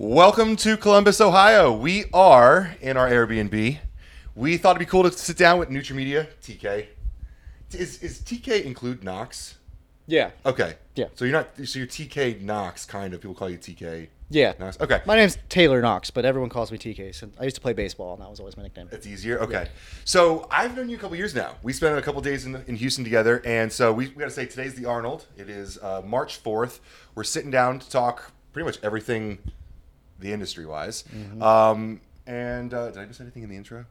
[0.00, 1.70] Welcome to Columbus, Ohio.
[1.70, 3.76] We are in our Airbnb.
[4.34, 6.86] We thought it'd be cool to sit down with NutraMedia, TK.
[7.72, 9.58] Is, is TK include Knox?
[10.06, 10.30] Yeah.
[10.46, 10.76] Okay.
[10.94, 11.08] Yeah.
[11.16, 11.50] So you're not.
[11.66, 13.20] So you're TK Knox, kind of.
[13.20, 14.54] People call you TK Yeah.
[14.58, 14.80] Knox.
[14.80, 15.02] Okay.
[15.04, 17.14] My name's Taylor Knox, but everyone calls me TK.
[17.14, 18.88] So I used to play baseball, and that was always my nickname.
[18.92, 19.38] It's easier.
[19.40, 19.68] Okay.
[20.06, 21.56] So I've known you a couple years now.
[21.62, 24.30] We spent a couple days in, in Houston together, and so we, we got to
[24.30, 25.26] say today's the Arnold.
[25.36, 26.80] It is uh, March fourth.
[27.14, 29.38] We're sitting down to talk pretty much everything,
[30.20, 31.04] the industry wise.
[31.40, 33.86] Um, and uh, did I miss anything in the intro?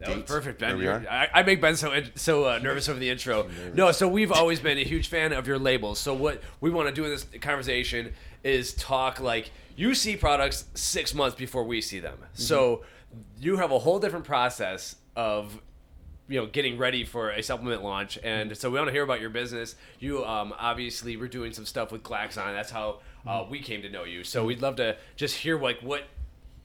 [0.00, 0.78] That was perfect, There Ben.
[0.78, 3.48] we You're- I, I make Ben so so uh, nervous over the intro.
[3.74, 5.98] No, so we've always been a huge fan of your labels.
[6.00, 8.12] So what we want to do in this conversation
[8.42, 12.18] is talk like you see products six months before we see them.
[12.32, 12.82] So
[13.38, 15.60] you have a whole different process of
[16.28, 19.20] you know getting ready for a supplement launch and so we want to hear about
[19.20, 23.60] your business you um, obviously were doing some stuff with glaxon that's how uh, we
[23.60, 26.04] came to know you so we'd love to just hear like what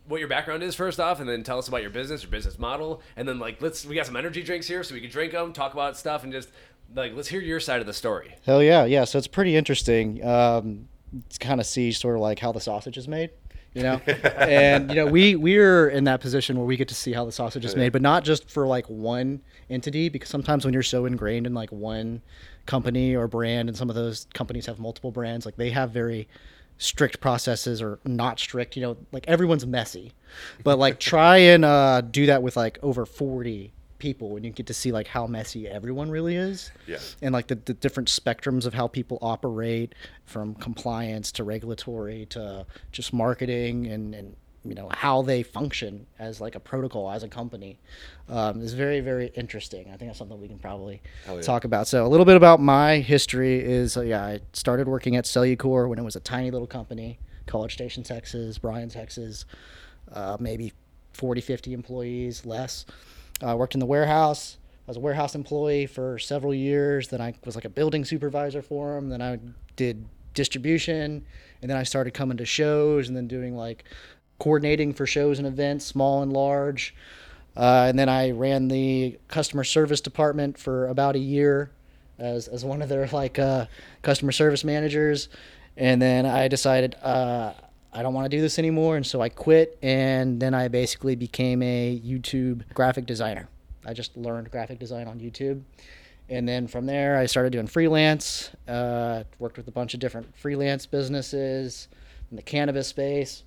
[0.07, 2.57] what your background is first off and then tell us about your business your business
[2.57, 5.31] model and then like let's we got some energy drinks here so we can drink
[5.33, 6.49] them talk about stuff and just
[6.95, 9.03] like let's hear your side of the story Hell yeah, yeah.
[9.05, 10.87] So it's pretty interesting um,
[11.29, 13.29] to kind of see sort of like how the sausage is made,
[13.73, 13.95] you know.
[14.07, 17.31] and you know, we we're in that position where we get to see how the
[17.31, 21.05] sausage is made, but not just for like one entity, because sometimes when you're so
[21.05, 22.21] ingrained in like one
[22.65, 26.27] company or brand, and some of those companies have multiple brands, like they have very
[26.79, 30.13] strict processes or not strict you know like everyone's messy
[30.63, 34.65] but like try and uh, do that with like over 40 people and you get
[34.65, 36.99] to see like how messy everyone really is Yeah.
[37.21, 42.65] and like the, the different spectrums of how people operate from compliance to regulatory to
[42.93, 47.27] just marketing and, and you know how they function as like a protocol as a
[47.27, 47.79] company
[48.27, 51.41] um, is very very interesting i think that's something we can probably yeah.
[51.41, 55.15] talk about so a little bit about my history is uh, yeah i started working
[55.15, 59.45] at cellucor when it was a tiny little company college station texas bryan texas
[60.11, 60.73] uh, maybe
[61.13, 62.85] 40 50 employees less
[63.41, 64.57] i worked in the warehouse
[64.87, 67.09] I was a warehouse employee for several years.
[67.09, 69.09] Then I was like a building supervisor for them.
[69.09, 69.37] Then I
[69.75, 70.03] did
[70.33, 71.23] distribution,
[71.61, 73.83] and then I started coming to shows and then doing like
[74.39, 76.95] coordinating for shows and events, small and large.
[77.55, 81.71] Uh, and then I ran the customer service department for about a year
[82.17, 83.65] as, as one of their like uh,
[84.01, 85.29] customer service managers.
[85.77, 87.53] And then I decided uh,
[87.91, 89.77] I don't want to do this anymore, and so I quit.
[89.81, 93.49] And then I basically became a YouTube graphic designer.
[93.85, 95.61] I just learned graphic design on YouTube.
[96.29, 98.51] And then from there, I started doing freelance.
[98.67, 101.87] Uh, worked with a bunch of different freelance businesses
[102.29, 103.43] in the cannabis space.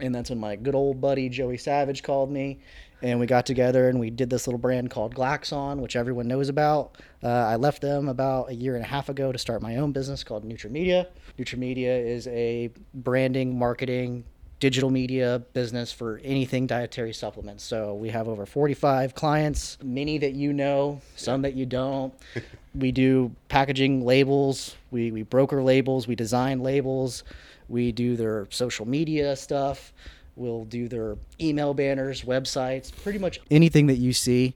[0.00, 2.60] And that's when my good old buddy Joey Savage called me,
[3.02, 6.48] and we got together and we did this little brand called Glaxon, which everyone knows
[6.48, 6.96] about.
[7.22, 9.92] Uh, I left them about a year and a half ago to start my own
[9.92, 11.06] business called NutraMedia.
[11.38, 14.24] NutraMedia is a branding, marketing,
[14.60, 17.62] digital media business for anything dietary supplements.
[17.62, 22.12] So we have over 45 clients, many that you know, some that you don't.
[22.74, 27.22] we do packaging labels, we, we broker labels, we design labels,
[27.68, 29.92] we do their social media stuff,
[30.36, 34.54] we'll do their email banners, websites, pretty much anything that you see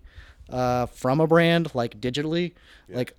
[0.50, 2.52] uh, from a brand, like digitally,
[2.88, 3.14] like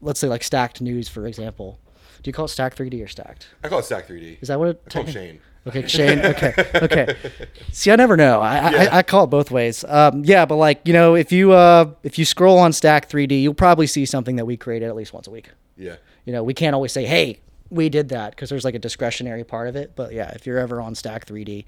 [0.00, 1.78] let's say like Stacked News, for example.
[2.22, 3.48] Do you call it Stacked 3D or Stacked?
[3.62, 4.38] I call it Stack 3D.
[4.42, 4.82] Is that what it?
[4.86, 5.40] I call techni- Shane.
[5.66, 6.18] Okay, Shane.
[6.20, 7.16] Okay, okay.
[7.72, 8.40] See, I never know.
[8.40, 8.56] I,
[8.86, 9.84] I, I call it both ways.
[9.86, 13.42] Um, yeah, but like you know, if you uh, if you scroll on Stack 3D,
[13.42, 15.50] you'll probably see something that we created at least once a week.
[15.76, 15.96] Yeah.
[16.24, 17.40] You know, we can't always say, "Hey,
[17.70, 19.92] we did that," because there's like a discretionary part of it.
[19.96, 21.64] But yeah, if you're ever on Stack 3D,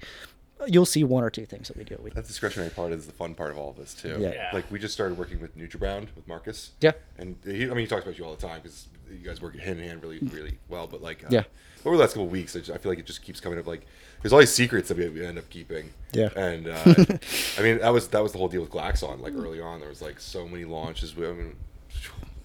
[0.67, 1.97] you'll see one or two things that we do.
[2.01, 4.17] We, That discretionary part is the fun part of all of this too.
[4.19, 4.33] Yeah.
[4.33, 4.49] Yeah.
[4.53, 6.71] Like we just started working with NutriBrown with Marcus.
[6.81, 6.91] Yeah.
[7.17, 9.57] And he, I mean, he talks about you all the time because you guys work
[9.57, 10.87] hand in hand really, really well.
[10.87, 11.43] But like, uh, Yeah.
[11.83, 13.57] Over the last couple of weeks, I, just, I feel like it just keeps coming
[13.57, 13.65] up.
[13.65, 13.87] Like,
[14.21, 15.89] there's all these secrets that we, we end up keeping.
[16.13, 16.29] Yeah.
[16.35, 16.77] And uh,
[17.57, 19.19] I mean, that was that was the whole deal with Glaxon.
[19.19, 21.15] Like early on, there was like so many launches.
[21.15, 21.55] We, I mean,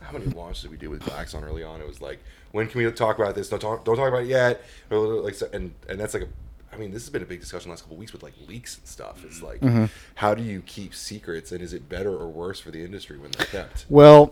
[0.01, 1.81] how many launches did we do with Glaxon early on?
[1.81, 2.21] It was like,
[2.53, 3.49] when can we talk about this?
[3.49, 4.63] Don't talk, don't talk about it yet.
[4.91, 6.29] Like, and and that's like a.
[6.73, 8.77] I mean, this has been a big discussion the last couple weeks with like leaks
[8.77, 9.25] and stuff.
[9.25, 9.87] It's like, mm-hmm.
[10.17, 13.31] how do you keep secrets, and is it better or worse for the industry when
[13.31, 13.87] they're kept?
[13.89, 14.31] Well,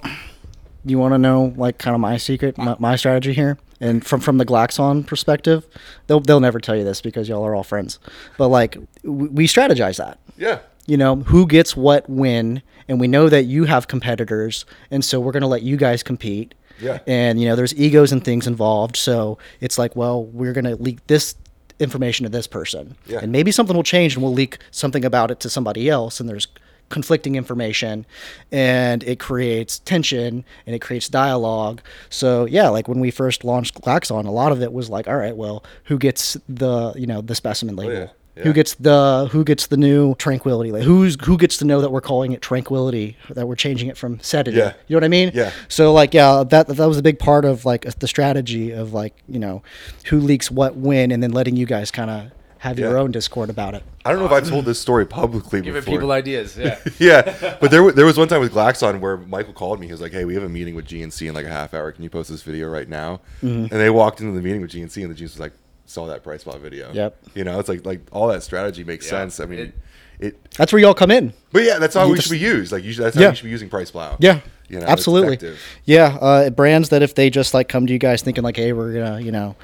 [0.84, 4.20] you want to know like kind of my secret, my, my strategy here, and from
[4.20, 5.66] from the Glaxon perspective,
[6.06, 7.98] they'll they'll never tell you this because y'all are all friends,
[8.36, 10.18] but like w- we strategize that.
[10.36, 10.58] Yeah.
[10.86, 15.18] You know who gets what when, and we know that you have competitors, and so
[15.20, 16.54] we're gonna let you guys compete.
[16.80, 16.98] Yeah.
[17.06, 21.06] And you know there's egos and things involved, so it's like, well, we're gonna leak
[21.06, 21.36] this
[21.80, 23.20] information to this person, Yeah.
[23.22, 26.28] and maybe something will change, and we'll leak something about it to somebody else, and
[26.28, 26.46] there's
[26.90, 28.04] conflicting information
[28.52, 31.80] and it creates tension and it creates dialogue.
[32.10, 35.16] So yeah, like when we first launched Glaxon, a lot of it was like, all
[35.16, 37.94] right, well, who gets the you know the specimen oh, label?
[37.94, 38.08] yeah.
[38.36, 38.42] Yeah.
[38.42, 40.72] Who gets the who gets the new tranquility?
[40.72, 43.96] Like who's who gets to know that we're calling it tranquility, that we're changing it
[43.96, 44.58] from sedative?
[44.58, 44.72] Yeah.
[44.88, 45.30] You know what I mean?
[45.32, 45.52] Yeah.
[45.68, 49.14] So like yeah, that that was a big part of like the strategy of like
[49.28, 49.62] you know
[50.06, 53.50] who leaks what when, and then letting you guys kind of have your own discord
[53.50, 53.84] about it.
[54.06, 55.94] I don't know if I've told this story publicly Giving before.
[55.94, 56.56] people ideas.
[56.56, 56.78] Yeah.
[56.98, 59.86] yeah, but there wa- there was one time with Glaxon where Michael called me.
[59.86, 61.92] He was like, "Hey, we have a meeting with GNC in like a half hour.
[61.92, 63.64] Can you post this video right now?" Mm-hmm.
[63.64, 65.52] And they walked into the meeting with GNC, and the GNC was like,
[65.86, 67.16] "Saw that PricePlow video." Yep.
[67.34, 69.10] You know, it's like like all that strategy makes Yeah.
[69.10, 69.40] sense.
[69.40, 69.74] I mean, It-
[70.20, 71.32] it, That's where y'all come in.
[71.52, 72.70] But yeah, that's how You we just- should be used.
[72.70, 73.30] Like, usually, that's how Yeah.
[73.30, 74.16] we should be using PricePlow.
[74.20, 74.40] Yeah.
[74.68, 75.56] You know, Absolutely.
[75.84, 78.72] Yeah, uh, brands that if they just like come to you guys thinking like, hey,
[78.72, 79.56] we're gonna you know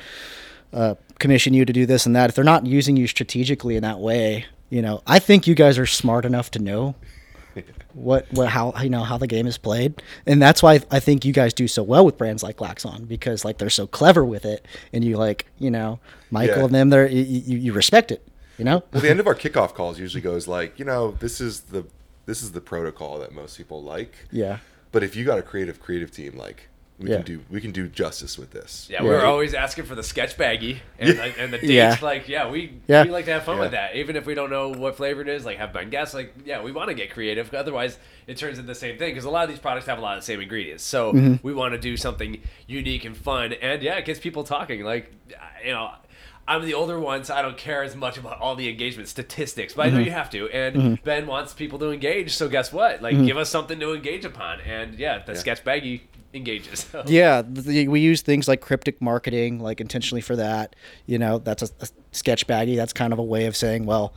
[0.73, 3.83] uh, commission you to do this and that, if they're not using you strategically in
[3.83, 6.95] that way, you know, I think you guys are smart enough to know
[7.95, 11.25] what what how you know how the game is played, and that's why I think
[11.25, 14.45] you guys do so well with brands like Glaxon because like they're so clever with
[14.45, 16.01] it, and you like you know
[16.31, 16.65] Michael Yeah.
[16.65, 18.27] and them, they're you, you, you respect it,
[18.59, 18.83] you know.
[18.93, 21.85] Well, the end of our kickoff calls usually goes like, you know, this is the
[22.27, 24.15] this is the protocol that most people like.
[24.33, 24.59] Yeah.
[24.93, 26.69] But if you got a creative creative team, like
[27.01, 27.17] we Yeah.
[27.17, 28.87] can do we can do justice with this.
[28.91, 29.03] Yeah, Yeah.
[29.05, 31.73] we were always asking for the sketch baggie and, like, and the dates.
[31.73, 31.97] Yeah.
[32.03, 33.05] Like, yeah, we Yeah.
[33.05, 33.63] we like to have fun Yeah.
[33.63, 35.45] with that, even if we don't know what flavor it is.
[35.45, 36.15] Like, have been guests.
[36.15, 37.53] Like, yeah, we want to get creative.
[37.55, 40.03] Otherwise, it turns into the same thing because a lot of these products have a
[40.03, 40.85] lot of the same ingredients.
[40.85, 41.35] So Mm-hmm.
[41.43, 44.85] we want to do something unique and fun, and yeah, it gets people talking.
[44.85, 45.11] Like,
[45.65, 45.91] you know.
[46.49, 49.75] I'm the older one, so I don't care as much about all the engagement statistics,
[49.75, 50.05] but I know Mm-hmm.
[50.07, 50.49] you have to.
[50.49, 53.01] And Ben wants people to engage, so guess what?
[53.03, 54.61] Like, give us something to engage upon.
[54.63, 56.01] And yeah, the sketch baggie
[56.35, 56.81] engages.
[56.81, 57.03] So.
[57.07, 60.77] Yeah, the, we use things like cryptic marketing, like intentionally for that.
[61.07, 62.77] You know, that's a, a sketch baggy.
[62.77, 64.13] That's kind of a way of saying, well,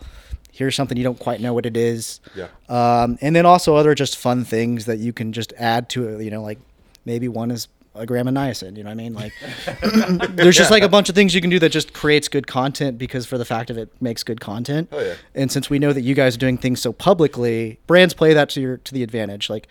[0.51, 2.21] here's something you don't quite know what it is.
[2.35, 2.47] Yeah.
[2.69, 6.23] Um, and then also other just fun things that you can just add to it.
[6.23, 6.59] You know, like
[7.05, 8.75] maybe one is a gram of niacin.
[8.77, 9.13] You know what I mean?
[9.13, 9.33] Like,
[10.35, 12.97] there's just like a bunch of things you can do that just creates good content
[12.97, 14.89] because for the fact of it makes good content.
[14.91, 15.13] Oh, yeah.
[15.35, 18.49] And since we know that you guys are doing things so publicly, brands play that
[18.49, 19.49] to your to the advantage.
[19.49, 19.67] Like,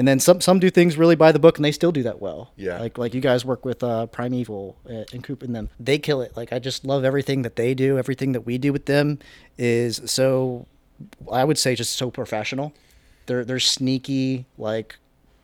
[0.00, 2.20] and then some some do things really by the book, and they still do that
[2.22, 2.52] well.
[2.56, 2.78] Yeah.
[2.80, 5.68] Like like you guys work with uh, Primeval uh, and Coop and them.
[5.78, 6.34] They kill it.
[6.36, 7.98] like I just love everything that they do.
[7.98, 9.18] Everything that we do with them
[9.58, 10.66] is so.
[11.30, 12.72] I would say just so professional.
[13.26, 14.96] They're they're sneaky like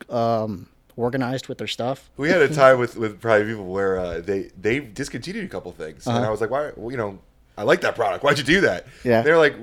[0.09, 2.09] um organized with their stuff.
[2.17, 5.71] We had a time with with probably people where uh, they they discontinued a couple
[5.73, 6.27] things, and Uh-huh.
[6.29, 6.73] I was like, why?
[6.77, 7.19] Well, you know,
[7.59, 8.25] I like that product.
[8.25, 8.87] Why'd you do that?
[9.05, 9.21] Yeah.
[9.23, 9.55] They're like,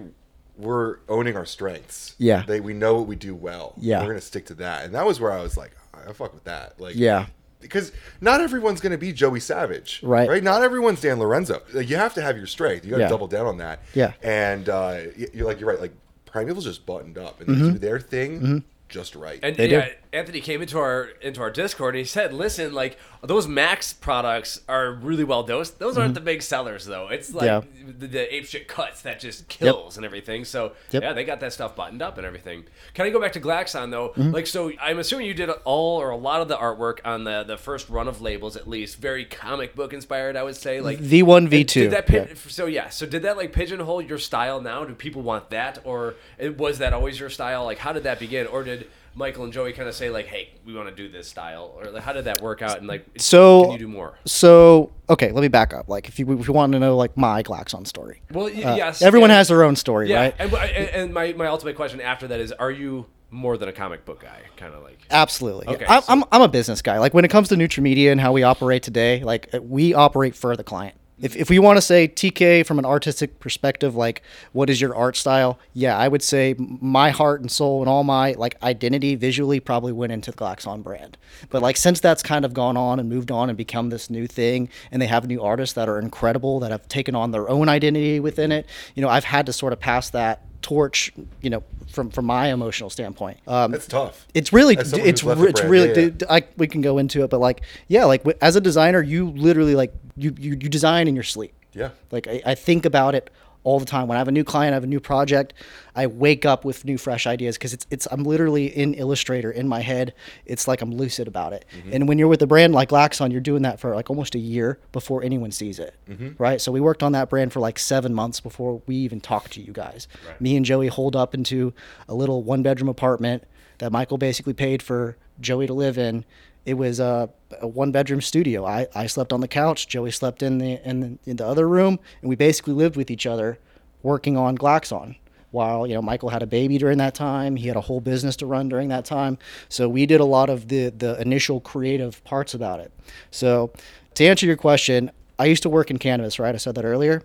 [0.58, 2.16] we're owning our strengths.
[2.18, 2.44] Yeah.
[2.46, 3.74] They we know what we do well.
[3.78, 4.02] Yeah.
[4.02, 6.44] We're gonna stick to that, and that was where I was like, I fuck with
[6.46, 6.80] that.
[6.80, 7.28] Like, Yeah.
[7.62, 10.28] Because not everyone's going to be Joey Savage, Right.
[10.28, 10.44] Right?
[10.44, 11.62] Not everyone's Dan Lorenzo.
[11.74, 12.84] Like, you have to have your strength.
[12.84, 13.08] You got to Yeah.
[13.10, 13.80] double down on that.
[13.94, 14.12] Yeah.
[14.22, 15.00] And uh,
[15.34, 15.80] you're like, you're right.
[15.80, 15.94] Like
[16.26, 17.66] Primeval's just buttoned up and Mm-hmm.
[17.68, 19.40] they do their thing just right.
[19.42, 19.82] And They do.
[20.14, 24.62] Anthony came into our into our Discord and he said, "Listen, like those Max products
[24.70, 25.80] are really well dosed.
[25.80, 27.08] Those aren't the big sellers though.
[27.08, 27.88] It's like Mm-hmm.
[27.88, 27.94] Yeah.
[28.00, 30.46] the, the ape shit cuts that just kills and everything.
[30.46, 31.04] So Yep.
[31.04, 32.64] yeah, they got that stuff buttoned up and everything.
[32.94, 34.10] Can I go back to Glaxon though?
[34.10, 34.32] Mm-hmm.
[34.32, 37.44] Like, so I'm assuming you did all or a lot of the artwork on the
[37.44, 40.36] the first run of labels, at least very comic book inspired.
[40.36, 41.74] I would say like V1, V2.
[41.74, 42.36] Did that pin- yeah.
[42.48, 44.84] So yeah, so did that like pigeonhole your style now?
[44.86, 46.16] Do people want that, or
[46.58, 47.64] was that always your style?
[47.66, 50.50] Like, how did that begin, or did Michael and Joey kind of say like, "Hey,
[50.66, 52.78] we want to do this style," or like, how did that work out?
[52.80, 54.18] And like, So- can you do more?
[54.26, 55.88] So okay, let me back up.
[55.88, 58.76] Like if you if you want to know like my Glaxon story, Well, y- uh,
[58.76, 60.20] yes, everyone and- has their own story, yeah.
[60.22, 60.36] right?
[60.40, 63.74] And, and, and my my ultimate question after that is, are you more than a
[63.74, 64.42] comic book guy?
[64.58, 65.00] Kind of like.
[65.10, 65.68] Absolutely.
[65.68, 67.00] Okay, I, so- I'm, I'm a business guy.
[67.00, 70.56] Like when it comes to NutraMedia and how we operate today, like we operate for
[70.56, 70.96] the client.
[71.22, 74.96] If, if we want to say TK from an artistic perspective, like what is your
[74.96, 75.60] art style?
[75.74, 79.92] Yeah, I would say my heart and soul and all my like identity visually probably
[79.92, 81.18] went into the Glaxon brand.
[81.50, 84.28] But like since that's kind of gone on and moved on and become this new
[84.28, 87.70] thing, and they have new artists that are incredible that have taken on their own
[87.70, 88.66] identity within it,
[88.96, 91.64] you know, I've had to sort of pass that torch, you know,
[91.94, 93.38] from from my emotional standpoint.
[93.48, 94.28] Um, That's tough.
[94.34, 96.28] it's really it's it's brand, really yeah, yeah.
[96.38, 99.76] I, we can go into it but like yeah like as a designer you literally
[99.76, 101.90] like you you, you design in your sleep Yeah.
[102.12, 103.30] like I, I think about it
[103.64, 104.08] all the time.
[104.08, 105.54] When i have a new client i have a new project
[105.96, 109.68] i wake up with new fresh ideas because it's it's i'm literally in illustrator in
[109.68, 110.14] my head.
[110.46, 111.66] It's like i'm lucid about it.
[111.78, 111.94] Mm-hmm.
[111.94, 114.40] and when you're with a brand like Glaxon you're doing that for like almost a
[114.40, 116.32] year before anyone sees it Mm-hmm.
[116.38, 116.60] right?
[116.60, 119.62] So we worked on that brand for like seven months before we even talked to
[119.62, 120.08] you guys.
[120.40, 121.74] Me and joey hold up into
[122.10, 123.44] a little one bedroom apartment
[123.80, 126.24] that michael basically paid for joey to live in
[126.66, 127.30] it was a,
[127.62, 128.66] a one bedroom studio.
[128.66, 129.88] I, I slept on the couch.
[129.88, 133.12] Joey slept in the in the, in the other room, and we basically lived with
[133.12, 133.60] each other,
[134.02, 135.16] working on Glaxon.
[135.52, 137.56] while you know Michael had a baby during that time.
[137.56, 139.38] He had a whole business to run during that time.
[139.70, 142.92] So we did a lot of the the initial creative parts about it.
[143.32, 143.72] So
[144.16, 146.56] to answer your question, I used to work in cannabis, right?
[146.56, 147.22] I said that earlier.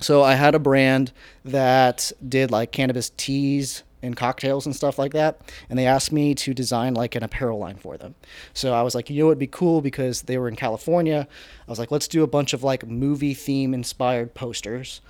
[0.00, 1.12] So I had a brand
[1.44, 6.34] that did like cannabis teas and cocktails and stuff like that, and they asked me
[6.34, 8.14] to design like an apparel line for them.
[8.54, 11.26] So I was like, you know, it'd be cool because they were in California.
[11.66, 15.00] I was like, let's do a bunch of like movie theme inspired posters,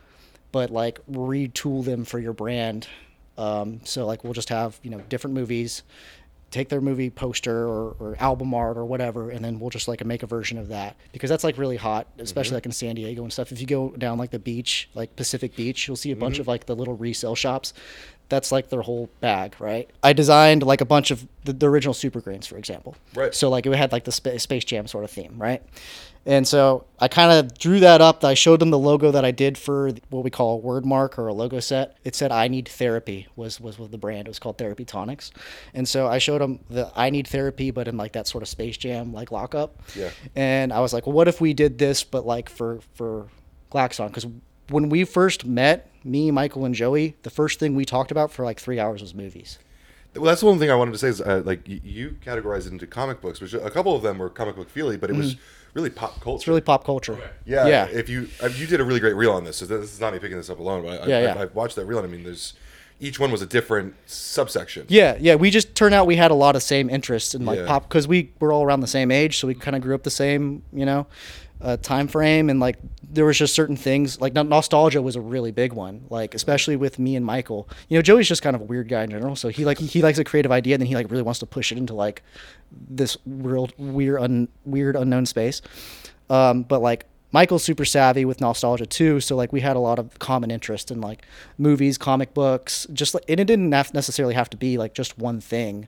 [0.52, 2.88] but like retool them for your brand.
[3.38, 5.82] Um, so like we'll just have you know different movies
[6.50, 10.04] take their movie poster or, or album art or whatever and then we'll just like
[10.04, 13.22] make a version of that because that's like really hot especially like in san diego
[13.22, 16.16] and stuff if you go down like the beach like pacific beach you'll see a
[16.16, 17.74] bunch of like the little resale shops
[18.28, 21.94] that's like their whole bag right i designed like a bunch of the, the original
[21.94, 23.34] super grains for example Right.
[23.34, 25.62] so like it had like the Spa- space jam sort of theme right
[26.28, 28.24] and so I kind of drew that up.
[28.24, 31.20] I showed them the logo that I did for what we call a word mark
[31.20, 31.98] or a logo set.
[32.02, 34.26] It said "I need therapy" was was with the brand.
[34.26, 35.30] It was called Therapy Tonics,
[35.72, 38.48] and so I showed them the "I need therapy," but in like that sort of
[38.48, 39.80] Space Jam like lockup.
[39.94, 40.10] Yeah.
[40.34, 43.28] And I was like, well, what if we did this, but like for for
[43.70, 44.08] Glaxon?
[44.08, 44.26] Because
[44.68, 48.44] when we first met, me, Michael, and Joey, the first thing we talked about for
[48.44, 49.58] like three hours was movies.
[50.14, 52.72] Well, that's the one thing I wanted to say is uh, like you categorized it
[52.72, 55.36] into comic books, which a couple of them were comic book feely, but it was
[55.74, 56.36] really pop culture.
[56.40, 57.18] It's really pop culture.
[57.44, 57.86] Yeah, Yeah.
[57.86, 60.14] If you uh, you did a really great reel on this, so this is not
[60.14, 61.34] me picking this up alone, but I, Yeah, I, yeah.
[61.34, 62.54] I, I watched that reel, and I mean, there's
[62.98, 64.86] each one was a different subsection.
[64.88, 65.34] Yeah, yeah.
[65.34, 67.66] We just turned out we had a lot of same interests in like Yeah.
[67.66, 70.02] pop because we were all around the same age, so we kind of grew up
[70.02, 71.06] the same, you know,
[71.60, 75.20] uh, time frame, and like there was just certain things like no- nostalgia was a
[75.20, 77.68] really big one, like especially with me and Michael.
[77.88, 80.02] You know, Joey's just kind of a weird guy in general, so he like he
[80.02, 82.22] likes a creative idea, and then he like really wants to push it into like
[82.72, 85.62] this world weird un, weird unknown space.
[86.28, 87.06] Um, but like
[87.36, 90.90] Michael's super savvy with nostalgia too, so like we had a lot of common interest
[90.90, 91.26] in like
[91.58, 95.18] movies, comic books, just like and it didn't have necessarily have to be like just
[95.18, 95.86] one thing.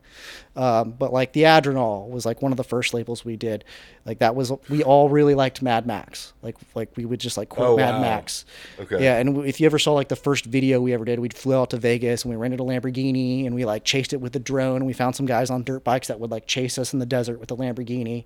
[0.56, 3.64] Um, but like the Adrenal was like one of the first labels we did.
[4.04, 6.34] Like that was we all really liked Mad Max.
[6.42, 8.00] Like like we would just like quote Oh, Mad wow.
[8.02, 8.44] Max.
[8.78, 9.02] Okay.
[9.02, 11.56] Yeah, and if you ever saw like the first video we ever did, we flew
[11.56, 14.38] out to Vegas and we rented a Lamborghini and we like chased it with the
[14.38, 16.98] drone and we found some guys on dirt bikes that would like chase us in
[16.98, 18.24] the desert with the Lamborghini.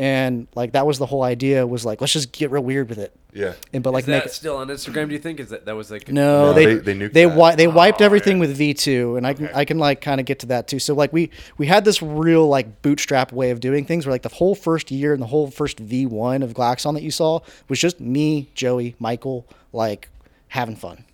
[0.00, 2.96] And like that was the whole idea was like let's just get real weird with
[2.98, 3.14] it.
[3.34, 3.52] Yeah.
[3.74, 5.08] And but like Is make that still on Instagram?
[5.08, 7.12] Do you think is that that was like no, No, they they- they they nuked
[7.12, 7.30] they, that.
[7.30, 8.40] wi- they oh, wiped Oh, everything yeah.
[8.40, 10.78] with V two, and I can I can like kind of get to that too.
[10.78, 11.28] So like we
[11.58, 14.90] we had this real like bootstrap way of doing things, where like the whole first
[14.90, 18.48] year and the whole first V one of Glaxon that you saw was just me,
[18.54, 20.08] Joey, Michael, like
[20.48, 21.04] having fun.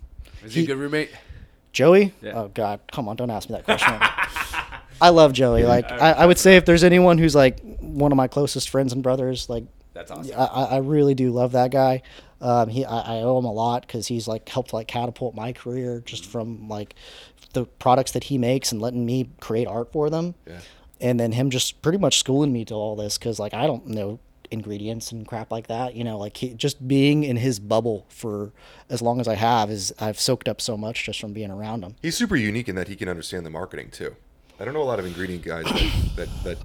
[0.45, 1.09] is he a good roommate?
[1.73, 2.31] Joey, Yeah.
[2.39, 3.99] oh god, come on, don't ask me that question.
[5.01, 5.63] I love Joey.
[5.63, 8.93] Like I, I would say, if there's anyone who's like one of my closest friends
[8.93, 10.33] and brothers, like That's awesome.
[10.37, 12.01] I, I I really do love that guy.
[12.39, 15.53] Um, he I, I owe him a lot because he's like helped like catapult my
[15.53, 16.95] career just from like
[17.53, 20.35] the products that he makes and letting me create art for them.
[20.45, 20.59] Yeah.
[20.99, 23.87] And then him just pretty much schooling me to all this because like I don't
[23.87, 25.95] know ingredients and crap like that.
[25.95, 28.51] You know, like he, just being in his bubble for
[28.89, 31.83] as long as I have is I've soaked up so much just from being around
[31.83, 31.95] him.
[32.01, 34.15] He's super unique in that he can understand the marketing too.
[34.59, 36.57] I don't know a lot of ingredient guys that, that that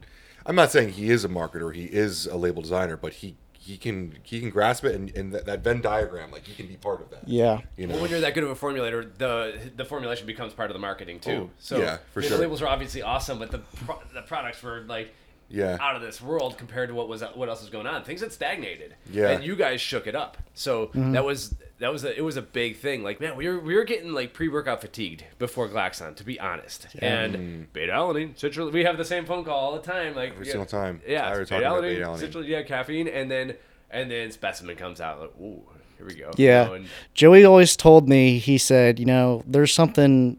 [0.46, 3.76] I'm not saying he is a marketer, he is a label designer, but he he
[3.76, 6.76] can he can grasp it and, and that, that Venn diagram, like he can be
[6.76, 7.28] part of that.
[7.28, 7.61] Yeah.
[7.76, 7.94] You know.
[7.94, 10.80] Well, when you're that good of a formulator, the the formulation becomes part of the
[10.80, 11.49] marketing too.
[11.49, 12.38] Oh, so yeah, for the sure.
[12.38, 15.14] labels were obviously awesome, but the pro- the products were like
[15.49, 15.76] Yeah.
[15.80, 18.02] out of this world compared to what was what else was going on.
[18.02, 18.96] Things had stagnated.
[19.11, 19.28] Yeah.
[19.30, 20.38] and you guys shook it up.
[20.54, 21.12] So Mm-hmm.
[21.12, 23.03] that was that was a, it was a big thing.
[23.03, 26.39] Like man, we were we were getting like pre workout fatigued before Glaxon, to be
[26.39, 26.87] honest.
[27.01, 27.62] And hmm.
[27.73, 28.73] beta alanine, citrulline.
[28.73, 30.15] We have the same phone call all the time.
[30.15, 30.33] Like.
[30.33, 31.03] Every yeah, single time.
[31.07, 32.33] Yeah, Tyler it's talking about beta-alanine, beta-alanine.
[32.33, 33.57] citrulline, yeah, caffeine, and then
[33.91, 35.21] and then specimen comes out.
[35.21, 35.62] Like, ooh,
[35.99, 36.31] here we go.
[36.37, 36.62] Yeah.
[36.62, 40.39] You know, and- Joey always told me, he said, you know, there's something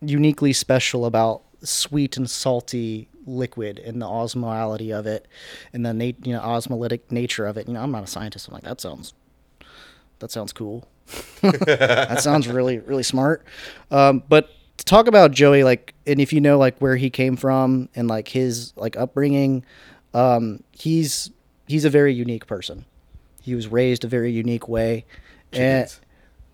[0.00, 5.28] uniquely special about sweet and salty liquid and the osmolality of it
[5.74, 7.66] and the nat- you know osmolytic nature of it.
[7.66, 8.46] You know, I'm not a scientist.
[8.46, 9.14] I'm like, that sounds
[10.20, 10.86] that sounds cool.
[11.42, 13.44] that sounds really really smart.
[13.90, 14.50] Um, but
[14.80, 18.08] to talk about Joey, like, and if you know like where he came from and
[18.08, 19.64] like his like upbringing,
[20.14, 21.30] um, he's
[21.66, 22.86] he's a very unique person.
[23.42, 25.04] He was raised a very unique way.
[25.52, 25.92] And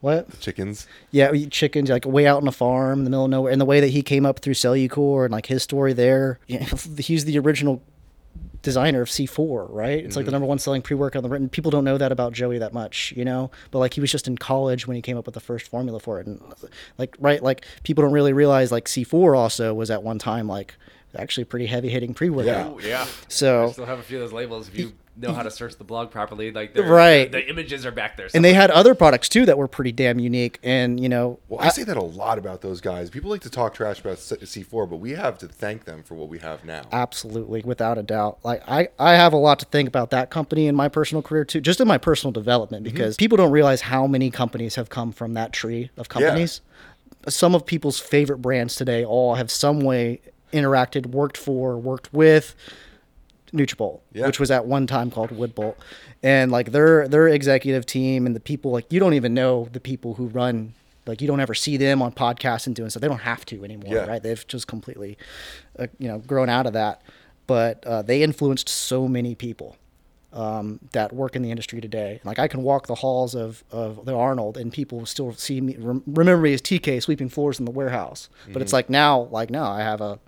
[0.01, 0.41] what?
[0.41, 0.87] Chickens.
[1.11, 3.65] Yeah, chickens like way out on a farm in the middle of nowhere, and the
[3.65, 6.41] way that he came up through Cellucor and like his story there.
[6.47, 6.67] You know,
[6.99, 7.83] he's the original
[8.67, 10.05] designer of C4, right?
[10.05, 10.35] It's like the mm-hmm.
[10.35, 11.49] number one selling pre-workout on the written.
[11.49, 13.53] People don't know that about Joey that much, you know.
[13.71, 16.01] But like he was just in college when he came up with the first formula
[16.01, 16.43] for it, and
[16.99, 20.75] like right, like people don't really realize like C4 also was at one time like
[21.17, 22.83] actually pretty heavy hitting pre-workout.
[22.83, 22.99] Yeah.
[22.99, 23.07] Oh, yeah.
[23.29, 24.67] So I still have a few of those labels.
[24.67, 26.53] If you know how to search the blog properly.
[26.53, 27.31] Like they're- Right.
[27.31, 28.29] the, images are back there.
[28.35, 30.59] and they had other products too that were pretty damn unique.
[30.63, 33.09] And you know, Well, I say that a lot about those guys.
[33.11, 36.15] People like to talk trash about C- C4, but we have to thank them for
[36.15, 36.83] what we have now.
[36.93, 38.39] Absolutely, without a doubt.
[38.45, 41.45] Like I, I have a lot to think about that company in my personal career
[41.45, 42.95] too, just in my personal development, mm-hmm.
[42.95, 46.61] because people don't realize how many companies have come from that tree of companies.
[47.29, 50.21] Some of people's favorite brands today all have some way
[50.53, 52.55] interacted, worked for, worked with
[53.53, 54.27] NutraBolt, Yeah.
[54.27, 55.75] which was at one time called Woodbolt,
[56.23, 59.81] and like their their executive team and the people like you don't even know the
[59.81, 60.75] people who run.
[61.07, 63.63] Like you don't ever see them on podcasts and doing so They don't have to
[63.65, 64.07] anymore, Yeah.
[64.07, 64.21] right?
[64.21, 65.17] They've just completely,
[65.79, 67.01] uh, you know, grown out of that.
[67.47, 69.77] But uh, they influenced so many people
[70.33, 72.21] um, that work in the industry today.
[72.25, 75.77] Like I can walk the halls of, of the Arnold, and people still see me,
[75.79, 78.29] rem- remember me as TK sweeping floors in the warehouse.
[78.53, 80.19] But it's like now, like now, I have a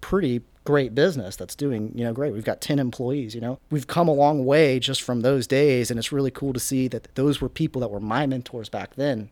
[0.00, 2.32] pretty great business that's doing you know great.
[2.32, 3.34] We've got ten employees.
[3.34, 6.52] You know, we've come a long way just from those days, and it's really cool
[6.52, 9.30] to see that those were people that were my mentors back then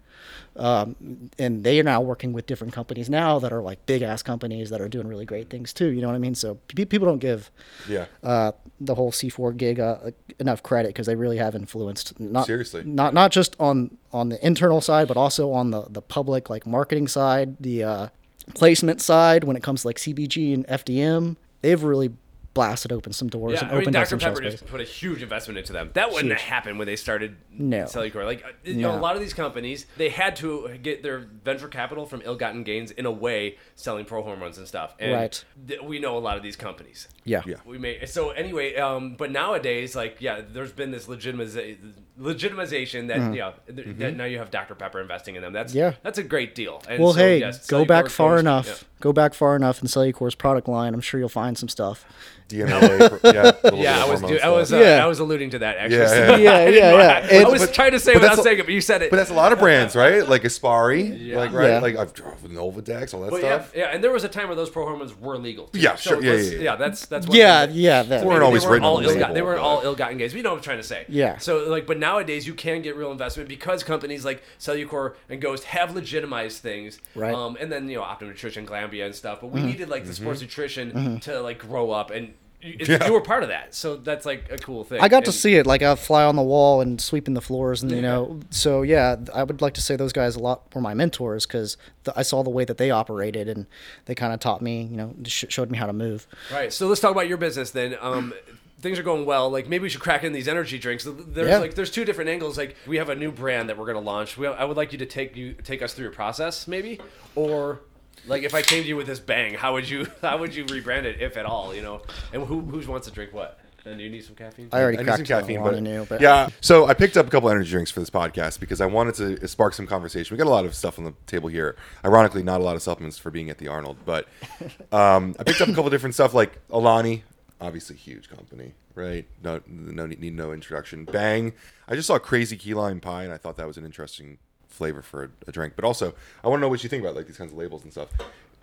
[0.57, 4.23] um, and they are now working with different companies now that are like big ass
[4.23, 5.87] companies that are doing really great things too.
[5.89, 6.35] You know what I mean?
[6.35, 7.51] So pe- people don't give
[7.89, 8.07] Yeah.
[8.23, 12.83] uh, the whole C4 gig uh, enough credit because they really have influenced not Seriously.
[12.85, 16.67] not not just on on the internal side but also on the the public like
[16.67, 18.09] marketing side, the uh,
[18.55, 21.37] placement side when it comes to like CBG and FDM.
[21.63, 22.13] They've really
[22.53, 24.09] blasted open some doors Yeah, and I mean, opened up Dr.
[24.11, 24.61] some shelf Pepper space.
[24.61, 25.91] just put a huge investment into them.
[25.95, 26.41] That wouldn't Huge.
[26.41, 27.85] have happened when they started No.
[27.85, 28.25] Cellucor.
[28.25, 31.69] Like, uh, you know, a lot of these companies, they had to get their venture
[31.69, 34.97] capital from ill-gotten gains in a way, selling pro hormones and stuff.
[34.99, 35.45] And Right.
[35.69, 37.07] th- we know a lot of these companies.
[37.25, 37.43] Yeah.
[37.47, 37.57] Yeah.
[37.65, 41.77] We may so anyway, um, but nowadays, like, yeah, there's been this legitimiza-
[42.19, 44.75] legitimization that yeah, th- that now you have Dr.
[44.75, 45.53] Pepper investing in them.
[45.53, 45.79] That's Mm-hmm.
[45.79, 45.93] Yeah.
[46.03, 46.83] that's a great deal.
[46.89, 48.67] And Well, so, hey, yes, go back far goes- enough.
[48.67, 48.75] yeah.
[49.01, 50.93] Go back far enough in Cellucor's product line.
[50.93, 52.05] I'm sure you'll find some stuff.
[52.51, 53.21] DMAA.
[53.35, 53.53] yeah.
[53.63, 55.05] little Yeah, I was, do- I was, uh, Yeah.
[55.05, 55.99] I was alluding to that actually.
[55.99, 56.53] Yeah, yeah, yeah.
[56.53, 57.39] I Yeah, yeah.
[57.39, 59.11] I, I was but- trying to say without saying it, but you said it.
[59.11, 60.27] But that's a lot of brands, right?
[60.29, 61.39] Like Gaspari, Yeah.
[61.39, 61.79] like right, Yeah.
[61.81, 63.73] like I've drove Novedex, all that But stuff.
[63.75, 65.69] yeah, and there was a time where those pro hormones were legal.
[65.69, 65.79] Too.
[65.81, 66.77] Yeah, So sure, yeah, let's- yeah, yeah.
[66.77, 67.77] that's that's one Yeah, thing.
[67.77, 68.03] yeah.
[68.03, 69.65] That, They weren't always they weren't written on all the ill, label, they weren't but-
[69.67, 70.35] all ill-gotten gains.
[70.35, 71.05] You know what I'm trying to say.
[71.09, 71.39] Yeah.
[71.39, 75.65] So like, but nowadays you can get real investment because companies like Cellucor and Ghost
[75.65, 76.99] have legitimized things.
[77.15, 77.35] Right.
[77.35, 79.41] Um, and then you know Optimum Nutrition, Glanbia, and stuff.
[79.41, 80.23] But we needed like the Mm-hmm.
[80.25, 83.07] sports nutrition to like grow up, and you, Yeah.
[83.07, 83.75] you were part of that.
[83.75, 85.01] So that's like a cool thing.
[85.01, 87.83] I got to see it, like a fly on the wall and sweeping the floors,
[87.83, 88.41] and you know.
[88.51, 91.77] So yeah, I would like to say those guys a lot were my mentors because
[92.15, 93.67] I saw the way that they operated, and
[94.05, 96.27] they kind of taught me, you know, sh- showed me how to move.
[96.53, 96.73] Right.
[96.73, 97.97] So let's talk about your business then.
[98.01, 98.35] Um,
[98.81, 99.51] things are going well.
[99.51, 101.07] Like maybe we should crack in these energy drinks.
[101.07, 101.59] There's Yeah.
[101.59, 102.57] like there's two different angles.
[102.59, 104.37] Like we have a new brand that we're gonna launch.
[104.39, 106.99] We, I would like you to take you take us through your process, maybe,
[107.35, 107.81] or
[108.27, 110.65] like if I came to you with this bang, how would you how would you
[110.67, 111.75] rebrand it if at all?
[111.75, 112.03] You know,
[112.33, 113.59] and who who wants to drink what?
[113.85, 114.69] And do you need some caffeine?
[114.73, 116.49] I already I need cracked some some caffeine, caffeine, but, new, but yeah.
[116.61, 119.49] So I picked up a couple energy drinks for this podcast because I wanted to
[119.49, 120.35] spark some conversation.
[120.35, 121.77] We got a lot of stuff on the table here.
[122.05, 124.29] Ironically, not a lot of supplements for being at the Arnold, but
[124.93, 127.25] um, I picked up a couple different stuff like Alani,
[127.61, 129.27] obviously huge company, right?
[129.43, 131.05] No, no need, need no introduction.
[131.05, 131.55] Bang.
[131.89, 134.39] I just saw crazy key lime pie, and I thought that was an interesting
[134.71, 135.75] flavor for a, a drink.
[135.77, 137.83] But also, I want to know what you think about like these kinds of labels
[137.83, 138.09] and stuff.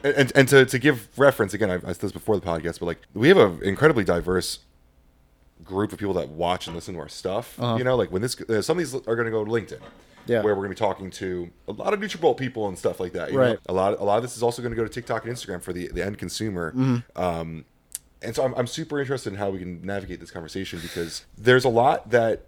[0.04, 2.80] And, and, and to, to give reference again, I, I said this before the podcast,
[2.80, 4.60] but like we have an incredibly diverse
[5.64, 7.56] group of people that watch and listen to our stuff.
[7.60, 9.80] You know, like when this, uh, some of these are going to go to LinkedIn.
[10.28, 10.42] Yeah.
[10.42, 13.14] Where we're going to be talking to a lot of NutriBullet people and stuff like
[13.14, 13.32] that.
[13.32, 13.52] you Right.
[13.54, 13.58] know?
[13.70, 15.62] A lot, a lot of this is also going to go to TikTok and Instagram
[15.64, 16.74] for the, the end consumer.
[17.16, 17.64] Um,
[18.22, 21.64] and so I'm, I'm super interested in how we can navigate this conversation because there's
[21.64, 22.42] a lot that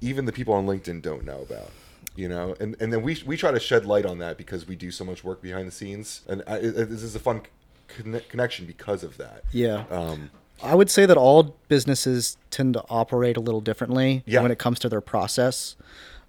[0.00, 1.70] even the people on LinkedIn don't know about.
[2.18, 4.74] You know, and, and then we, we try to shed light on that because we
[4.74, 7.42] do so much work behind the scenes, and I, it, this is a fun
[7.86, 9.44] conne- connection because of that.
[9.52, 9.84] yeah.
[9.88, 14.42] Um, I would say that all businesses tend to operate a little differently Yeah.
[14.42, 15.76] when it comes to their process.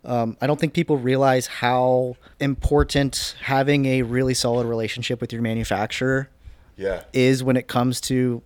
[0.06, 5.42] Um, I don't think people realize how important having a really solid relationship with your
[5.42, 6.30] manufacturer
[6.78, 7.06] yeah.
[7.12, 8.44] is when it comes to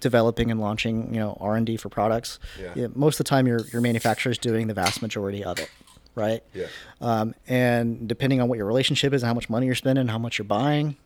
[0.00, 2.38] developing and launching, you know, R and D for products.
[2.58, 2.86] Yeah.
[2.94, 5.70] most of the time, your your manufacturer is doing the vast majority of it,
[6.18, 6.42] right?
[6.52, 6.66] Yeah.
[7.00, 10.18] Um, and depending on what your relationship is, and how much money you're spending, how
[10.18, 10.96] much you're buying,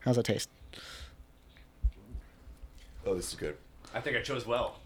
[0.00, 0.48] how's that taste?
[3.06, 3.56] Oh, this is good.
[3.94, 4.76] I think I chose well.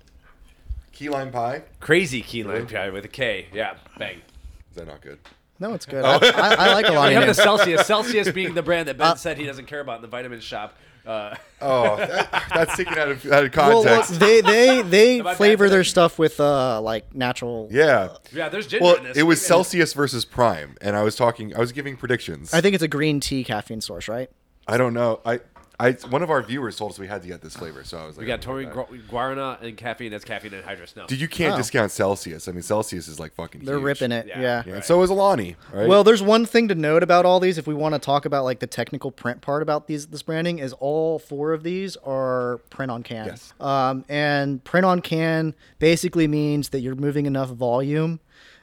[0.93, 1.63] Key lime pie.
[1.81, 3.47] Crazy key lime pie with a K.
[3.53, 4.23] Yeah, bang.
[4.71, 5.19] Is that not good?
[5.59, 6.05] No, it's good.
[6.05, 7.43] I, I, I like a lot We of have the.
[7.43, 7.87] Celsius.
[7.87, 10.41] Celsius being the brand that Ben Uh, said he doesn't care about in the vitamin
[10.41, 10.77] shop.
[11.07, 14.21] Uh, Oh, that, that's taken out of, out of Well, look, context.
[14.21, 17.69] they they they Am I bad flavor their stuff with uh like natural.
[17.71, 18.09] yeah.
[18.33, 19.17] yeah, there's ginger Well, in this.
[19.17, 21.55] it was Celsius versus Prime, and I was talking.
[21.57, 22.53] I was giving predictions.
[22.53, 24.29] I think it's a green tea caffeine source, right?
[24.69, 25.21] I don't know.
[25.25, 25.41] I
[25.79, 28.07] I one of our viewers told us we had to get this flavor, so I
[28.07, 30.11] was like, We got I'm taurine, gonna get gu- guarana, and caffeine.
[30.11, 30.97] That's caffeine anhydrous.
[30.97, 31.03] No.
[31.03, 31.09] that.
[31.09, 31.57] Dude, you can't Oh.
[31.59, 32.49] discount Celsius.
[32.49, 33.63] I mean, Celsius is like fucking.
[33.65, 33.85] They're huge.
[33.85, 34.27] ripping it.
[34.27, 34.41] Yeah.
[34.41, 34.43] Yeah.
[34.43, 34.75] Yeah, Right.
[34.77, 35.57] and so is Alani.
[35.73, 35.87] Right?
[35.87, 37.59] Well, there's one thing to note about all these.
[37.59, 40.59] If we want to talk about like the technical print part about these this branding,
[40.61, 43.27] is all four of these are print on can.
[43.27, 43.53] Yes.
[43.61, 48.21] Um, and print on can basically means that you're moving enough volume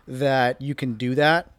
[0.07, 1.49] that you can do that.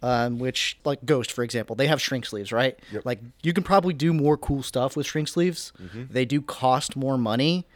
[0.00, 2.78] Um, which like Ghost, for example, they have shrink sleeves, right?
[2.92, 3.04] Yep.
[3.04, 5.72] Like you can probably do more cool stuff with shrink sleeves.
[5.92, 7.66] They do cost more money,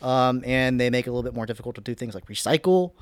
[0.00, 2.92] um, and they make it a little bit more difficult to do things like recycle.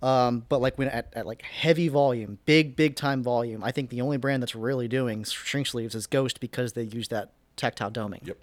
[0.00, 3.90] Um, but like when at, at like heavy volume, big big time volume, I think
[3.90, 7.90] the only brand that's really doing shrink sleeves is Ghost because they use that tactile
[7.90, 8.24] doming.
[8.26, 8.36] Yep.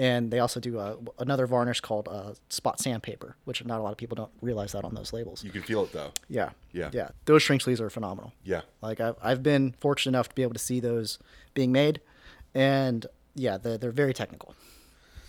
[0.00, 3.90] And they also do uh, another varnish called uh, spot sandpaper, which not a lot
[3.92, 5.44] of people don't realize that on those labels.
[5.44, 6.10] you can feel it though.
[6.28, 6.50] Yeah.
[6.72, 6.88] Yeah.
[6.92, 7.08] Yeah.
[7.26, 8.32] Those shrink sleeves are phenomenal.
[8.42, 8.62] Yeah.
[8.80, 11.18] Like I've, I've been fortunate enough to be able to see those
[11.52, 12.00] being made,
[12.54, 14.54] and yeah, they're, they're very technical.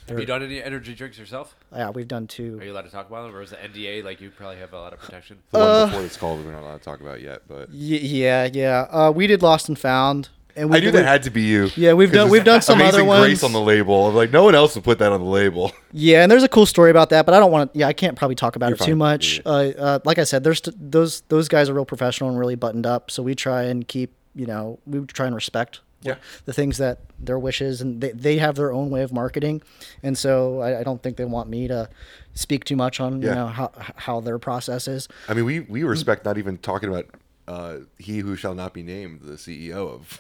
[0.08, 1.56] Have you done any energy drinks yourself?
[1.74, 2.60] Yeah, we've done two.
[2.60, 4.74] Are you allowed to talk about them, or is the NDA like you probably have
[4.74, 5.38] a lot of protection?
[5.52, 7.76] The one Uh, before it's called, we're not allowed to talk about yet, but Y-
[7.76, 8.88] yeah, yeah.
[8.90, 11.70] Uh, we did Lost and Found, and we I knew that had to be you.
[11.76, 13.44] Yeah, we've done- we've done some other Amazing Grace ones.
[13.44, 14.08] on the label.
[14.08, 15.72] I'm like, no one else would put that on the label.
[15.94, 17.80] Yeah, and there's a cool story about that, but I don't want to.
[17.80, 19.38] Yeah, I can't probably talk about You're it too much.
[19.38, 19.52] Yeah.
[19.52, 22.56] Uh, uh, like I said, there's t- those those guys are real professional and really
[22.56, 23.12] buttoned up.
[23.12, 26.16] So we try and keep, you know, we try and respect Yeah.
[26.46, 29.62] the things that their wishes, and they, they have their own way of marketing,
[30.02, 31.90] and so I, I don't think they want me to
[32.34, 35.08] speak too much on you know how how their process is.
[35.28, 37.06] I mean, we we respect not even talking about
[37.52, 40.20] uh, he who shall not be named, the CEO of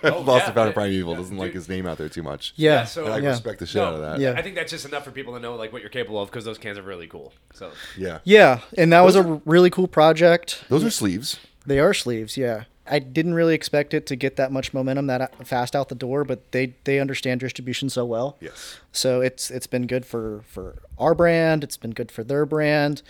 [0.04, 0.46] Oh, Lost yeah.
[0.46, 1.18] and Found and Primeval, Yeah.
[1.18, 2.52] doesn't like his name out there too much.
[2.56, 3.28] Yeah, so- And I yeah.
[3.30, 4.18] respect the shit out of that.
[4.20, 4.34] Yeah.
[4.36, 6.44] I think that's just enough for people to know like what you're capable of because
[6.44, 7.32] those cans are really cool.
[7.54, 8.18] So Yeah.
[8.24, 10.64] Yeah, and that was a really cool project.
[10.68, 11.38] Those are sleeves.
[11.66, 12.64] They are sleeves, yeah.
[12.84, 16.24] I didn't really expect it to get that much momentum that fast out the door,
[16.24, 18.36] but they they understand distribution so well.
[18.40, 18.80] Yes.
[18.90, 21.62] So it's it's been good for for our brand.
[21.62, 23.02] It's been good for their brand.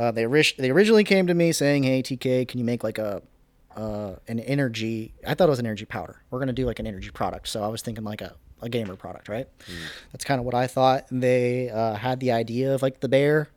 [0.00, 2.96] Uh, they ori- they originally came to me saying, "Hey TK, can you make like
[2.96, 3.20] a
[3.76, 6.22] uh, an energy?" I thought it was an energy powder.
[6.30, 7.48] We're gonna do like an energy product.
[7.48, 9.46] So I was thinking like a a gamer product, right?
[10.12, 11.04] That's kind of what I thought.
[11.10, 13.48] They uh, had the idea of like the bear,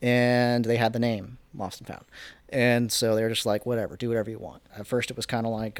[0.00, 2.06] and they had the name Lost and Found.
[2.48, 4.62] And so they were just like, whatever, do whatever you want.
[4.74, 5.78] At first, it was kind of like.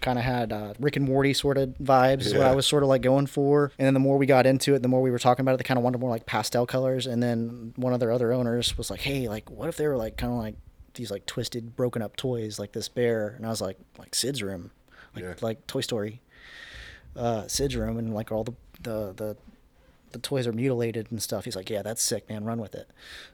[0.00, 2.82] Kind of had uh, Rick and Morty sort of vibes is what I was sort
[2.82, 3.72] of like going for.
[3.78, 5.58] And then the more we got into it, the more we were talking about it,
[5.58, 7.06] they kind of wanted more like pastel colors.
[7.06, 9.96] And then one of their other owners was like, "Hey, like, what if they were
[9.96, 10.54] like kind of like
[10.94, 14.42] these like twisted, broken up toys like this bear?" And I was like, "Like Sid's
[14.42, 14.70] room,
[15.14, 15.34] like Yeah.
[15.40, 16.20] like Toy Story,
[17.16, 19.36] uh, Sid's room, and like all the the the."
[20.12, 21.44] The toys are mutilated and stuff.
[21.44, 22.44] He's like, "Yeah, that's sick, man.
[22.44, 22.88] Run with it."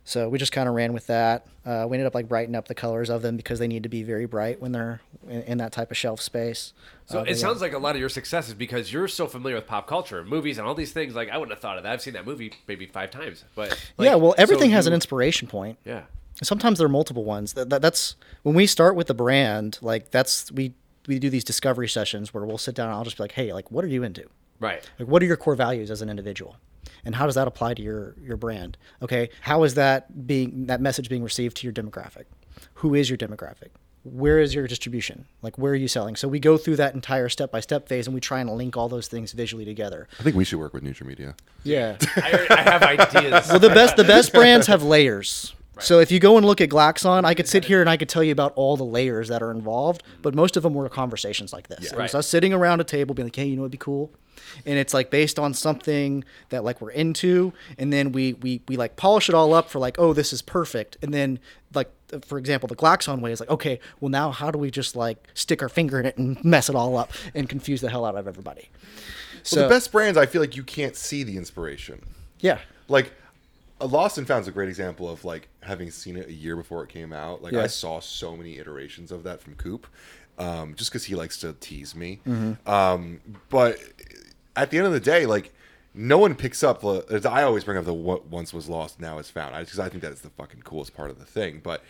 [0.04, 1.46] So we just kind of ran with that.
[1.64, 3.88] Uh, we ended up like brightening up the colors of them because they need to
[3.88, 6.72] be very bright when they're in, in that type of shelf space.
[7.06, 7.34] So Uh, it yeah.
[7.36, 10.24] sounds like a lot of your success is because you're so familiar with pop culture,
[10.24, 11.14] movies, and all these things.
[11.14, 11.92] Like I wouldn't have thought of that.
[11.92, 14.14] I've seen that movie maybe five times, but like, yeah.
[14.14, 15.78] Well, everything so has an inspiration point.
[15.84, 16.02] Yeah.
[16.42, 17.54] Sometimes there are multiple ones.
[17.54, 18.14] That, that, that's
[18.44, 19.78] when we start with the brand.
[19.82, 20.72] Like that's we
[21.08, 23.52] we do these discovery sessions where we'll sit down and I'll just be like, "Hey,
[23.52, 24.24] like, what are you into?
[24.60, 24.88] Right.
[24.98, 26.56] Like, what are your core values as an individual?"
[27.04, 28.76] And how does that apply to your, your brand?
[29.02, 32.24] Okay, how is that being that message being received to your demographic?
[32.74, 33.68] Who is your demographic?
[34.04, 35.26] Where is your distribution?
[35.42, 36.16] Like where are you selling?
[36.16, 38.76] So we go through that entire step by step phase and we try and link
[38.76, 40.08] all those things visually together.
[40.18, 41.34] I think we should work with NutraMedia.
[41.64, 41.96] Yeah.
[42.16, 43.48] I, I have ideas.
[43.48, 45.54] well, the best the best brands have layers.
[45.80, 48.08] So if you go and look at Glaxon, I could sit here and I could
[48.08, 51.52] tell you about all the layers that are involved, but most of them were conversations
[51.52, 51.86] like this.
[51.86, 52.14] It was Right.
[52.14, 54.10] us sitting around a table being like, "Hey, you know what'd be cool?"
[54.64, 58.76] And it's like based on something that like we're into, and then we we we
[58.76, 61.38] like polish it all up for like, "Oh, this is perfect." And then
[61.74, 61.90] like
[62.24, 65.28] for example, the Glaxon way is like, "Okay, well now how do we just like
[65.34, 68.16] stick our finger in it and mess it all up and confuse the hell out
[68.16, 68.70] of everybody?"
[69.42, 72.00] So Well, the best brands, I feel like you can't see the inspiration.
[72.40, 72.58] yeah.
[72.88, 73.12] Like, a
[73.80, 76.82] Lost and Found is a great example of like having seen it a year before
[76.82, 77.42] it came out.
[77.42, 77.62] Like, Yeah.
[77.62, 79.86] I saw so many iterations of that from Coop,
[80.38, 82.20] um, just because he likes to tease me.
[82.26, 82.68] Mm-hmm.
[82.68, 83.78] Um, but
[84.56, 85.52] at the end of the day, like.
[85.94, 87.28] No one picks up the.
[87.28, 89.56] I always bring up the what once was lost, now is found.
[89.58, 91.60] Because I, think that's the fucking coolest part of the thing.
[91.60, 91.82] But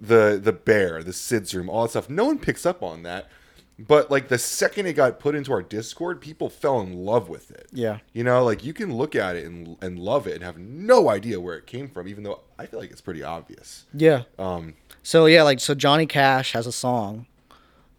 [0.00, 2.08] the the bear, the Sid's room, all that stuff.
[2.08, 3.28] No one picks up on that.
[3.78, 7.50] But like the second it got put into our Discord, people fell in love with
[7.52, 7.68] it.
[7.72, 7.98] Yeah.
[8.12, 11.08] You know, like you can look at it and, and love it and have no
[11.08, 13.86] idea where it came from, even though I feel like it's pretty obvious.
[13.94, 14.22] Yeah.
[14.38, 17.26] Um, So yeah, like so Johnny Cash has a song.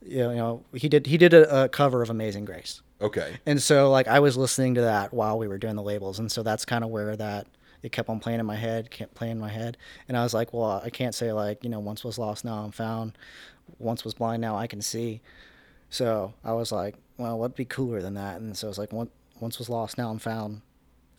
[0.05, 2.81] You know, you know he did he did a, a cover of Amazing Grace.
[3.01, 3.37] okay.
[3.45, 6.29] And so like I was listening to that while we were doing the labels and
[6.31, 7.47] so that's kind of where that
[7.83, 9.77] it kept on playing in my head, kept playing in my head.
[10.09, 12.63] And I was like, well, I can't say like, you know, once was lost, now
[12.65, 13.17] I'm found.
[13.77, 15.21] Once was blind, now I can see.
[15.89, 18.39] So I was like, well, what'd be cooler than that?
[18.39, 20.61] And so I was like, once was lost, now I'm found,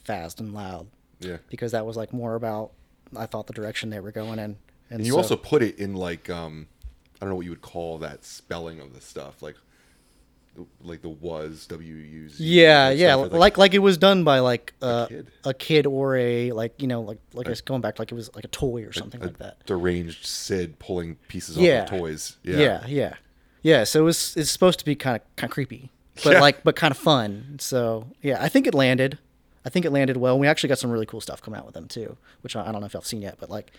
[0.04, 0.86] fast and loud,
[1.20, 1.38] Yeah.
[1.48, 2.72] because that was like more about
[3.16, 4.56] I thought the direction they were going in.
[4.90, 6.68] And you so- also put it in like um,
[7.16, 9.56] I don't know what you would call that spelling of the stuff, like
[10.82, 12.42] like the was W U Z.
[12.44, 15.28] Yeah, yeah, stuff like, like it was done by like uh, kid.
[15.44, 18.14] a kid or a like you know like like I was going back like it
[18.16, 19.64] was like a toy or something a like that.
[19.66, 21.84] deranged Sid pulling pieces Yeah.
[21.84, 22.36] off of toys.
[22.42, 22.56] Yeah.
[22.58, 22.86] Yeah.
[22.88, 23.14] yeah,
[23.62, 25.90] yeah, So it was it's supposed to be kind of kind of creepy,
[26.24, 26.40] but Yeah.
[26.40, 27.56] like but kind of fun.
[27.60, 29.18] So yeah, I think it landed.
[29.64, 30.38] I think it landed well.
[30.38, 32.72] We actually got some really cool stuff coming out with them too, which I, I
[32.72, 33.70] don't know if y'all seen yet, but like,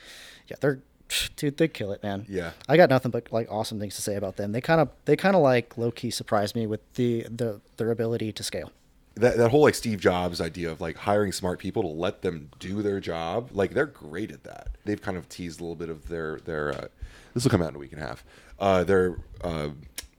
[0.47, 0.79] yeah, they're
[1.35, 2.25] dude, they kill it, man.
[2.29, 2.51] Yeah.
[2.69, 4.51] I got nothing but like awesome things to say about them.
[4.51, 7.91] They kind of they kind of like low key surprised me with the the their
[7.91, 8.71] ability to scale.
[9.15, 12.49] That that whole like Steve Jobs idea of like hiring smart people to let them
[12.59, 14.69] do their job, like they're great at that.
[14.85, 16.69] They've kind of teased a little bit of their their.
[16.69, 16.87] Uh,
[17.33, 18.23] this will come out in a week and a half.
[18.62, 19.69] Uh, their uh,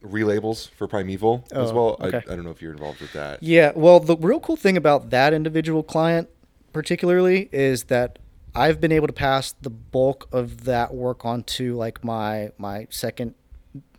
[0.05, 1.97] relabels for Primeval as Oh, well.
[2.01, 2.23] okay.
[2.29, 3.41] I, I don't know if you're involved with that.
[3.43, 6.29] Yeah, well, the real cool thing about that individual client,
[6.73, 8.19] particularly, is that
[8.55, 13.35] I've been able to pass the bulk of that work onto like my my second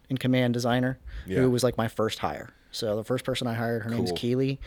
[0.10, 1.40] in command designer, Yeah.
[1.40, 2.50] who was like my first hire.
[2.70, 4.18] So the first person I hired, her name's Cool.
[4.18, 4.60] Keely,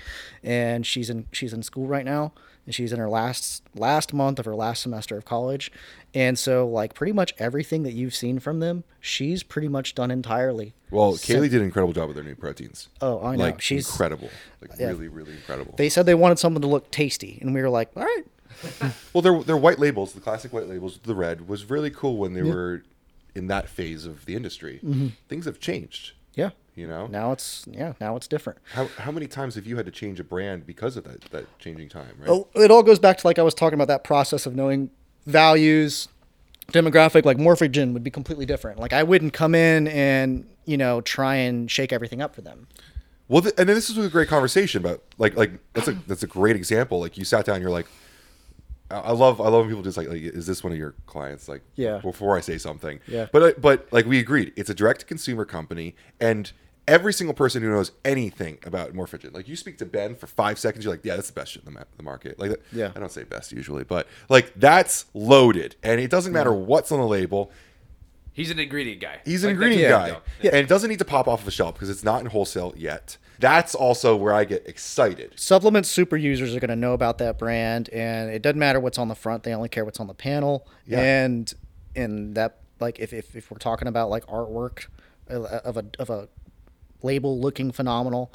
[0.43, 2.33] and she's in she's in school right now,
[2.67, 5.73] and she's in her last last month of her last semester of college,
[6.13, 10.11] and so like pretty much everything that you've seen from them, she's pretty much done
[10.11, 10.75] entirely.
[10.91, 12.89] Well, So- Kaylee did an incredible job with their new proteins.
[13.01, 13.45] Oh, I know.
[13.45, 14.29] Like She's- incredible.
[14.61, 14.89] Like Yeah.
[14.89, 15.75] really, really incredible.
[15.77, 18.25] They said they wanted something to look tasty, and we were like, all right,
[19.13, 22.35] Well, their their white labels, the classic white labels, the red was really cool when
[22.35, 22.83] they were
[23.35, 24.81] in that phase of the industry.
[24.83, 25.09] Mm-hmm.
[25.29, 26.13] Things have changed.
[26.35, 26.51] yeah.
[26.77, 27.95] You know, Now it's yeah.
[28.01, 28.59] Now it's different.
[28.75, 31.47] how how many times have you had to change a brand because of that that
[31.59, 32.15] changing time?
[32.21, 32.29] Right.
[32.29, 34.91] Oh, It all goes back to like I was talking about that process of knowing
[35.25, 36.09] values,
[36.73, 37.25] demographic.
[37.25, 38.79] Like Morphogen would be completely different.
[38.79, 42.69] Like I wouldn't come in and you know try and shake everything up for them.
[43.29, 46.23] Well, th- and then this is a great conversation about like like that's a that's
[46.23, 47.01] a great example.
[47.01, 47.87] Like you sat down, you're like,
[48.91, 50.95] I I love I love when people just like, like is this one of your
[51.07, 51.49] clients?
[51.49, 51.99] Like Yeah.
[51.99, 53.01] before I say something.
[53.09, 53.29] Yeah.
[53.33, 56.53] But uh, but like we agreed, it's a direct to consumer company, and
[56.89, 60.59] every single person who knows anything about Morphogen, like you speak to Ben for five
[60.59, 62.39] seconds, you're like, yeah, that's the best shit in the, ma- the market.
[62.39, 62.93] Like Yeah.
[62.95, 67.01] I don't say best usually, but like that's loaded, and it doesn't matter what's on
[67.01, 67.51] the label.
[68.33, 69.21] He's an ingredient guy.
[69.25, 70.51] He's an Like, ingredient that's- guy, Yeah.
[70.51, 72.75] and it doesn't need to pop off of a shelf because it's not in wholesale
[72.77, 73.17] yet.
[73.39, 75.33] That's also where I get excited.
[75.39, 78.97] Supplement super users are going to know about that brand, and it doesn't matter what's
[78.99, 80.67] on the front; they only care what's on the panel.
[80.87, 81.01] Yeah.
[81.01, 81.53] And
[81.95, 84.87] in that, like, if, if, if we're talking about like artwork
[85.31, 86.29] uh, of a of a
[87.07, 88.33] label looking phenomenal,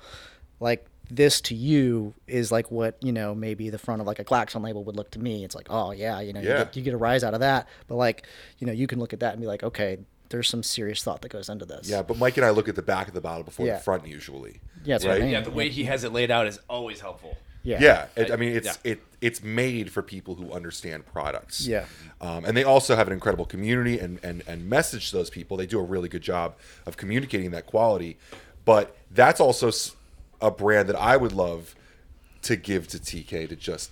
[0.59, 4.23] like this to you is like what you know maybe the front of like a
[4.23, 5.43] Glaxon label would look to me.
[5.43, 6.59] It's like, oh yeah, you know, Yeah.
[6.59, 7.67] You, get, you get a rise out of that.
[7.87, 8.25] But like,
[8.59, 9.97] you know, you can look at that and be like, okay,
[10.29, 11.89] there's some serious thought that goes into this.
[11.89, 13.75] Yeah, but Mike and I look at the back of the bottle before Yeah.
[13.75, 14.61] the front usually.
[14.85, 15.21] Yeah, that's what I right?
[15.23, 15.31] mean.
[15.31, 17.35] Yeah, the way he has it laid out is always helpful.
[17.63, 18.91] yeah, Yeah, it, I mean it's Yeah.
[18.93, 21.67] it it's made for people who understand products.
[21.67, 21.85] Yeah.
[22.21, 25.57] um, and they also have an incredible community and and and message to those people.
[25.57, 26.55] They do a really good job
[26.85, 28.17] of communicating that quality,
[28.65, 29.71] but that's also
[30.41, 31.75] a brand that I would love
[32.43, 33.91] to give to TK to just,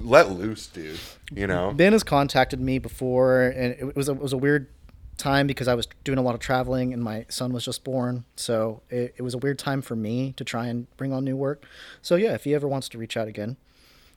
[0.00, 0.98] let loose, dude.
[1.32, 4.68] You know, Ben has contacted me before, and it was a, it was a weird
[5.16, 8.24] time because I was doing a lot of traveling, and my son was just born,
[8.36, 11.36] so it, it was a weird time for me to try and bring on new
[11.36, 11.64] work.
[12.02, 13.56] So yeah, if he ever wants to reach out again,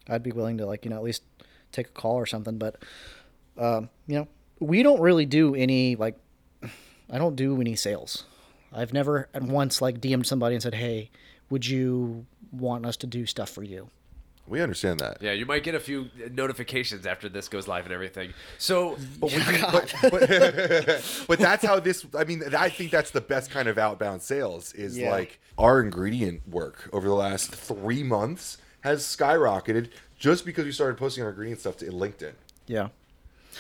[0.07, 1.23] I'd be willing to like you know at least
[1.71, 2.57] take a call or something.
[2.57, 2.83] But
[3.57, 4.27] um, you know,
[4.59, 6.17] we don't really do any like
[7.09, 8.25] I don't do any sales.
[8.71, 11.09] I've never at once like DM'd somebody and said, "Hey,
[11.49, 13.89] would you want us to do stuff for you?"
[14.47, 15.21] we understand that.
[15.21, 18.33] Yeah, you might get a few notifications after this goes live and everything.
[18.57, 22.05] So, But, would you, but, but, but that's how this.
[22.17, 24.73] I mean, I think that's the best kind of outbound sales.
[24.73, 25.11] Is Yeah.
[25.11, 30.97] like our ingredient work over the last three months has skyrocketed just because we started
[30.97, 32.33] posting our ingredient stuff to LinkedIn.
[32.67, 32.89] Yeah.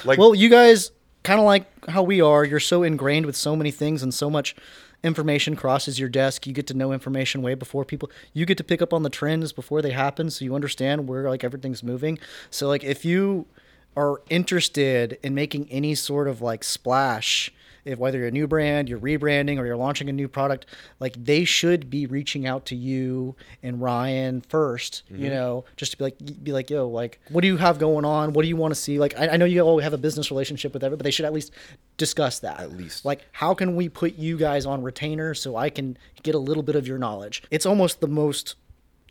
[0.03, 0.91] Like, Well, you guys
[1.23, 2.43] kind of like how we are.
[2.43, 4.55] You're so ingrained with so many things and so much
[5.03, 6.45] information crosses your desk.
[6.45, 8.11] You get to know information way before people.
[8.33, 11.29] You get to pick up on the trends before they happen, so you understand where
[11.29, 12.19] like everything's moving.
[12.49, 13.47] So like if you
[13.95, 17.51] are interested in making any sort of like splash
[17.85, 20.65] if whether you're a new brand, you're rebranding, or you're launching a new product,
[20.99, 25.23] like they should be reaching out to you and Ryan 1st Mm-hmm.
[25.23, 28.05] you know, just to be like, be like, yo, like, what do you have going
[28.05, 28.33] on?
[28.33, 28.99] What do you want to see?
[28.99, 31.25] Like, I, I know you all have a business relationship with everybody, but they should
[31.25, 31.51] at least
[31.97, 32.59] discuss that.
[32.59, 33.05] At least.
[33.05, 36.63] like, how can we put you guys on retainer so I can get a little
[36.63, 37.43] bit of your knowledge?
[37.51, 38.55] It's almost the most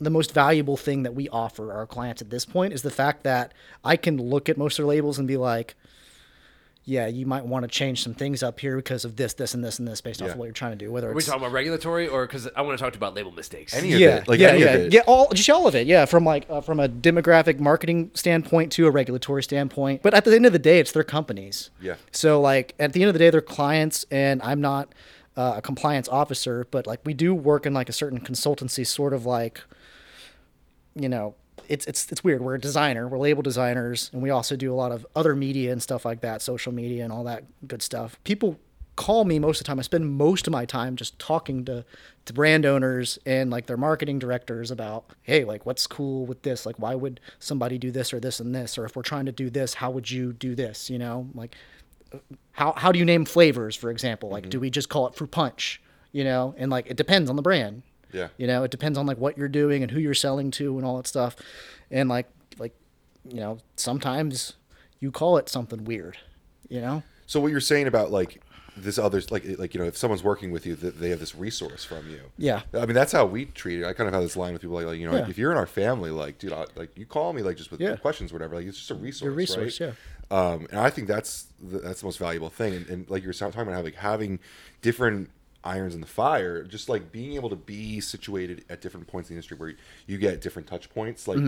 [0.03, 3.23] the most valuable thing that we offer our clients at this point is the fact
[3.25, 3.53] that
[3.85, 5.75] I can look at most of their labels and be like,
[6.91, 9.63] yeah, you might want to change some things up here because of this, this, and
[9.63, 10.33] this, and this based off Yeah.
[10.33, 10.91] of what you're trying to do.
[10.91, 13.15] Whether Are we it's talking about regulatory or because I want to talk to about
[13.15, 13.73] label mistakes?
[13.75, 14.93] Any of yeah, it, like yeah, any yeah, of it.
[14.93, 18.73] yeah, all just all of it, yeah, from like uh, from a demographic marketing standpoint
[18.73, 20.03] to a regulatory standpoint.
[20.03, 21.71] But at the end of the day, it's their companies.
[21.81, 21.95] Yeah.
[22.11, 24.93] So like at the end of the day, they're clients, and I'm not
[25.37, 29.13] uh, a compliance officer, but like we do work in like a certain consultancy, sort
[29.13, 29.61] of like,
[30.97, 31.37] you know.
[31.71, 32.43] It's, it's, it's weird.
[32.43, 33.09] We're a designer.
[33.09, 36.21] We're label designers, and we also do a lot of other media and stuff like
[36.21, 38.19] that, social media and all that good stuff.
[38.25, 38.59] People
[38.97, 39.79] call me most of the time.
[39.79, 41.87] I spend most of my time just talking to,
[42.27, 46.67] to brand owners and like their marketing directors about, hey, like what's cool with this?
[46.67, 48.77] Like why would somebody do this or this and this?
[48.77, 50.91] Or if we're trying to do this, how would you do this?
[50.91, 51.57] You know, like
[52.53, 54.29] how how do you name flavors, for example?
[54.29, 54.51] Like mm-hmm.
[54.51, 55.81] do we just call it fruit punch?
[56.13, 57.83] You know, and like it depends on the brand.
[58.13, 58.29] Yeah.
[58.37, 60.87] You know, it depends on like what you're doing and who you're selling to and
[60.87, 61.37] all that stuff.
[61.91, 62.75] And like like
[63.29, 64.55] you know, sometimes
[65.01, 66.19] you call it something weird,
[66.69, 67.03] you know?
[67.27, 68.43] So what you're saying about like
[68.77, 71.35] this others like like you know if someone's working with you that they have this
[71.35, 72.21] resource from you.
[72.39, 72.63] Yeah.
[72.73, 73.85] I mean that's how we treat it.
[73.85, 75.29] I kind of have this line with people like, like you know Yeah.
[75.29, 77.81] if you're in our family like dude I, like you call me like just with
[77.81, 77.97] Yeah.
[77.97, 79.23] questions or whatever like it's just a resource.
[79.25, 79.95] Your resource, right?
[80.31, 82.75] Um, and I think that's the, that's the most valuable thing.
[82.75, 84.39] And, and like you were talking about, having having
[84.81, 85.31] different
[85.65, 89.35] irons in the fire, just like being able to be situated at different points in
[89.35, 89.75] the industry where
[90.07, 91.39] you get different touch points, like.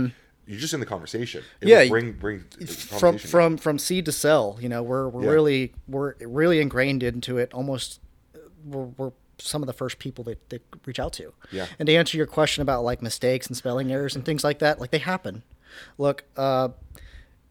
[0.44, 1.44] You're just in the conversation.
[1.61, 1.68] It Mm-hmm.
[1.68, 5.22] Yeah, bring bring the from conversation from from seed to sell you know we're we're
[5.22, 5.31] Yeah.
[5.31, 8.01] really we're really ingrained into it almost
[8.66, 11.66] we're, we're some of the first people that, that reach out to Yeah.
[11.79, 14.81] and to answer your question about like mistakes and spelling errors and things like that
[14.81, 15.44] like they happen
[15.96, 16.70] look uh,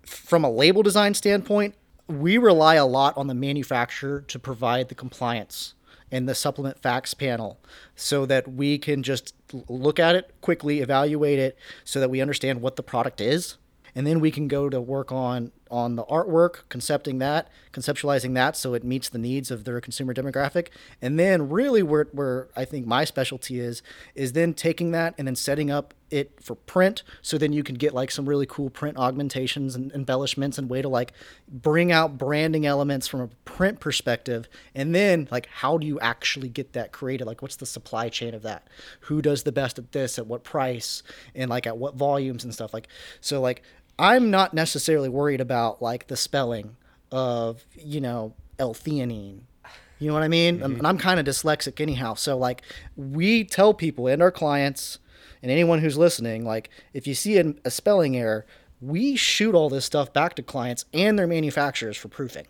[0.06, 1.76] from a label design standpoint
[2.10, 5.76] we rely a lot on the manufacturer to provide the compliance
[6.12, 7.60] and the supplement facts panel
[7.96, 9.34] so that we can just
[9.68, 13.58] look at it quickly evaluate it so that we understand what the product is
[13.96, 18.56] and then we can go to work on on the artwork concepting that conceptualizing that
[18.56, 20.68] so it meets the needs of their consumer demographic.
[21.02, 23.82] And then really where, where i think my specialty is
[24.16, 27.76] is then taking that and then setting up it for print so then you can
[27.76, 31.14] get like some really cool print augmentations and embellishments and way to like
[31.48, 34.50] bring out branding elements from a print perspective.
[34.76, 37.26] And then like how do you actually get that created?
[37.26, 38.68] Like what's the supply chain of that?
[39.02, 40.20] Who does the best at this?
[40.20, 41.04] At what price?
[41.34, 42.74] And like at what volumes and stuff?
[42.74, 42.88] Like
[43.22, 43.64] so like
[44.02, 46.76] i'm not necessarily worried about like the spelling
[47.12, 49.42] of you know l-theanine
[50.02, 50.58] you know what I mean?
[50.58, 50.78] Mm-hmm.
[50.78, 52.16] And I'm kind of dyslexic anyhow.
[52.16, 52.64] So like
[52.98, 54.98] we tell people and our clients
[55.44, 58.48] and anyone who's listening, like if you see an, a spelling error,
[58.82, 62.48] we shoot all this stuff back to clients and their manufacturers for proofing.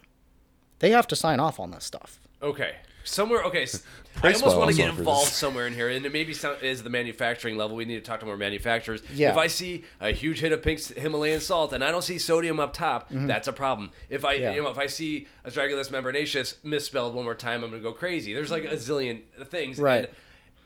[0.79, 2.21] They have to sign off on this stuff.
[2.41, 2.77] Okay.
[3.03, 3.63] Somewhere, okay.
[3.63, 3.83] s-
[4.17, 6.83] I Price almost want to get involved somewhere in here, and it maybe some, is
[6.83, 7.77] the manufacturing level.
[7.77, 9.01] We need to talk to more manufacturers.
[9.13, 9.31] Yeah.
[9.31, 12.59] If I see a huge hit of pink Himalayan salt and I don't see sodium
[12.59, 13.91] up top, that's a problem.
[14.09, 14.43] If I, Mm-hmm.
[14.43, 14.53] Yeah.
[14.53, 18.33] you know, if I see astragalus membranaceus misspelled one more time, I'm gonna go crazy.
[18.33, 19.79] There's like a zillion things.
[19.79, 20.05] Right.
[20.05, 20.07] And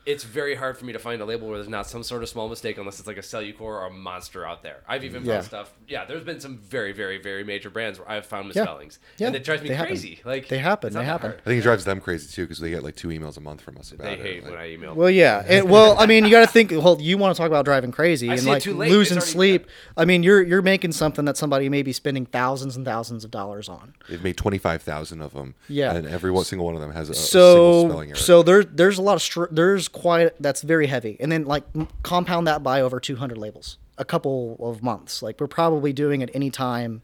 [0.06, 2.28] it's very hard for me to find a label where there's not some sort of
[2.28, 4.76] small mistake unless it's like a Cellucor or a monster out there.
[4.88, 5.34] I've even Yeah.
[5.34, 5.72] found stuff.
[5.88, 8.62] Yeah, there's been some very, very, very major brands where I've found Yeah.
[8.62, 9.88] misspellings, Yeah, and it drives me they happen.
[9.92, 10.20] crazy.
[10.24, 11.30] Like They happen, they happen.
[11.32, 11.42] hard.
[11.44, 13.62] I think it drives them crazy too because they get like two emails a month
[13.62, 14.20] from us about They it.
[14.20, 14.94] hate Like, when I email.
[14.94, 15.44] Well, yeah.
[15.44, 16.70] It, well, I mean, you got to think.
[16.70, 19.66] Well, you want to talk about driving crazy I and like losing It's already sleep.
[19.96, 23.32] I mean, you're you're making something that somebody may be spending thousands and thousands of
[23.32, 23.94] dollars on.
[24.08, 25.56] They've made twenty five thousand of them.
[25.68, 25.94] Yeah.
[25.94, 28.16] and every single one of them has a, a single so spelling error.
[28.16, 31.16] so there's there's a lot of str- there's quite that's very heavy.
[31.20, 31.64] And then like
[32.02, 35.22] compound that by over 200 labels a couple of months.
[35.22, 37.02] Like we're probably doing at any time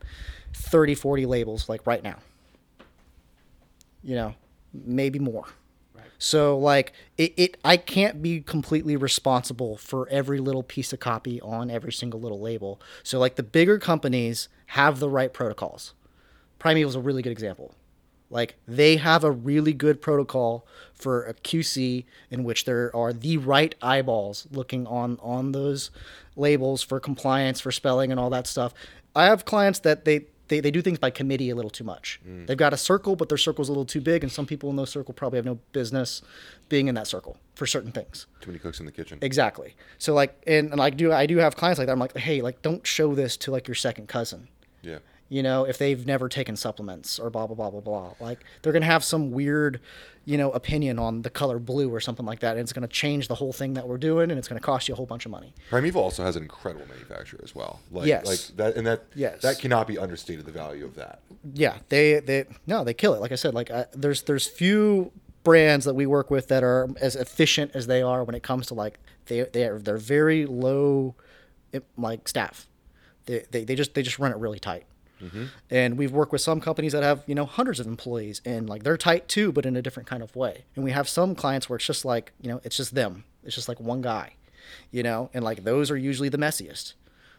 [0.54, 2.18] 30 40 labels like right now.
[4.02, 4.34] You know
[4.72, 5.46] maybe more.
[6.18, 11.40] So like it, it i can't be completely responsible for every little piece of copy
[11.40, 12.80] on every single little label.
[13.02, 15.94] So like the bigger companies have the right protocols.
[16.58, 17.74] Primeval is a really good example
[18.32, 23.36] like they have a really good protocol for a QC in which there are the
[23.36, 25.90] right eyeballs looking on on those
[26.34, 28.72] labels for compliance, for spelling, and all that stuff.
[29.14, 32.20] I have clients that they they, they do things by committee a little too much.
[32.28, 32.46] Mm.
[32.46, 34.76] They've got a circle, but their circle's a little too big, and some people in
[34.76, 36.20] those circle probably have no business
[36.68, 38.26] being in that circle for certain things.
[38.40, 39.18] Too many cooks in the kitchen.
[39.22, 39.74] Exactly.
[39.98, 41.92] So like, and, and like, do I do have clients like that?
[41.92, 44.48] I'm like, hey, like, don't show this to like your second cousin
[44.82, 44.98] Yeah.
[45.32, 48.12] You know, if they've never taken supplements or blah blah blah blah blah.
[48.20, 49.80] Like they're gonna have some weird,
[50.26, 53.28] you know, opinion on the color blue or something like that, and it's gonna change
[53.28, 55.30] the whole thing that we're doing, and it's gonna cost you a whole bunch of
[55.30, 55.54] money.
[55.70, 57.80] Primeval also has an incredible manufacturer as well.
[57.90, 58.26] Like, Yes.
[58.26, 59.40] like that, and that Yes.
[59.40, 60.44] that cannot be understated.
[60.44, 61.20] The value of that.
[61.54, 63.22] Yeah, they they no, they kill it.
[63.22, 65.12] Like I said, like I, there's there's few
[65.44, 68.66] brands that we work with that are as efficient as they are when it comes
[68.66, 71.14] to like they they are they're very low,
[71.72, 72.66] eh, like staff.
[73.24, 74.84] They, they, they just they just run it really tight.
[75.22, 75.44] Mm-hmm.
[75.70, 78.82] And we've worked with some companies that have, you know, hundreds of employees and like
[78.82, 80.64] they're tight too, but in a different kind of way.
[80.74, 83.24] And we have some clients where it's just like, you know, it's just them.
[83.44, 84.34] It's just like one guy,
[84.90, 86.94] you know, and like those are usually the messiest.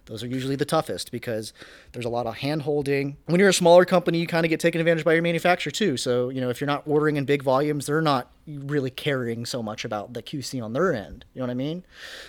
[0.05, 1.53] Those are usually the toughest because
[1.93, 3.15] there's a lot of hand holding.
[3.27, 5.95] When you're a smaller company, you kind of get taken advantage by your manufacturer too.
[5.95, 9.63] So, you know, if you're not ordering in big volumes, they're not really caring so
[9.63, 11.23] much about the QC on their end.
[11.33, 11.85] You know what I mean?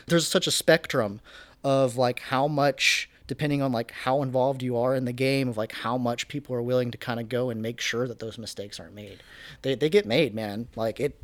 [0.07, 1.21] There's such a spectrum
[1.65, 5.57] of like how much depending on like how involved you are in the game of
[5.57, 8.39] like how much people are willing to kind of go and make sure that those
[8.39, 9.23] mistakes aren't made.
[9.63, 10.69] They, they get made, man.
[10.77, 11.19] Like it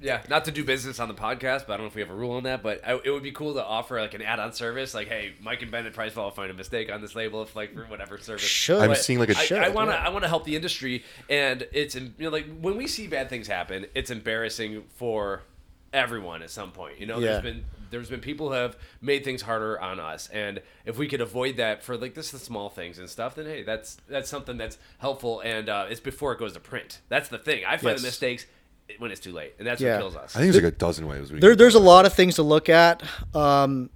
[0.00, 2.10] Yeah, not to do business on the podcast, but I don't know if we have
[2.10, 2.62] a rule on that.
[2.62, 5.62] But I, it would be cool to offer like an add-on service, like, hey, Mike
[5.62, 8.42] and Ben at PricePlow find a mistake on this label, if like for whatever service.
[8.42, 8.82] should.
[8.82, 9.96] I'm But seeing like a I, Should, I want to.
[9.96, 13.30] I want to help the industry, and it's you know like when we see bad
[13.30, 15.42] things happen, it's embarrassing for
[15.92, 16.98] everyone at some point.
[16.98, 17.26] You know, Yeah.
[17.38, 17.64] there's been
[17.94, 21.56] there's been people who have made things harder on us, and if we could avoid
[21.56, 24.76] that for like this the small things and stuff, then hey, that's that's something that's
[24.98, 27.00] helpful, and uh, it's before it goes to print.
[27.08, 27.64] That's the thing.
[27.66, 28.00] I find Yes.
[28.02, 28.46] the mistakes
[28.98, 29.92] when it's too late, and that's Yeah.
[29.94, 30.36] what kills us.
[30.36, 31.32] I think there's like a dozen ways.
[31.32, 33.02] We there, can there's a lot of things to look at.
[33.34, 33.88] Um, s-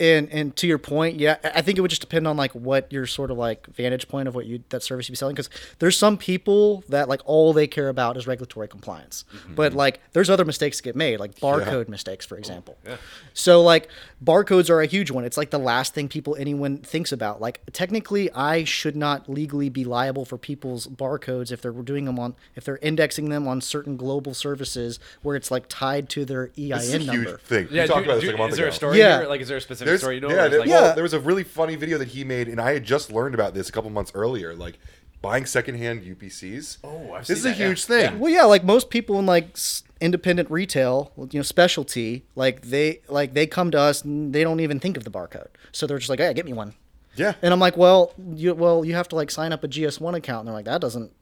[0.00, 2.52] and and to your point, yeah, I I think it would just depend on like
[2.52, 5.34] what your sort of like vantage point of what you that service you'd be selling.
[5.34, 9.54] Because there's some people that like all they care about is regulatory compliance, Mm-hmm.
[9.54, 12.76] but like there's other mistakes that get made, like barcode mistakes, for example.
[12.86, 12.96] Yeah.
[13.34, 13.88] So like
[14.24, 15.24] barcodes are a huge one.
[15.24, 17.40] It's like the last thing people anyone thinks about.
[17.40, 22.18] Like technically, I should not legally be liable for people's barcodes if they're doing them
[22.18, 26.50] on if they're indexing them on certain global services where it's like tied to their
[26.58, 27.30] EIN This is a number.
[27.30, 27.68] huge thing.
[27.70, 29.20] Yeah, we talked about this like a month is there a story Yeah.
[29.20, 29.28] here?
[29.28, 30.30] Like, is there a specific There's, story you know?
[30.30, 32.72] yeah, there, like, well, there was a really funny video that he made, and I
[32.72, 34.54] had just learned about this a couple months earlier.
[34.54, 34.78] Like
[35.20, 36.78] buying secondhand UPCs.
[36.82, 37.68] Oh, I've this is seen a that, yeah.
[37.68, 38.18] huge thing.
[38.18, 39.56] Well, yeah, like most people in like
[40.00, 44.60] independent retail, you know, specialty, like they like they come to us and they don't
[44.60, 45.48] even think of the barcode.
[45.70, 46.74] So they're just like, "Hey, get me one."
[47.14, 47.34] Yeah.
[47.40, 50.40] And I'm like, "Well, you well, you have to like sign up a GS1 account."
[50.40, 51.12] And they're like, "That doesn't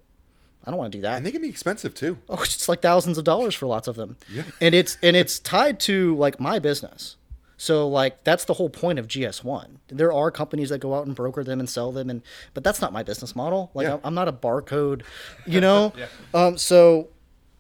[0.65, 2.19] I don't want to do that." And they can be expensive too.
[2.29, 4.17] oh, it's like thousands of dollars for lots of them.
[4.33, 4.43] Yeah.
[4.61, 7.17] And it's and it's tied to like my business.
[7.63, 9.67] So like that's the whole point of GS1.
[9.89, 12.23] There are companies that go out and broker them and sell them and
[12.55, 13.71] but that's not my business model.
[13.75, 13.91] Like Yeah.
[13.91, 15.03] I'm- I'm not a barcode,
[15.47, 15.93] you know?
[15.99, 16.07] yeah.
[16.33, 17.09] Um so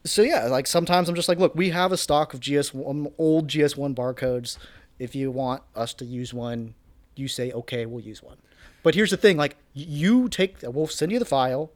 [0.06, 3.48] so yeah, like sometimes I'm just like, look, we have a stock of GS1 old
[3.48, 4.56] GS1 barcodes.
[4.98, 6.72] If you want us to use one,
[7.14, 8.38] you say okay, we'll use one.
[8.82, 11.72] But here's the thing, like you take we'll send you the file,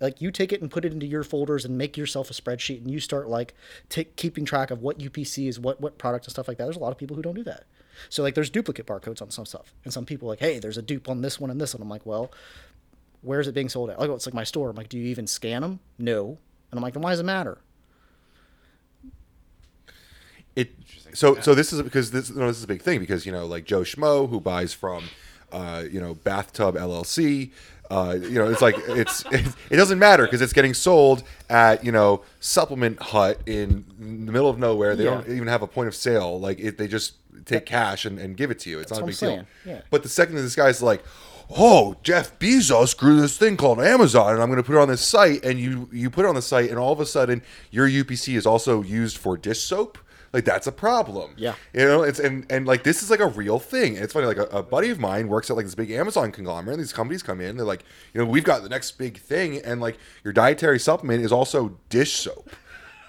[0.00, 2.78] like you take it and put it into your folders and make yourself a spreadsheet
[2.78, 3.54] and you start like
[3.88, 6.64] take keeping track of what UPC is, what what product and stuff like that.
[6.64, 7.64] There's a lot of people who don't do that.
[8.08, 9.72] So like there's duplicate barcodes on some stuff.
[9.84, 11.82] And some people are like, hey, there's a dupe on this one and this one.
[11.82, 12.30] I'm like, well,
[13.22, 13.98] where's it being sold at?
[13.98, 14.70] Like, oh, it's like my store.
[14.70, 15.80] I'm like, do you even scan them?
[15.98, 16.38] No.
[16.70, 17.58] And I'm like, then why does it matter?
[20.54, 20.72] It
[21.12, 23.32] so so this is because this you know, this is a big thing because you
[23.32, 25.04] know like Joe Schmo who buys from
[25.52, 27.50] uh, you know Bathtub LLC.
[27.90, 31.84] Uh, you know, it's like it's it, it doesn't matter because it's getting sold at
[31.84, 34.96] you know Supplement Hut in the middle of nowhere.
[34.96, 35.10] They Yeah.
[35.22, 36.38] don't even have a point of sale.
[36.40, 37.14] Like it, they just
[37.44, 38.80] take cash and, and give it to you.
[38.80, 39.36] It's not a what big I'm deal.
[39.64, 39.82] saying, yeah.
[39.90, 41.04] But the second that this guy's like,
[41.56, 44.88] oh, Jeff Bezos grew this thing called Amazon, and I'm going to put it on
[44.88, 47.42] this site, and you you put it on the site, and all of a sudden
[47.70, 49.98] your UPC is also used for dish soap.
[50.36, 51.32] Like that's a problem.
[51.38, 51.54] Yeah.
[51.72, 53.94] You know, it's and and like this is like a real thing.
[53.96, 56.30] And it's funny, like a, a buddy of mine works at like this big Amazon
[56.30, 56.74] conglomerate.
[56.74, 59.62] And these companies come in, they're like, you know, we've got the next big thing,
[59.64, 62.50] and like your dietary supplement is also dish soap.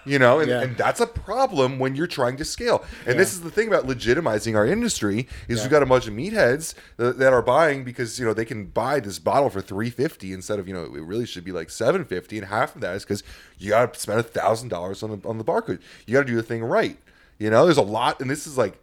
[0.05, 0.61] You know, and, Yeah.
[0.61, 2.85] and that's a problem when you're trying to scale.
[3.05, 5.63] And this is the thing about legitimizing our industry is Yeah.
[5.65, 8.67] we've got a bunch of meatheads that, that are buying because you know they can
[8.67, 11.69] buy this bottle for three fifty instead of you know it really should be like
[11.69, 13.21] seven fifty, and half of that is because
[13.57, 15.81] you got to spend a thousand dollars on the on the barcode.
[16.05, 16.97] You got to do the thing right.
[17.39, 18.77] You know, there's a lot, and this is like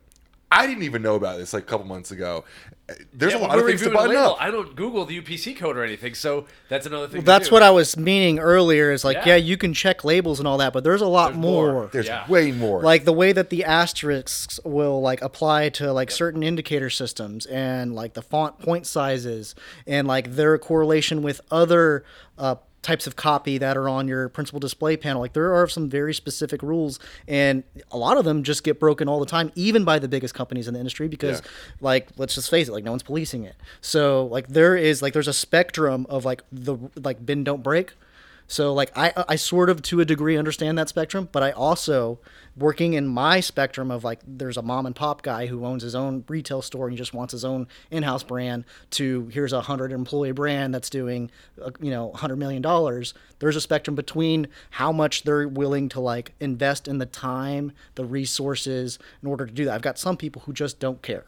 [0.53, 2.45] I didn't even know about this like a couple months ago.
[3.15, 4.37] There's Yeah, a lot of things to reviewing a button up.
[4.41, 7.23] I don't Google the UPC code or anything, so that's another thing.
[7.23, 7.55] to That's do.
[7.55, 9.29] what I was meaning earlier is like, Yeah.
[9.29, 11.73] yeah, you can check labels and all that, but there's a lot There's more.
[11.73, 11.87] more.
[11.91, 12.29] There's Yeah.
[12.29, 12.83] way more.
[12.83, 17.95] like the way that the asterisks will like apply to like certain indicator systems and
[17.95, 19.55] like the font point sizes
[19.87, 22.05] and like their correlation with other
[22.39, 25.89] uh, types of copy that are on your principal display panel like there are some
[25.89, 29.83] very specific rules and a lot of them just get broken all the time even
[29.85, 31.47] by the biggest companies in the industry because Yeah.
[31.81, 35.15] like let's just face it like no one's policing it so like there is like
[35.15, 37.95] there's a spectrum of like the like bend don't break
[38.47, 42.19] so like I I sort of to a degree understand that spectrum, but I also
[42.57, 45.95] working in my spectrum of like there's a mom and pop guy who owns his
[45.95, 50.33] own retail store and just wants his own in-house brand to here's a 100 employee
[50.33, 51.31] brand that's doing
[51.61, 53.15] uh, you know 100 million dollars.
[53.39, 58.05] There's a spectrum between how much they're willing to like invest in the time, the
[58.05, 59.75] resources in order to do that.
[59.75, 61.25] I've got some people who just don't care.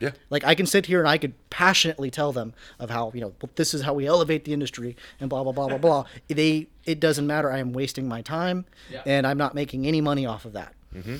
[0.00, 0.10] Yeah.
[0.30, 3.32] Like I can sit here and I could passionately tell them of how you know
[3.40, 6.04] well, this is how we elevate the industry and blah blah blah blah blah.
[6.28, 7.50] They it doesn't matter.
[7.52, 9.02] I am wasting my time, Yeah.
[9.06, 10.72] and I'm not making any money off of that.
[10.94, 11.16] Mm-hmm.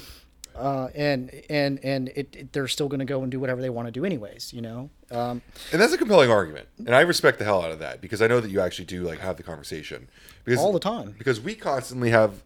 [0.57, 3.71] Uh, and and and it, it- they're still going to go and do whatever they
[3.71, 4.53] want to do anyways.
[4.53, 4.91] You know.
[5.13, 8.21] Um, And that's a compelling argument, and I respect the hell out of that because
[8.23, 10.09] I know that you actually do like have the conversation
[10.45, 11.15] because All the time.
[11.19, 12.43] Because we constantly have.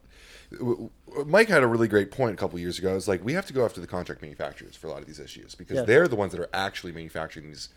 [1.27, 2.97] Mike had a really great point a couple years ago.
[2.97, 5.21] It's like we have to go after the contract manufacturers for a lot of these
[5.21, 5.83] issues because Yeah.
[5.83, 7.69] they're the ones that are actually manufacturing these.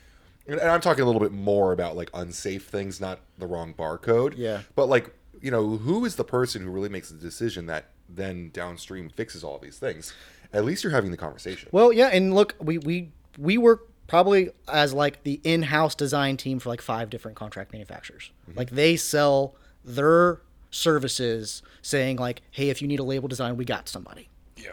[0.48, 4.34] And I'm talking a little bit more about like unsafe things, not the wrong barcode.
[4.38, 4.62] Yeah.
[4.76, 8.50] But like, you know, who is the person who really makes the decision that then
[8.54, 10.14] downstream fixes all these things?
[10.54, 11.70] At least you're having the conversation.
[11.72, 16.60] Well, yeah, and look, we we we work probably as like the in-house design team
[16.60, 18.32] for like five different contract manufacturers.
[18.50, 18.58] Mm-hmm.
[18.58, 20.40] Like they sell their
[20.72, 24.72] services, saying like, "Hey, if you need a label design, we got somebody," yeah.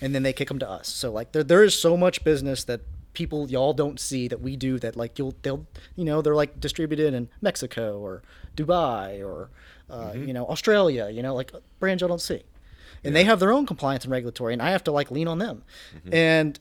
[0.00, 0.88] and then they kick them to us.
[0.88, 2.80] So like, there there is so much business that
[3.18, 5.66] people y'all don't see that we do that like you'll they'll
[5.96, 8.22] you know they're like distributed in Mexico or
[8.56, 9.50] Dubai or
[9.90, 12.42] uh, you know Australia you know like brands y'all don't see.
[13.04, 15.38] And they have their own compliance and regulatory and I have to like lean on
[15.38, 15.62] them.
[16.12, 16.58] And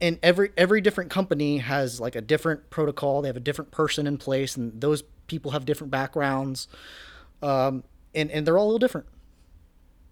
[0.00, 3.22] and every every different company has like a different protocol.
[3.22, 6.68] They have a different person in place and those people have different backgrounds.
[7.42, 7.84] Um,
[8.14, 9.06] and and they're all a little different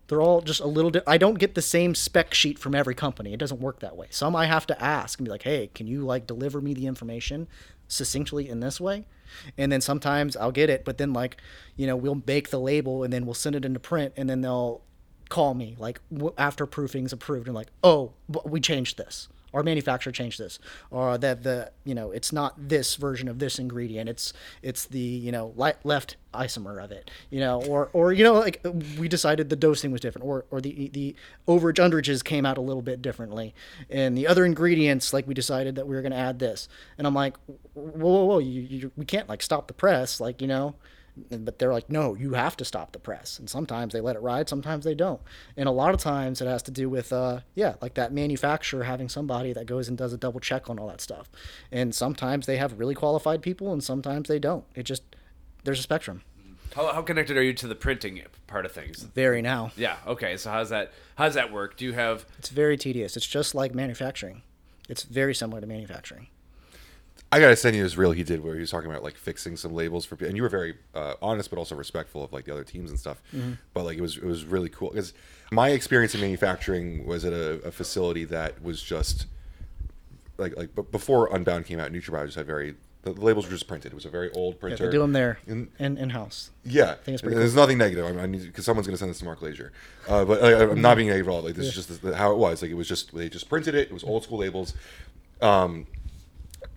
[0.08, 2.94] they're all just a little di- I don't get the same spec sheet from every
[2.94, 3.34] company.
[3.34, 4.06] It doesn't work that way.
[4.10, 6.86] Some I have to ask and be like, "Hey, can you like deliver me the
[6.86, 7.46] information
[7.88, 9.04] succinctly in this way?"
[9.58, 11.36] And then sometimes I'll get it, but then like,
[11.76, 14.40] you know, we'll make the label and then we'll send it into print and then
[14.40, 14.80] they'll
[15.28, 16.00] call me like
[16.38, 18.12] after proofing's approved and like, "Oh,
[18.46, 19.28] we changed this."
[19.58, 20.60] Our manufacturer changed this,
[20.92, 24.08] or that the you know it's not this version of this ingredient.
[24.08, 24.32] It's
[24.62, 28.64] it's the you know left isomer of it, you know, or or you know like
[29.00, 31.16] we decided the dosing was different, or or the the
[31.48, 33.52] overage underages came out a little bit differently,
[33.90, 37.04] and the other ingredients like we decided that we were going to add this, and
[37.04, 37.36] I'm like,
[37.74, 40.76] whoa whoa whoa, you, you we can't like stop the press, like you know,
[41.30, 43.38] but they're like, no, you have to stop the press.
[43.38, 45.20] And sometimes they let it ride, sometimes they don't.
[45.56, 48.84] And a lot of times it has to do with, uh, yeah, like that manufacturer
[48.84, 51.30] having somebody that goes and does a double check on all that stuff.
[51.72, 54.64] And sometimes they have really qualified people, and sometimes they don't.
[54.74, 55.02] It just
[55.64, 56.22] there's a spectrum.
[56.74, 59.02] How, how connected are you to the printing part of things?
[59.02, 59.72] Very now.
[59.76, 59.96] Yeah.
[60.06, 60.36] Okay.
[60.36, 60.92] So how's that?
[61.16, 61.76] How's that work?
[61.76, 62.26] Do you have?
[62.38, 63.16] It's very tedious.
[63.16, 64.42] It's just like manufacturing.
[64.88, 66.28] It's very similar to manufacturing.
[67.30, 69.56] I gotta send you this reel he did where he was talking about like fixing
[69.56, 72.46] some labels for, people, and you were very uh, honest, but also respectful of like
[72.46, 73.20] the other teams and stuff.
[73.74, 75.12] But like it was it was really cool because
[75.52, 79.26] my experience in manufacturing was at a, a facility that was just
[80.38, 83.52] like like but before Unbound came out, NutraBio just had very the, the labels were
[83.52, 83.92] just printed.
[83.92, 84.86] It was a very old Yeah, printer.
[84.86, 86.50] they do them there In- in in house.
[86.64, 88.06] Yeah, think it's pretty there's nothing negative.
[88.06, 89.72] I, mean, I need because someone's going to send this to Mark Glazier,
[90.08, 91.42] uh, but I, I'm not being negative at all.
[91.42, 92.62] Like this is just the, how it was.
[92.62, 93.88] Like it was just they just printed it.
[93.88, 94.72] It was old school labels,
[95.42, 95.86] um,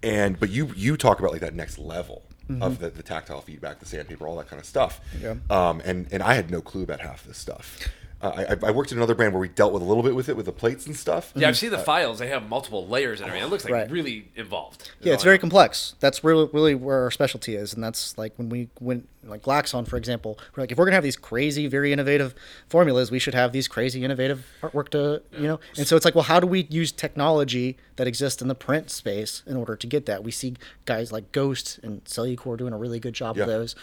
[0.03, 2.23] and but you you talk about like that next level
[2.59, 4.99] of the, the tactile feedback, the sandpaper, all that kind of stuff.
[5.21, 5.35] Yeah.
[5.49, 7.87] Um, and and I had no clue about half this stuff.
[8.21, 10.29] Uh, I, I worked at another brand where we dealt with a little bit with
[10.29, 11.31] it with the plates and stuff.
[11.35, 12.19] Yeah, I've seen the files.
[12.19, 13.47] They have multiple layers and everything.
[13.47, 13.89] It looks like Right.
[13.91, 14.91] really involved.
[15.01, 15.95] Yeah, it's very complex.
[15.99, 19.87] That's really really where our specialty is, and that's like when we went like Glaxon,
[19.87, 22.33] for example, we're like if we're gonna have these crazy, very innovative
[22.69, 25.59] formulas, we should have these crazy, innovative artwork to you know.
[25.77, 28.89] And so it's like, well, how do we use technology that exists in the print
[28.89, 30.23] space in order to get that?
[30.23, 30.55] We see
[30.85, 33.43] guys like Ghost and Cellucor doing a really good job Yeah.
[33.43, 33.75] of those.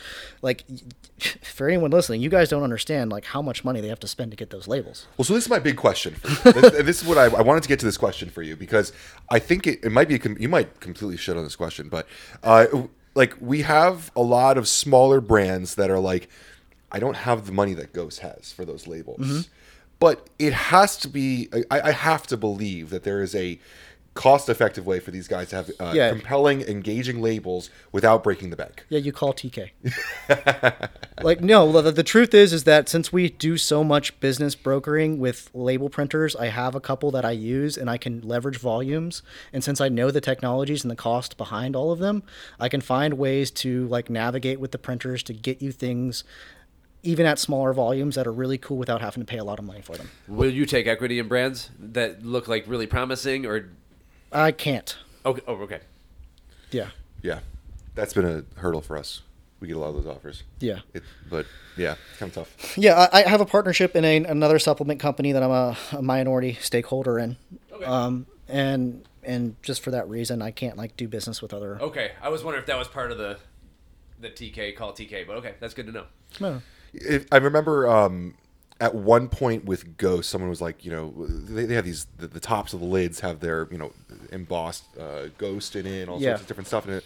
[0.42, 0.64] Like,
[1.42, 4.27] for anyone listening, you guys don't understand like how much money they have to spend
[4.30, 5.06] to get those labels.
[5.16, 6.60] Well, so this is my big question for you.
[6.60, 8.92] this, this is what I, I wanted to get to this question for you because
[9.30, 12.06] I think it, it might be you might completely shit on this question, but
[12.42, 12.66] uh,
[13.14, 16.28] like we have a lot of smaller brands that are like,
[16.90, 19.48] I don't have the money that Ghost has for those labels,
[19.98, 21.48] but it has to be.
[21.70, 23.58] I, I have to believe that there is a
[24.18, 26.10] cost-effective way for these guys to have uh, Yeah.
[26.10, 28.84] compelling, engaging labels without breaking the bank.
[28.88, 29.70] Yeah, you call TK.
[31.22, 35.20] like no, the, the truth is is that since we do so much business brokering
[35.20, 39.22] with label printers, I have a couple that I use and I can leverage volumes.
[39.52, 42.24] And since I know the technologies and the cost behind all of them,
[42.58, 46.24] I can find ways to like navigate with the printers to get you things
[47.04, 49.64] even at smaller volumes that are really cool without having to pay a lot of
[49.64, 50.10] money for them.
[50.26, 53.70] Will you take equity in brands that look like really promising, or
[54.32, 54.96] I can't.
[55.24, 55.42] okay?
[55.46, 55.80] Oh, okay.
[56.70, 56.88] Yeah.
[57.22, 57.40] Yeah,
[57.94, 59.22] that's been a hurdle for us.
[59.60, 60.44] We get a lot of those offers.
[60.60, 60.80] Yeah.
[60.94, 62.78] It, but yeah, it's kind of tough.
[62.78, 66.02] Yeah, I, I have a partnership in a, another supplement company that I'm a, a
[66.02, 67.36] minority stakeholder in.
[67.72, 67.84] Okay.
[67.84, 71.80] Um, and and just for that reason, I can't like do business with other.
[71.80, 73.38] Okay, I was wondering if that was part of the
[74.20, 76.04] the TK call TK, but okay, that's good to know.
[76.40, 76.62] No.
[76.92, 78.34] If, I remember um,
[78.80, 82.28] at one point with Ghost, someone was like, you know, they, they have these the,
[82.28, 83.92] the tops of the lids have their, you know,
[84.32, 86.30] embossed uh, ghost in it, and all Yeah.
[86.30, 87.04] sorts of different stuff in it.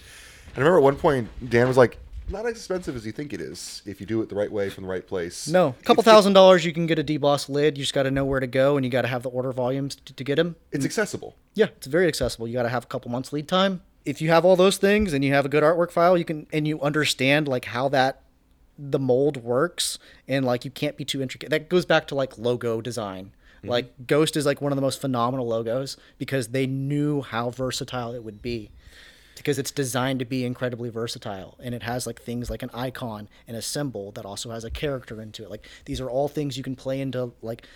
[0.55, 1.99] And I remember at one point Dan was like,
[2.29, 4.69] "Not as expensive as you think it is if you do it the right way
[4.69, 7.49] from the right place." No, a couple It's- thousand dollars you can get a deboss
[7.49, 7.79] lid.
[7.79, 9.53] You just got to know where to go, and you got to have the order
[9.53, 10.57] volumes to, to get them.
[10.73, 11.37] It's accessible.
[11.55, 12.47] Yeah, it's very accessible.
[12.49, 13.83] You got to have a couple months lead time.
[14.05, 16.47] If you have all those things and you have a good artwork file, you can
[16.53, 18.22] and you understand like how that
[18.91, 21.51] the mold works and like you can't be too intricate.
[21.51, 23.33] That goes back to like logo design.
[23.59, 23.69] Mm-hmm.
[23.69, 28.13] Like Ghost is like one of the most phenomenal logos because they knew how versatile
[28.15, 28.71] it would be.
[29.37, 33.29] Because it's designed to be incredibly versatile and it has like things like an icon
[33.49, 35.51] and a symbol that also has a character into it.
[35.51, 37.67] Like these are all things you can play into like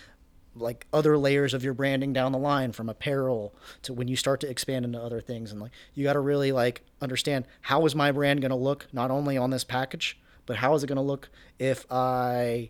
[0.55, 3.53] like other layers of your branding down the line from apparel
[3.83, 6.51] to when you start to expand into other things and like you got to really
[6.51, 10.17] like understand how is my brand going to look not only on this package
[10.47, 11.29] but how is it going to look
[11.59, 12.69] if i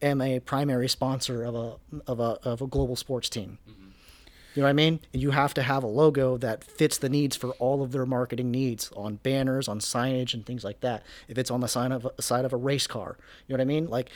[0.00, 3.58] am a primary sponsor of a of a of a global sports team
[4.54, 5.00] you know what I mean?
[5.12, 8.06] And you have to have a logo that fits the needs for all of their
[8.06, 11.02] marketing needs on banners, on signage, and things like that.
[11.26, 13.16] If it's on the side of a, side of a race car,
[13.46, 13.88] you know what I mean?
[13.88, 14.10] Like,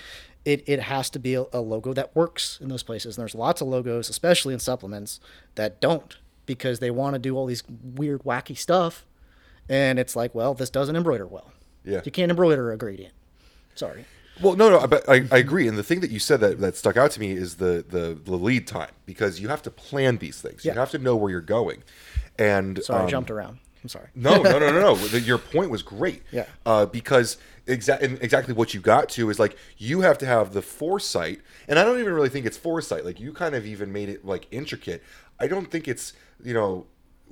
[0.45, 3.17] it, it has to be a logo that works in those places.
[3.17, 5.19] And there's lots of logos, especially in supplements,
[5.57, 9.05] that don't because they want to do all these weird, wacky stuff.
[9.69, 11.53] And it's like, well, this doesn't embroider well.
[11.89, 12.01] Yeah.
[12.05, 13.15] You can't embroider a gradient.
[13.75, 14.05] Sorry.
[14.41, 15.67] Well, no, no, but I, I agree.
[15.67, 18.17] And the thing that you said that, that stuck out to me is the, the,
[18.23, 20.65] the lead time because you have to plan these things.
[20.65, 20.75] Yeah.
[20.75, 21.83] You have to know where you're going.
[22.39, 23.59] And Sorry, I um, jumped around.
[23.83, 24.09] I'm sorry.
[24.15, 25.19] No, no, no, no, no.
[25.19, 26.23] Your point was great.
[26.31, 26.47] Yeah.
[26.67, 27.37] Uh, because
[27.67, 31.79] exa- exactly what you got to is like you have to have the foresight, and
[31.79, 33.05] I don't even really think it's foresight.
[33.05, 35.03] Like you kind of even made it like intricate.
[35.39, 36.13] I don't think it's
[36.43, 36.87] you know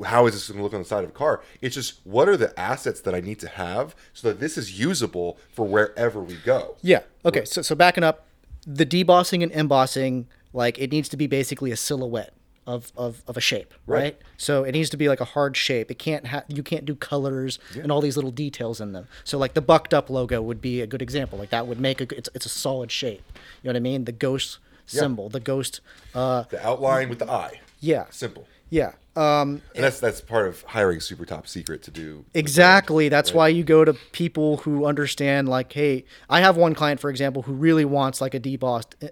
[0.05, 1.43] how is this going to look on the side of a car.
[1.61, 4.79] It's just what are the assets that I need to have so that this is
[4.79, 6.77] usable for wherever we go.
[6.83, 7.01] Yeah.
[7.25, 7.45] Okay.
[7.45, 8.27] So so backing up,
[8.67, 12.33] the debossing and embossing, like it needs to be basically a silhouette
[12.67, 14.03] of of, of a shape, right?
[14.03, 14.19] Right.
[14.37, 15.91] So it needs to be like a hard shape.
[15.91, 19.07] It can't have you can't do colors and all these little details in them.
[19.25, 21.39] So like the bucked up logo would be a good example.
[21.39, 23.23] Like that would make a it's it's a solid shape.
[23.63, 24.05] You know what I mean?
[24.05, 25.81] The ghost symbol, the ghost.
[26.15, 27.61] Uh, The outline with the eye.
[27.81, 28.07] yeah.
[28.11, 28.47] Simple.
[28.71, 28.93] Yeah.
[29.15, 33.09] Um, And that's that's part of hiring super top secret to do Exactly.
[33.09, 35.49] That's why you go to people who understand.
[35.49, 39.09] Like, hey, I have one client, for example, who really wants like a debossed eh,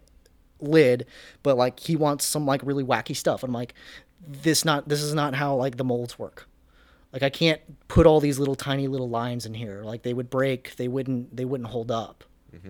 [0.60, 1.06] lid,
[1.42, 3.42] but like he wants some like really wacky stuff.
[3.42, 3.74] I'm like,
[4.26, 6.48] this not this is not how like the molds work.
[7.12, 9.82] Like I can't put all these little tiny little lines in here.
[9.84, 10.76] Like they would break.
[10.76, 11.34] They wouldn't.
[11.34, 12.24] They wouldn't hold up.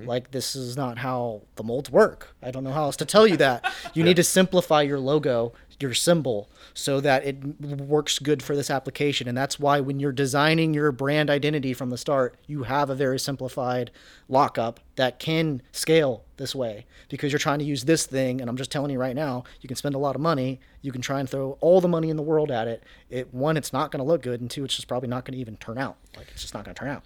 [0.07, 2.35] Like this is not how the molds work.
[2.43, 3.71] I don't know how else to tell you that.
[3.93, 8.71] You need to simplify your logo, your symbol, so that it works good for this
[8.71, 9.29] application.
[9.29, 12.95] And that's why when you're designing your brand identity from the start, you have a
[12.95, 13.91] very simplified
[14.29, 18.41] lockup that can scale this way because you're trying to use this thing.
[18.41, 20.61] And I'm just telling you right now, you can spend a lot of money.
[20.83, 22.83] You can try and throw all the money in the world at it.
[23.11, 25.35] It one, it's not going to look good, and two, it's just probably not going
[25.35, 25.97] to even turn out.
[26.17, 27.05] Like it's just not going to turn out.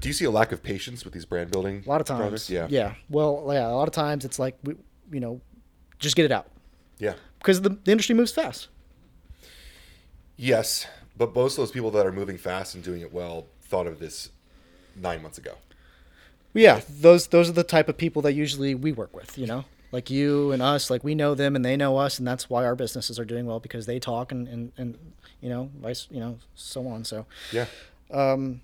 [0.00, 1.82] Do you see a lack of patience with these brand building?
[1.84, 2.20] A lot of times.
[2.20, 2.50] projects?
[2.50, 2.66] Yeah.
[2.70, 2.94] Yeah.
[3.10, 3.68] Well, yeah.
[3.68, 4.74] A lot of times it's like, we,
[5.10, 5.40] you know,
[5.98, 6.46] just get it out
[6.98, 7.14] Yeah.
[7.38, 8.68] Because the, the industry moves fast.
[10.36, 10.86] Yes,
[11.16, 13.98] but most of those people that are moving fast and doing it well thought of
[13.98, 14.30] this
[14.96, 15.54] nine months ago.
[16.54, 16.80] Yeah.
[16.88, 19.36] Those those are the type of people that usually we work with.
[19.36, 20.90] You know, like you and us.
[20.90, 23.46] Like we know them and they know us, and that's why our businesses are doing
[23.46, 24.98] well because they talk and and, and
[25.40, 27.04] you know, vice, you know, so on.
[27.04, 27.26] So.
[27.52, 27.66] Yeah.
[28.10, 28.62] Um,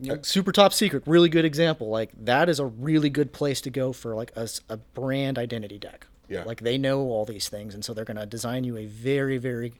[0.00, 3.60] you know, super top secret really good example like that is a really good place
[3.60, 6.44] to go for like a brand identity deck Yeah.
[6.44, 9.36] like they know all these things and so they're going to design you a very
[9.36, 9.74] very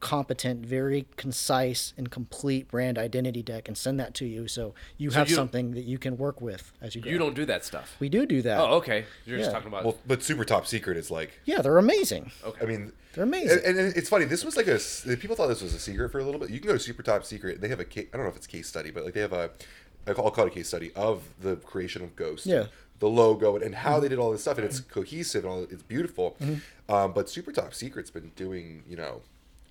[0.00, 5.10] competent very concise and complete brand identity deck and send that to you so you
[5.10, 7.64] have you- something that you can work with as you go You don't do that
[7.64, 7.94] stuff.
[8.00, 9.04] we do do that Oh, okay.
[9.26, 9.84] You're just talking about.
[9.84, 12.64] Well, but super top secret is like, yeah they're amazing Okay.
[12.64, 13.60] I mean, They're amazing.
[13.64, 14.24] And, and it's funny.
[14.24, 14.80] This was like a.
[15.16, 16.50] people thought this was a secret for a little bit.
[16.50, 17.60] You can go to super top secret.
[17.60, 19.32] They have a case, I don't know if it's case study, but like they have
[19.34, 19.50] a
[20.08, 22.44] I'll call it a case study of the creation of Ghost.
[22.46, 22.64] Yeah.
[23.02, 25.62] The logo and, and how they did all this stuff, and it's cohesive and all.
[25.64, 26.36] It's beautiful.
[26.40, 26.94] Mm-hmm.
[26.94, 29.22] Um, but super top secret's been doing you know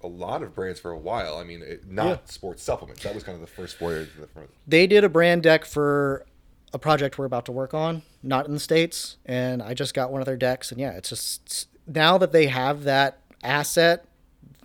[0.04, 1.38] a lot of brands for a while.
[1.38, 2.18] I mean, it, not Yeah.
[2.26, 3.04] sports supplements.
[3.04, 4.06] That was kind of the first foray.
[4.06, 4.50] to the front.
[4.68, 6.26] they did a brand deck for
[6.74, 10.12] a project we're about to work on, not in the states, and I just got
[10.12, 14.04] one of their decks, and yeah, it's just now that they have that asset,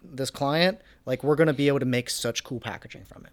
[0.03, 3.33] this client, like we're gonna be able to make such cool packaging from it.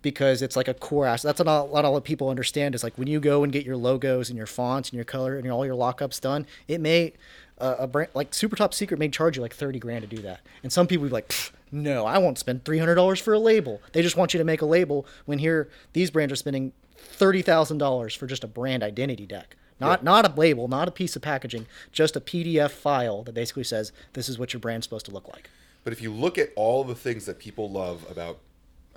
[0.00, 1.36] Because it's like a core asset.
[1.36, 2.74] That's not a lot of people understand.
[2.74, 5.36] Is like when you go and get your logos and your fonts and your color
[5.36, 7.14] and all your lockups done, it may
[7.58, 10.22] uh, a brand like Super Top Secret may charge you like thirty grand to do
[10.22, 10.40] that.
[10.62, 11.34] And some people be like,
[11.72, 13.82] no, I won't spend three hundred dollars for a label.
[13.92, 15.06] They just want you to make a label.
[15.26, 19.56] When here, these brands are spending thirty thousand dollars for just a brand identity deck.
[19.80, 23.64] Not not a label, not a piece of packaging, just a PDF file that basically
[23.64, 25.50] says this is what your brand's supposed to look like.
[25.84, 28.38] But if you look at all the things that people love about,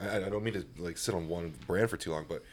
[0.01, 2.43] I, I don't mean to like sit on one brand for too long, but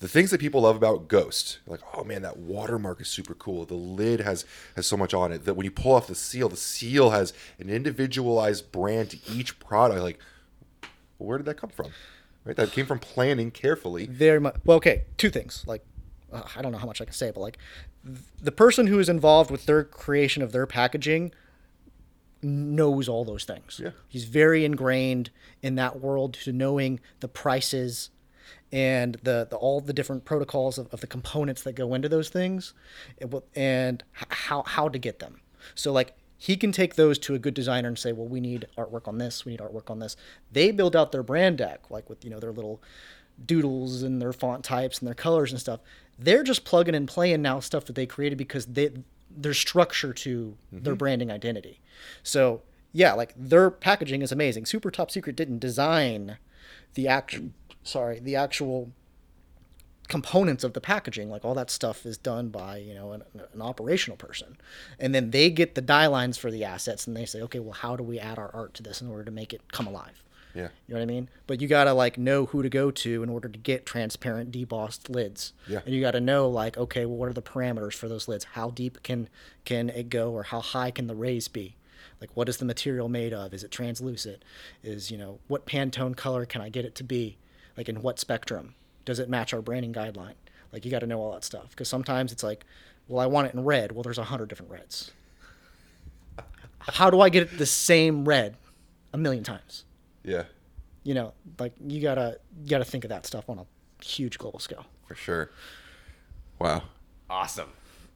[0.00, 3.64] the things that people love about Ghost, like oh man, that watermark is super cool.
[3.64, 4.44] The lid has
[4.76, 7.32] has so much on it that when you pull off the seal, the seal has
[7.58, 10.00] an individualized brand to each product.
[10.02, 10.18] Like,
[11.18, 11.88] where did that come from?
[12.44, 14.06] Right, that came from planning carefully.
[14.06, 15.84] very much well okay two things like
[16.32, 17.58] uh, i don't know how much i can say but like
[18.06, 21.30] th- the person who is involved with their creation of their packaging
[22.42, 23.80] knows all those things.
[23.82, 23.90] Yeah.
[24.08, 25.30] he's very ingrained
[25.62, 28.10] in that world to knowing the prices
[28.70, 32.28] and the, the all the different protocols of, of the components that go into those
[32.28, 32.74] things
[33.20, 35.40] eh, and, and how how to get them.
[35.74, 38.66] So like he can take those to a good designer and say well we need
[38.76, 40.16] artwork on this we need artwork on this.
[40.52, 42.82] They build out their brand deck like with you know their little
[43.44, 45.80] doodles and their font types and their colors and stuff.
[46.18, 48.90] They're just plugging and playing now stuff that they created because they
[49.30, 50.98] there's structure to their mm-hmm.
[50.98, 51.80] branding identity.
[52.22, 52.62] So
[52.92, 54.66] yeah like their packaging is amazing.
[54.66, 56.38] Super top secret didn't design
[56.94, 57.50] the actual
[57.82, 58.92] sorry the actual
[60.08, 61.28] components of the packaging.
[61.30, 63.22] Like all that stuff is done by you know an,
[63.52, 64.56] an operational person.
[64.98, 67.74] And then they get the die lines for the assets and they say okay well
[67.74, 70.24] how do we add our art to this in order to make it come alive
[70.58, 71.28] Yeah, you know what I mean?
[71.46, 75.08] But you gotta like know who to go to in order to get transparent debossed
[75.08, 75.52] lids.
[75.68, 75.82] Yeah.
[75.86, 78.42] And you gotta know like, okay, well, what are the parameters for those lids?
[78.42, 79.28] How deep can
[79.64, 81.76] can it go, or how high can the raise be?
[82.20, 83.54] Like, what is the material made of?
[83.54, 84.44] Is it translucent?
[84.82, 87.38] Is you know what Pantone color can I get it to be?
[87.76, 88.74] Like in what spectrum?
[89.04, 90.34] Does it match our branding guideline?
[90.72, 92.64] Like you got to know all that stuff because sometimes it's like,
[93.06, 93.92] well, I want it in red.
[93.92, 95.12] Well, there's a hundred different reds.
[96.80, 98.56] How do I get it the same red
[99.12, 99.84] a million times?
[100.28, 100.44] Yeah,
[101.04, 103.66] you know like you gotta you gotta think of that stuff on a
[104.04, 105.50] huge global scale for sure.
[106.58, 106.82] Wow.
[107.30, 107.70] Awesome.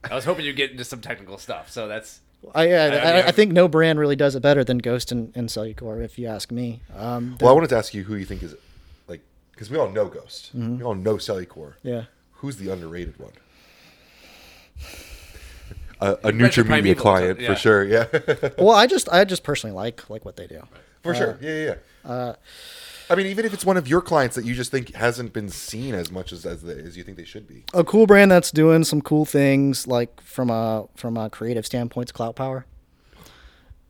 [0.09, 1.71] I was hoping you'd get into some technical stuff.
[1.71, 2.19] So that's
[2.53, 3.27] I, yeah, don't I.
[3.27, 6.27] I think no brand really does it better than Ghost and, and Cellucor, if you
[6.27, 6.81] ask me.
[6.95, 8.55] Um, Well, I wanted to ask you who you think is
[9.07, 11.75] like because we all know Ghost, we all know Cellucor.
[11.83, 13.31] yeah, Who's the underrated one?
[16.01, 17.53] A, a mentioned NutraMedia client yeah.
[17.53, 17.83] for sure.
[17.85, 18.07] Yeah,
[18.57, 20.61] well, I just I just personally like like what they do.
[21.01, 21.37] for sure.
[21.39, 21.65] Yeah, yeah.
[21.65, 21.75] yeah.
[22.05, 25.49] I mean, even if it's one of your clients that you just think hasn't been
[25.49, 27.63] seen as much as as, they, as you think they should be.
[27.73, 32.09] A cool brand that's doing some cool things, like from a from a creative standpoint,
[32.09, 32.65] is Clout Power.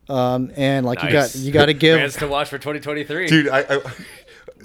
[0.08, 3.26] Um, and like you got you got to give brands to watch for 2023.
[3.26, 3.80] Dude, I, I,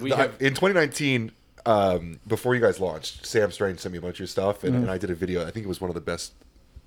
[0.02, 1.32] We I- have- in 2019,
[1.66, 4.76] um, before you guys launched, Sam Strange sent me a bunch of your stuff, and,
[4.76, 5.45] and I did a video.
[5.45, 6.34] I think it was one of the best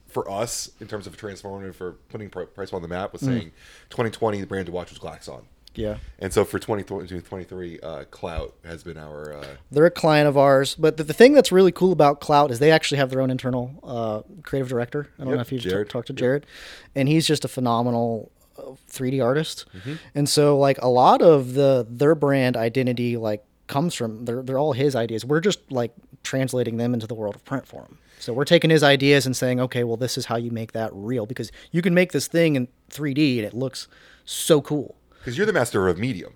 [0.08, 3.12] for us in terms of transformative for putting Price on the map.
[3.14, 3.52] Was saying
[3.88, 5.44] 2020 the brand to watch was Glaxon.
[5.74, 5.96] Yeah.
[6.18, 9.34] And so for 2023, uh, Clout has been our.
[9.34, 12.50] Uh, They're a client of ours, but the, the thing that's really cool about Clout
[12.50, 15.08] is they actually have their own internal uh, creative director.
[15.18, 15.88] I don't Yep, know if you Jared.
[15.90, 16.46] talked to Jared,
[16.94, 19.64] and he's just a phenomenal uh, 3D artist.
[19.76, 19.94] Mm-hmm.
[20.14, 24.58] And so, like a lot of the their brand identity, like comes from they're they're
[24.58, 25.24] all his ideas.
[25.24, 25.92] We're just like
[26.22, 27.98] translating them into the world of print for him.
[28.20, 30.90] So we're taking his ideas and saying, okay, well, this is how you make that
[30.92, 33.88] real because you can make this thing in 3D and it looks
[34.24, 34.94] so cool.
[35.22, 36.32] Because you're the master of medium,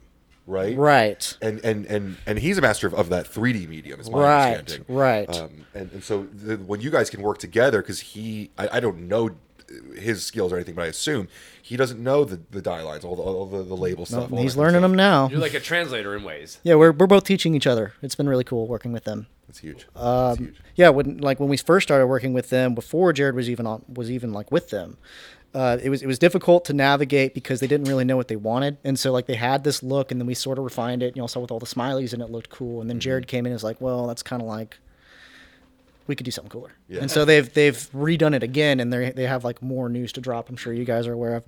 [0.46, 0.76] right?
[0.76, 1.36] Right.
[1.42, 4.58] And and and and he's a master of, of that 3D medium, is my Right,
[4.58, 4.94] understanding.
[4.96, 5.28] right.
[5.36, 8.80] Um, and and so the, when you guys can work together, because he, I, I
[8.80, 9.30] don't know
[9.98, 11.26] his skills or anything, but I assume
[11.60, 14.30] he doesn't know the, the die lines, all the all the, the label stuff.
[14.32, 15.28] all He's learning of them now.
[15.28, 16.58] You're like a translator in ways.
[16.62, 17.94] Yeah, we're we're both teaching each other.
[18.02, 19.26] It's been really cool working with them.
[19.48, 19.86] That's huge.
[19.94, 20.56] Um, That's huge.
[20.76, 23.84] Yeah, when like when we first started working with them, before Jared was even on
[23.88, 24.98] was even like with them,
[25.56, 28.36] uh, it was it was difficult to navigate because they didn't really know what they
[28.36, 31.16] wanted, and so like they had this look, and then we sort of refined it.
[31.16, 32.80] You know, saw with all the smileys, and it looked cool.
[32.82, 34.78] And then Jared came in and was like, "Well, that's kind of like."
[36.08, 37.00] We could do something cooler, Yeah.
[37.00, 40.20] and so they've they've redone it again, and they they have like more news to
[40.20, 40.48] drop.
[40.48, 41.44] I'm sure you guys are aware of.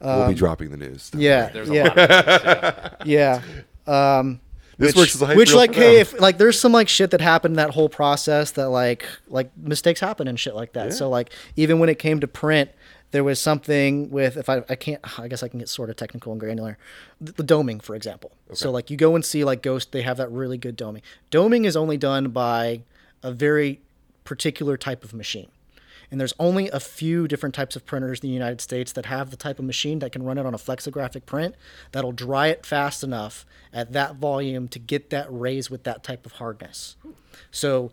[0.00, 1.10] we'll be dropping the news.
[1.12, 3.40] Um, Yeah, There's a yeah, lot of things, yeah.
[3.88, 4.18] yeah.
[4.18, 4.40] Um,
[4.78, 7.10] This which, works as a hype which like hey if like there's some like shit
[7.12, 10.92] that happened in that whole process that like like mistakes happen and shit like that
[10.92, 12.70] so like even when it came to print
[13.16, 15.96] there was something with if i i can't i guess i can get sort of
[15.96, 16.76] technical and granular.
[17.18, 18.30] The, the doming for example.
[18.52, 21.00] So like you go and see like ghost they have that really good doming.
[21.30, 22.82] Doming is only done by
[23.22, 23.80] a very
[24.24, 25.48] particular type of machine.
[26.10, 29.30] And there's only a few different types of printers in the United States that have
[29.30, 31.54] the type of machine that can run it on a flexographic print
[31.92, 36.26] that'll dry it fast enough at that volume to get that raise with that type
[36.26, 36.96] of hardness.
[37.50, 37.90] So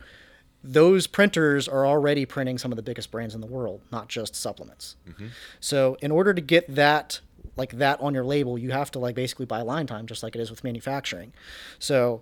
[0.63, 4.35] those printers are already printing some of the biggest brands in the world, not just
[4.35, 4.95] supplements.
[5.09, 5.27] Mm-hmm.
[5.59, 7.19] So in order to get that
[7.55, 10.35] like that on your label, you have to like basically buy line time just like
[10.35, 11.33] it is with manufacturing.
[11.79, 12.21] So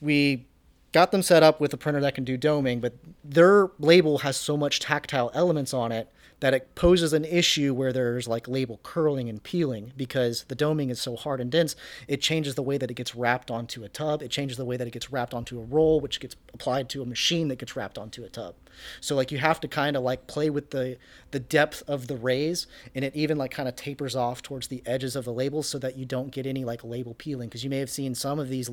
[0.00, 0.46] we
[0.92, 4.36] got them set up with a printer that can do doming, but their label has
[4.36, 6.08] so much tactile elements on it
[6.40, 10.90] that it poses an issue where there's like label curling and peeling because the doming
[10.90, 11.74] is so hard and dense.
[12.06, 14.22] It changes the way that it gets wrapped onto a tub.
[14.22, 17.02] It changes the way that it gets wrapped onto a roll, which gets applied to
[17.02, 18.54] a machine that gets wrapped onto a tub.
[19.00, 20.96] So like you have to kind of like play with the
[21.30, 24.82] the depth of the raise, and it even like kind of tapers off towards the
[24.86, 27.48] edges of the labels so that you don't get any like label peeling.
[27.48, 28.70] Because you may have seen some of these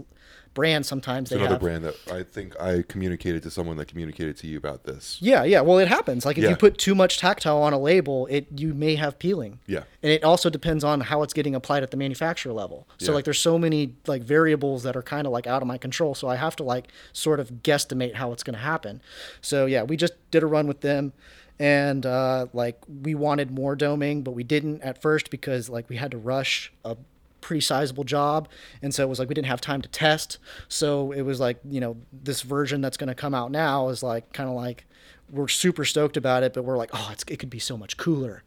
[0.53, 4.37] brands sometimes they Another have brand that I think I communicated to someone that communicated
[4.37, 5.17] to you about this.
[5.21, 5.59] Yeah, yeah.
[5.59, 6.25] Well, it happens.
[6.25, 6.51] Like if Yeah.
[6.51, 9.59] you put too much tactile on a label, it you may have peeling.
[9.67, 9.83] Yeah.
[10.01, 12.87] And it also depends on how it's getting applied at the manufacturer level.
[12.99, 13.15] So Yeah.
[13.15, 16.15] like there's so many like variables that are kind of like out of my control.
[16.15, 19.01] So I have to like sort of guesstimate how it's going to happen.
[19.41, 21.11] So yeah, we just did a run with them
[21.59, 25.95] and uh, like we wanted more doming, but we didn't at first because like we
[25.97, 26.97] had to rush a
[27.41, 28.49] pretty sizable job.
[28.81, 30.39] And so it was like we didn't have time to test.
[30.67, 34.03] So it was like you know this version that's going to come out now is
[34.03, 34.85] like kind of like
[35.31, 38.43] we're super stoked about it but we're like oh it could be so much cooler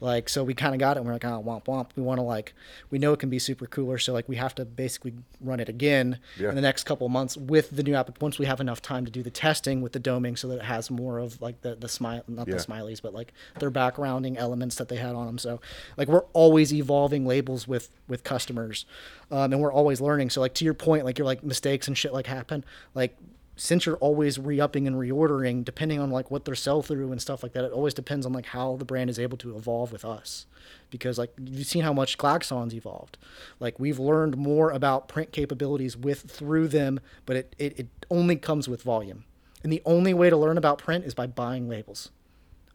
[0.00, 2.18] like so we kind of got it and we're like oh womp womp we want
[2.18, 2.54] to like
[2.90, 5.68] we know it can be super cooler so like we have to basically run it
[5.68, 6.48] again Yeah.
[6.50, 9.04] in the next couple of months with the new app once we have enough time
[9.04, 11.74] to do the testing with the doming so that it has more of like the
[11.76, 12.54] the smile not Yeah.
[12.56, 15.60] the smileys but like their backgrounding elements that they had on them so
[15.96, 18.84] like we're always evolving labels with with customers
[19.30, 21.96] um, and we're always learning so like to your point like you're like mistakes and
[21.96, 22.64] shit like happen
[22.94, 23.16] like
[23.62, 27.44] since you're always re-upping and reordering depending on like what their sell through and stuff
[27.44, 30.04] like that it always depends on like how the brand is able to evolve with
[30.04, 30.46] us.
[30.90, 33.18] Because like you've seen how much Glaxon's evolved.
[33.60, 38.34] Like we've learned more about print capabilities with through them but it, it, it only
[38.34, 39.22] comes with volume.
[39.62, 42.10] And the only way to learn about print is by buying labels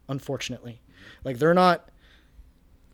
[0.08, 0.80] unfortunately.
[1.22, 1.90] Like they're not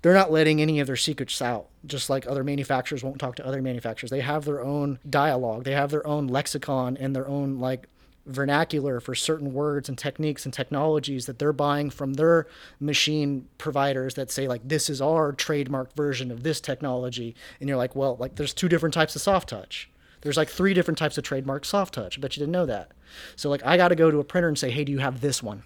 [0.05, 3.47] they're not letting any of their secrets out just like other manufacturers won't talk to
[3.47, 4.11] other manufacturers.
[4.11, 5.65] They have their own dialogue.
[5.65, 7.89] They have their own lexicon and their own like
[8.27, 12.47] vernacular for certain words and techniques and technologies that they're buying from their
[12.81, 17.35] machine providers that say like this is our trademark version of this technology.
[17.59, 19.89] And you're like well like there's two different types of soft touch.
[20.21, 22.19] There's like three different types of trademark soft touch.
[22.19, 22.91] I bet you didn't know that.
[23.37, 25.23] So like i got to go to a printer and say hey do you have
[25.23, 25.63] this one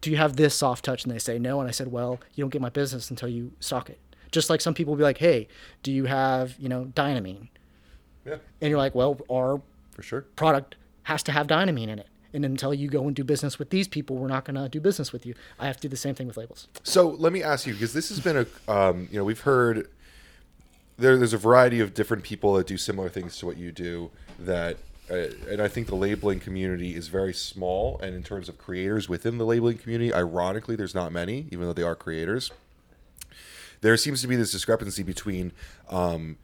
[0.00, 1.04] do you have this soft touch?
[1.04, 1.60] And they say no.
[1.60, 3.98] And I said, well, you don't get my business until you stock it.
[4.32, 5.48] Just like some people will be like, hey,
[5.82, 7.48] do you have, you know, Dynamine?
[8.24, 9.60] Yeah, And you're like, well, our
[9.92, 10.22] for sure.
[10.36, 12.06] product has to have Dynamine in it.
[12.32, 14.80] And until you go and do business with these people, we're not going to do
[14.80, 15.34] business with you.
[15.58, 16.68] I have to do the same thing with labels.
[16.84, 19.88] So let me ask you because this has been a um, you know we've heard
[20.96, 24.10] there, there's a variety of different people that do similar things to what you do
[24.38, 24.76] that
[25.10, 29.38] and I think the labeling community is very small and in terms of creators within
[29.38, 32.52] the labeling community ironically there's not many even though they are creators.
[33.80, 35.52] There seems to be this discrepancy between
[35.88, 36.36] um,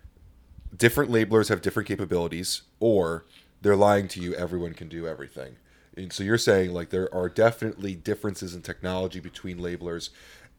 [0.76, 3.24] different labelers have different capabilities or
[3.62, 5.56] they're lying to you everyone can do everything.
[5.96, 10.10] And so you're saying like there are definitely differences in technology between labelers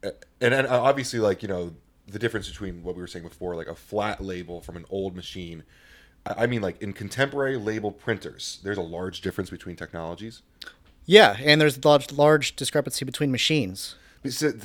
[0.02, 1.74] Uh, and, and obviously like you know
[2.06, 5.14] the difference between what we were saying before like a flat label from an old
[5.16, 5.64] machine
[6.36, 10.42] I mean, like in contemporary label printers, there's a large difference between technologies.
[11.06, 11.36] Yeah.
[11.42, 13.94] And there's a large, large discrepancy between machines.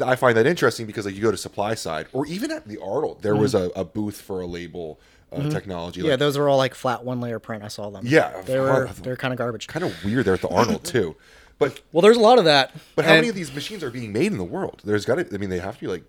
[0.04, 2.80] I find that interesting because like you go to supply side or even at the
[2.80, 5.00] Arnold, there was a, a booth for a label
[5.32, 6.00] uh, technology.
[6.00, 6.08] Mm-hmm.
[6.08, 6.14] yeah.
[6.14, 7.64] Like, Those are all like flat one layer print.
[7.64, 8.04] I saw them.
[8.06, 9.68] Yeah, they were they're kind of garbage.
[9.68, 11.16] kind of weird there at the Arnold too.
[11.60, 12.74] But Well, there's a lot of that.
[12.96, 14.82] but how And- many of these machines are being made in the world?
[14.84, 15.28] There's got to.
[15.34, 16.04] I mean, they have to be like,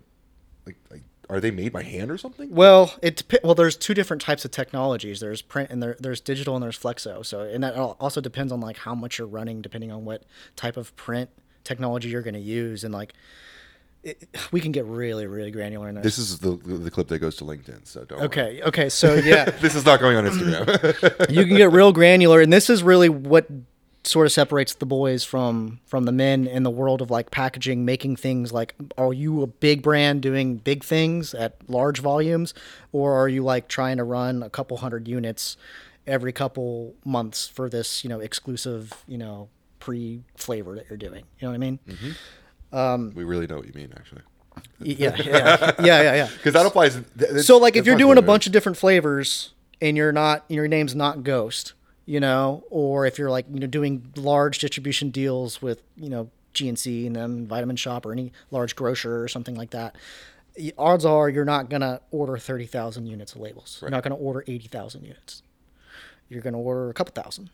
[0.65, 2.49] like, like, are they made by hand or something?
[2.49, 3.55] Well, it well.
[3.55, 5.19] There's two different types of technologies.
[5.19, 7.25] There's print and there, there's digital and there's flexo.
[7.25, 10.23] So and that also depends on like how much you're running, depending on what
[10.55, 11.29] type of print
[11.63, 12.83] technology you're going to use.
[12.83, 13.13] And like,
[14.03, 16.03] it, we can get really really granular in this.
[16.03, 17.87] This is the the clip that goes to LinkedIn.
[17.87, 18.19] So don't.
[18.19, 18.27] worry.
[18.27, 18.61] okay.
[18.63, 18.89] Okay.
[18.89, 21.29] So yeah, This is not going on Instagram.
[21.29, 23.47] you can get real granular, and this is really what
[24.07, 27.85] sort of separates the boys from from the men in the world of like packaging,
[27.85, 28.51] making things.
[28.51, 32.53] Like, are you a big brand doing big things at large volumes,
[32.91, 35.57] or are you like trying to run a couple hundred units
[36.07, 39.49] every couple months for this, you know, exclusive, you know,
[39.79, 41.23] pre flavor that you're doing?
[41.39, 41.79] You know what I mean?
[41.87, 42.75] Mm-hmm.
[42.75, 44.21] Um, we really know what you mean, actually.
[44.79, 46.29] Yeah, yeah, yeah, yeah, yeah.
[46.37, 46.97] Because that applies.
[47.17, 50.67] th- so like if you're doing a bunch of different flavors and you're not your
[50.67, 51.73] name's not ghost
[52.05, 56.29] you know or if you're like you know doing large distribution deals with you know
[56.53, 59.95] gnc and then Vitamin Shoppe or any large grocer or something like that
[60.77, 64.23] odds are you're not going to order 30000 units of labels you're not going to
[64.23, 65.43] order 80000 units
[66.29, 67.49] you're going to order a couple thousand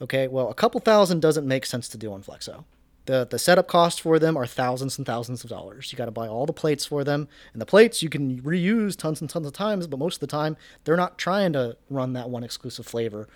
[0.00, 2.64] okay well a couple thousand doesn't make sense to do on flexo
[3.06, 5.92] the, the setup costs for them are thousands and thousands of dollars.
[5.92, 8.96] You got to buy all the plates for them, and the plates you can reuse
[8.96, 9.86] tons and tons of times.
[9.86, 13.28] But most of the time, they're not trying to run that one exclusive flavor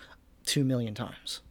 [0.49, 1.41] two million times.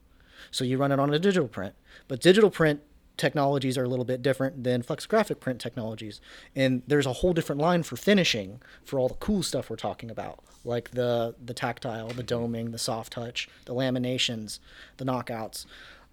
[0.51, 1.75] So you run it on a digital print,
[2.09, 2.81] but digital print
[3.17, 6.21] technologies are a little bit different than flexographic print technologies.
[6.57, 10.11] And there's a whole different line for finishing for all the cool stuff we're talking
[10.11, 14.59] about, like the the tactile, the doming, the soft touch, the laminations,
[14.97, 15.65] the knockouts.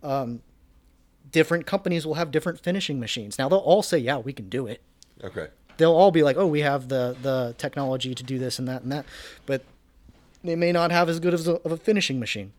[0.03, 0.41] Um,
[1.31, 3.39] different companies will have different finishing machines.
[3.39, 4.81] Now they'll all say, "Yeah, we can do it."
[5.23, 5.47] Okay.
[5.77, 8.83] They'll all be like, "Oh, we have the the technology to do this and that
[8.83, 9.05] and that,"
[9.45, 9.63] but
[10.43, 12.53] they may not have as good as a, of a finishing machine,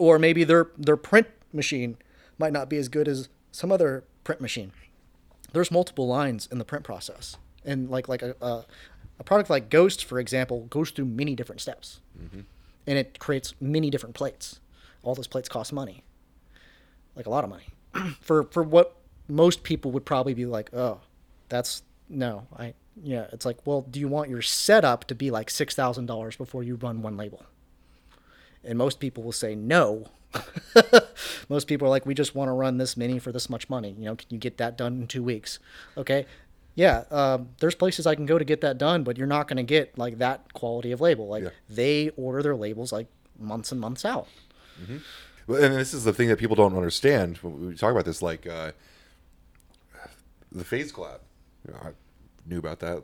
[0.00, 1.98] or maybe their their print machine
[2.38, 4.72] might not be as good as some other print machine.
[5.52, 8.64] There's multiple lines in the print process, and like like a a,
[9.20, 12.40] a product like Ghost, for example, goes through many different steps, mm-hmm.
[12.86, 14.58] and it creates many different plates.
[15.02, 16.02] All those plates cost money,
[17.14, 17.68] like a lot of money,
[18.20, 18.96] for for what
[19.28, 21.00] most people would probably be like, oh,
[21.50, 22.72] that's no, I
[23.02, 23.26] yeah.
[23.32, 26.62] It's like, well, do you want your setup to be like six thousand dollars before
[26.62, 27.44] you run one label?
[28.64, 30.06] And most people will say no.
[31.48, 33.94] most people are like, we just want to run this many for this much money.
[33.98, 35.58] You know, can you get that done in two weeks?
[35.96, 36.26] Okay.
[36.76, 39.56] Yeah, um, there's places I can go to get that done, but you're not going
[39.56, 41.26] to get like that quality of label.
[41.28, 41.50] Like Yeah.
[41.68, 43.08] they order their labels like
[43.38, 44.28] months and months out.
[45.46, 48.22] Well, and this is the thing that people don't understand when we talk about this,
[48.22, 48.70] like uh,
[50.52, 51.18] the phase collab.
[51.66, 51.90] You know, I
[52.46, 53.02] knew about that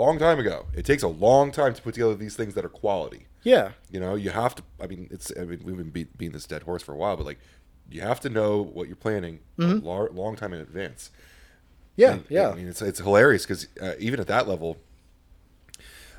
[0.00, 0.66] long time ago.
[0.74, 3.26] It takes a long time to put together these things that are quality.
[3.42, 4.62] Yeah, You know, you have to.
[4.80, 5.30] I mean, it's.
[5.38, 7.38] I mean, we've been beat, beating this dead horse for a while, but like,
[7.88, 11.10] you have to know what you're planning a lar- long time in advance.
[11.94, 12.50] yeah, And, yeah.
[12.50, 14.78] I mean, it's it's hilarious because uh, even at that level,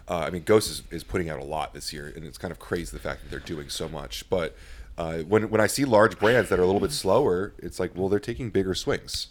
[0.09, 2.51] uh, I mean, Ghost is, is putting out a lot this year, and it's kind
[2.53, 4.29] of crazy the fact that they're doing so much.
[4.29, 4.55] But
[4.97, 7.91] uh, when when I see large brands that are a little bit slower, it's like,
[7.93, 9.27] well, they're taking bigger swings.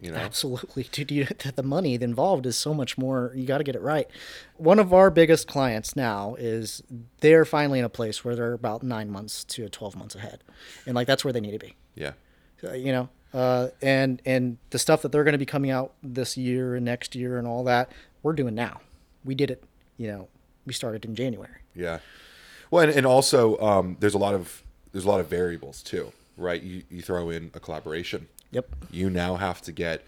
[0.00, 1.10] You know, Absolutely, dude.
[1.10, 3.32] You, the money involved is so much more.
[3.34, 4.08] You got to get it right.
[4.56, 6.82] One of our biggest clients now is
[7.20, 10.42] they're finally in a place where they're about nine months to twelve months ahead,
[10.86, 11.74] and like that's where they need to be.
[11.94, 12.12] yeah,
[12.64, 15.92] Uh, you know, uh, and and the stuff that they're going to be coming out
[16.02, 17.90] this year and next year and all that,
[18.22, 18.80] we're doing now.
[19.24, 19.62] We did it.
[19.98, 20.28] You know,
[20.64, 21.60] we started in January.
[21.74, 21.98] yeah.
[22.70, 26.12] Well, and, and also um, there's a lot of there's a lot of variables too,
[26.36, 26.62] right?
[26.62, 28.28] You you throw in a collaboration.
[28.52, 28.66] Yep.
[28.90, 30.02] You now have to get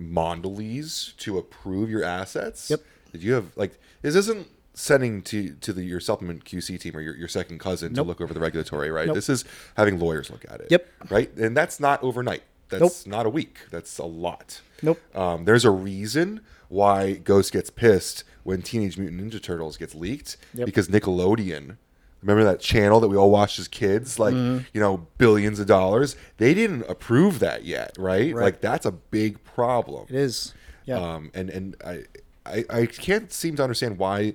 [0.00, 2.70] Mondelez to approve your assets.
[2.70, 2.80] Yep.
[3.12, 7.00] Did you have like this isn't sending to to the, your supplement QC team or
[7.00, 8.04] your, your second cousin Nope.
[8.04, 9.06] to look over the regulatory, right?
[9.06, 9.14] Nope.
[9.14, 9.44] This is
[9.76, 10.68] having lawyers look at it.
[10.70, 10.86] Yep.
[11.10, 12.42] Right, and that's not overnight.
[12.68, 13.58] That's not a week.
[13.70, 14.62] That's a lot.
[14.80, 14.98] Nope.
[15.14, 20.38] Um, there's a reason why Ghost gets pissed when Teenage Mutant Ninja Turtles gets leaked
[20.54, 20.64] Yep.
[20.66, 21.76] because Nickelodeon.
[22.22, 24.64] Remember that channel that we all watched as kids, like Mm-hmm.
[24.72, 26.16] you know, billions of dollars.
[26.38, 28.32] They didn't approve that yet, right?
[28.34, 28.42] Right.
[28.44, 30.06] Like that's a big problem.
[30.08, 30.54] It is.
[30.86, 30.98] Yeah.
[31.00, 32.04] Um, and and I,
[32.46, 34.34] I I can't seem to understand why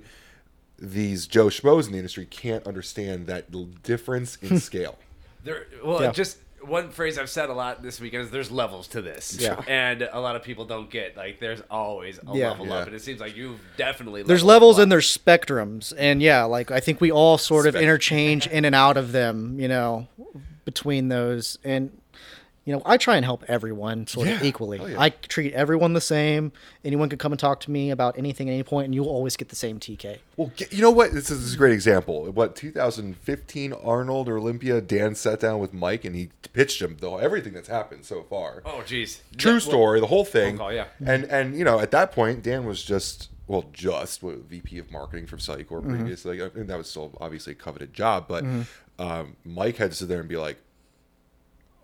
[0.78, 3.50] these Joe Schmoes in the industry can't understand that
[3.82, 4.98] difference in scale.
[5.44, 6.12] There, well, Yeah.
[6.12, 9.36] just one phrase I've said a lot this weekend is there's levels to this.
[9.40, 9.60] Yeah.
[9.68, 12.50] And a lot of people don't get like there's always a Yeah.
[12.50, 12.74] level Yeah.
[12.74, 14.82] up, and it seems like you've definitely there's levels up.
[14.84, 18.74] and there's spectrums and yeah like i think we all sort of interchange in and
[18.74, 20.06] out of them you know
[20.64, 21.90] between those and
[22.68, 25.00] you know i try and help everyone sort of equally Oh, yeah.
[25.00, 26.52] i treat everyone the same
[26.84, 29.36] anyone could come and talk to me about anything at any point and you'll always
[29.38, 31.12] get the same tk Well, you know what?
[31.12, 32.30] This is, this is a great example.
[32.30, 34.80] What 2015 Arnold or Olympia?
[34.80, 38.62] Dan sat down with Mike and he pitched him the, everything that's happened so far.
[38.64, 39.20] Oh, jeez.
[39.36, 40.50] True Yeah, well, story, the whole thing.
[40.56, 40.86] Phone call, yeah.
[41.04, 44.90] And and you know at that point Dan was just well just what, VP of
[44.90, 45.94] marketing from Cellucor Mm-hmm.
[45.96, 46.42] previously.
[46.42, 48.44] I mean, that was still obviously a coveted job, but
[48.98, 50.58] um, Mike had to sit there and be like,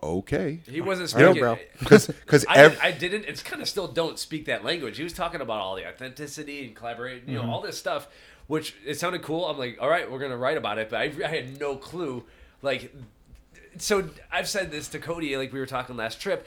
[0.04, 1.40] okay, He wasn't speaking.
[1.40, 1.58] bro.
[1.80, 3.24] because I, I didn't.
[3.24, 4.96] It's kind of still don't speak that language.
[4.96, 8.08] He was talking about all the authenticity and collaborating, you know, all this stuff,
[8.46, 9.46] which it sounded cool.
[9.46, 12.24] I'm like, all right, we're gonna write about it, but I, I had no clue.
[12.62, 12.94] Like,
[13.78, 16.46] so I've said this to Cody, like we were talking last trip.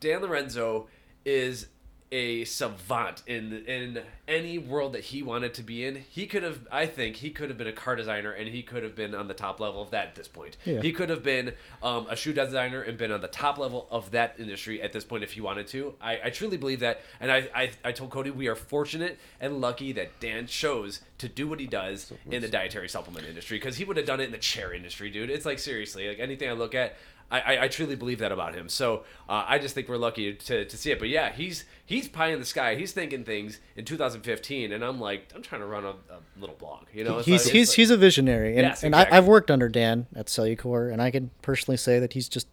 [0.00, 0.86] Dan Lourenco
[1.24, 1.66] is
[2.10, 5.96] a savant in in any world that he wanted to be in.
[5.96, 8.82] He could have, I think, he could have been a car designer, and he could
[8.82, 10.56] have been on the top level of that at this point.
[10.64, 10.80] Yeah.
[10.80, 14.10] He could have been um, a shoe designer and been on the top level of
[14.12, 15.94] that industry at this point if he wanted to.
[16.00, 19.60] I, I truly believe that, and I, I I told Cody we are fortunate and
[19.60, 23.76] lucky that Dan chose to do what he does in the dietary supplement industry because
[23.76, 25.30] he would have done it in the chair industry, dude.
[25.30, 26.96] It's like seriously, like anything I look at.
[27.30, 28.68] I, I, I truly believe that about him.
[28.68, 30.98] So uh, I just think we're lucky to, to see it.
[30.98, 32.74] But yeah, he's he's pie in the sky.
[32.74, 36.56] He's thinking things in 2015, and I'm like, I'm trying to run a, a little
[36.56, 36.86] blog.
[36.94, 39.14] You know, It's he's like- he's it's he's a visionary and, Yes, and exactly.
[39.14, 42.46] I, i've worked under dan at cellucor and i can personally say that he's just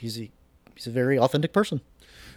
[0.00, 0.30] he's a
[0.74, 1.80] he's a very authentic person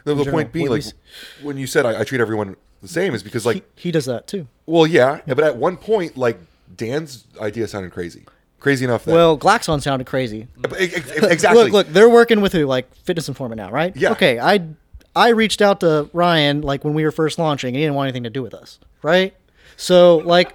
[0.03, 0.93] the, the point being what like
[1.41, 4.05] when you said I, I treat everyone the same is because like he, he does
[4.05, 6.39] that too well yeah, but at one point like
[6.75, 8.25] Dan's idea sounded crazy.
[8.60, 10.47] Crazy enough that Well, Glaxon sounded crazy.
[10.78, 11.64] Ex- ex- exactly.
[11.64, 12.66] Look, look, they're working with who?
[12.66, 13.95] Like Fitness Informant now, right?
[13.95, 14.12] Yeah.
[14.12, 14.62] Okay, I
[15.16, 18.07] I reached out to Ryan like when we were first launching, and he didn't want
[18.07, 19.34] anything to do with us, right?
[19.78, 20.53] So like.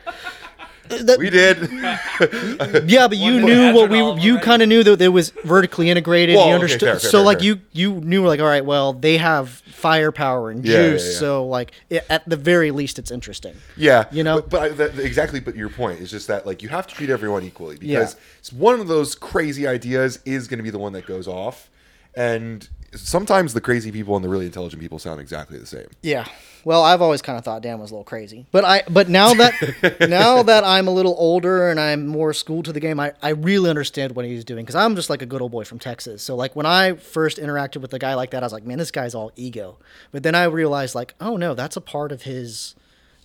[0.88, 1.58] That- we did.
[2.90, 5.90] yeah, but you more knew what we you kind of knew that it was vertically
[5.90, 6.36] integrated.
[6.36, 6.80] Well, you okay, understood.
[6.80, 7.46] fair, fair, so fair, like fair.
[7.46, 11.18] you you knew like all right, well they have firepower and Yeah, yeah, juice, yeah.
[11.18, 13.54] so like it, at the very least it's interesting.
[13.76, 14.36] Yeah, You know?
[14.40, 15.40] but, but I, that, exactly.
[15.40, 18.52] But your point is just that like you have to treat everyone equally because it's
[18.52, 21.68] one of those crazy ideas is going to be the one that goes off,
[22.14, 25.86] and sometimes the crazy people and the really intelligent people sound exactly the same.
[26.02, 26.26] Yeah.
[26.64, 29.34] Well, I've always kind of thought Dan was a little crazy, but I but now
[29.34, 33.12] that now that I'm a little older and I'm more schooled to the game, I,
[33.22, 35.78] I really understand what he's doing because I'm just like a good old boy from
[35.78, 36.22] Texas.
[36.22, 38.78] So like when I first interacted with a guy like that, I was like, man,
[38.78, 39.76] this guy's all ego.
[40.10, 42.74] But then I realized like, oh no, that's a part of his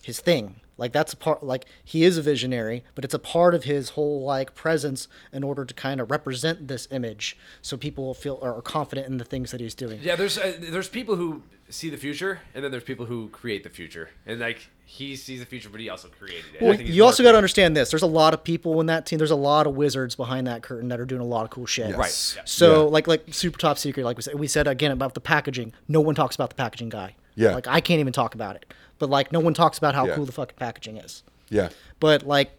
[0.02, 0.60] his thing.
[0.80, 3.90] Like that's a part like he is a visionary, but it's a part of his
[3.90, 8.40] whole like presence in order to kind of represent this image, so people will feel
[8.42, 10.00] are confident in the things that he's doing.
[10.02, 13.64] Yeah, there's uh, there's people who see the future, and then there's people who create
[13.64, 16.64] the future, and like he sees the future, but he also created it.
[16.64, 17.92] I Well, think you also got to understand this.
[17.92, 19.20] There's a lot of people in that team.
[19.20, 21.68] There's a lot of wizards behind that curtain that are doing a lot of cool
[21.68, 21.96] shit.
[21.96, 22.08] Right.
[22.08, 22.34] Yes.
[22.38, 22.42] Yeah.
[22.46, 22.90] So Yeah.
[22.90, 25.74] like like super top secret, like we said, we said again about the packaging.
[25.88, 27.16] No one talks about the packaging guy.
[27.36, 27.54] Yeah.
[27.54, 28.66] Like I can't even talk about it.
[29.00, 30.16] But like no one talks about how Yeah.
[30.16, 31.24] cool the fucking packaging is.
[31.50, 31.70] Yeah,
[32.00, 32.52] But like,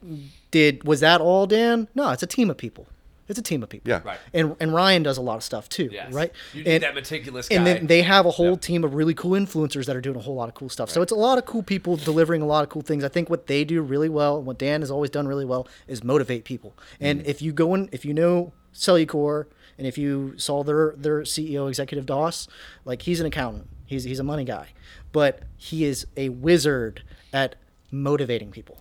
[0.51, 1.87] did was that all Dan?
[1.95, 2.89] No, it's a team of people.
[3.29, 3.89] It's a team of people.
[3.89, 4.19] yeah, Right.
[4.35, 5.89] And and Ryan does a lot of stuff too.
[5.93, 6.13] Yes.
[6.13, 6.33] Right.
[6.53, 7.55] You need and, that meticulous guy.
[7.55, 8.57] and then they have a whole Yeah.
[8.57, 10.91] team of really cool influencers that are doing a whole lot of cool stuff.
[10.91, 13.05] So it's a lot of cool people delivering a lot of cool things.
[13.05, 15.69] I think what they do really well, and what Dan has always done really well,
[15.87, 16.77] is motivate people.
[16.99, 17.27] And mm.
[17.27, 19.47] if you go in, if you know Cellucor,
[19.79, 22.49] and if you saw their their CEO, Executive Doss,
[22.85, 24.69] like he's an accountant, he's he's a money guy,
[25.13, 27.57] but he is a wizard at
[27.91, 28.79] motivating people,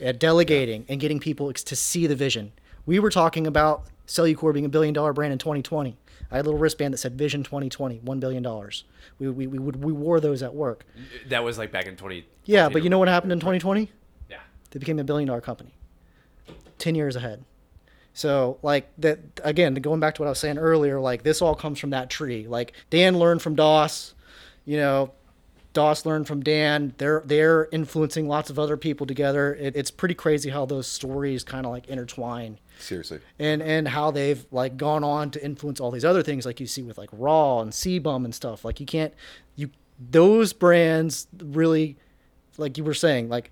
[0.00, 2.52] at delegating and getting people to see the vision.
[2.86, 5.96] We were talking about Cellucor being a billion dollar brand in 2020.
[6.30, 8.42] I had a little wristband that said Vision 2020, $1 billion.
[9.18, 10.84] We, we, we, would, we wore those at work.
[11.28, 12.26] that was like back in 20.
[12.44, 13.90] Yeah, but you know what happened in 2020?
[14.28, 14.38] Yeah.
[14.70, 15.74] They became a billion dollar company.
[16.78, 17.44] 10 years ahead.
[18.14, 21.54] So, like, that again, going back to what I was saying earlier, like, this all
[21.54, 22.46] comes from that tree.
[22.46, 24.14] Like, Dan learned from Doss,
[24.64, 25.12] you know,
[25.72, 26.94] Doss learned from Dan.
[26.98, 29.54] They're they're influencing lots of other people together.
[29.54, 33.18] It, it's pretty crazy how those stories kind of like intertwine seriously.
[33.40, 36.66] and and how they've like gone on to influence all these other things like you
[36.68, 39.12] see with like raw and Bum and stuff like you can't
[39.56, 39.70] you
[40.10, 41.96] those brands really
[42.56, 43.50] like you were saying like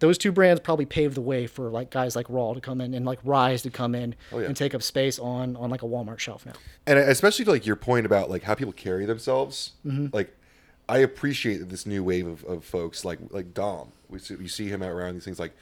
[0.00, 2.92] those two brands probably paved the way for like guys like raw to come in
[2.94, 4.46] and like rise to come in Oh, yeah.
[4.46, 6.52] and take up space on on like a walmart shelf now
[6.88, 10.06] and especially like your point about like how people carry themselves Mm-hmm.
[10.12, 10.36] like
[10.88, 14.48] i appreciate that this new wave of, of folks like like dom we see, we
[14.48, 15.52] see him out around these things like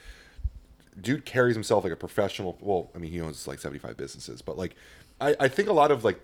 [0.99, 4.57] dude carries himself like a professional well i mean he owns like 75 businesses but
[4.57, 4.75] like
[5.19, 6.19] i, I think a lot of like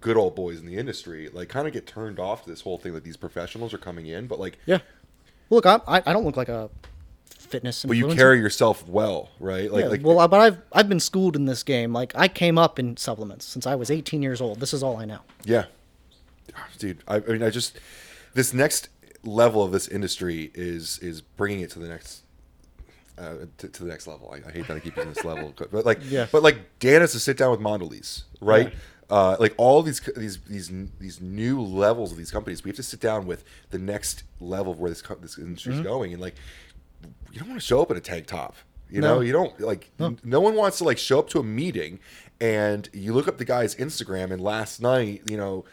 [0.00, 2.78] good old boys in the industry like kind of get turned off to this whole
[2.78, 4.78] thing that these professionals are coming in but like yeah
[5.50, 6.68] look i i, don't look like a
[7.48, 11.00] fitness but you carry yourself well right like yeah, like well, but I've I've been
[11.00, 11.92] schooled in this game.
[11.92, 14.60] Like I came up in supplements since I was 18 years old.
[14.60, 15.20] This is all I know.
[15.44, 15.64] Yeah,
[16.54, 16.98] ah, dude.
[17.08, 17.78] I, I mean, I just
[18.38, 18.88] this next
[19.24, 22.22] level of this industry is is bringing it to the next
[23.18, 24.32] uh, to, to the next level.
[24.32, 26.26] I, I hate that I keep using this level, but like, Yeah.
[26.30, 28.72] but like Dan has to sit down with Mondelez, right?
[29.10, 30.70] Uh, like all these these these
[31.00, 34.72] these new levels of these companies, we have to sit down with the next level
[34.72, 36.36] of where this this industry is going, and like
[37.32, 38.54] you don't want to show up in a tank top.
[38.90, 39.16] You No.
[39.16, 39.90] know, you don't like.
[39.98, 40.40] No.
[40.40, 41.98] one wants to like show up to a meeting,
[42.40, 45.64] and you look up the guy's Instagram, and last night, you know,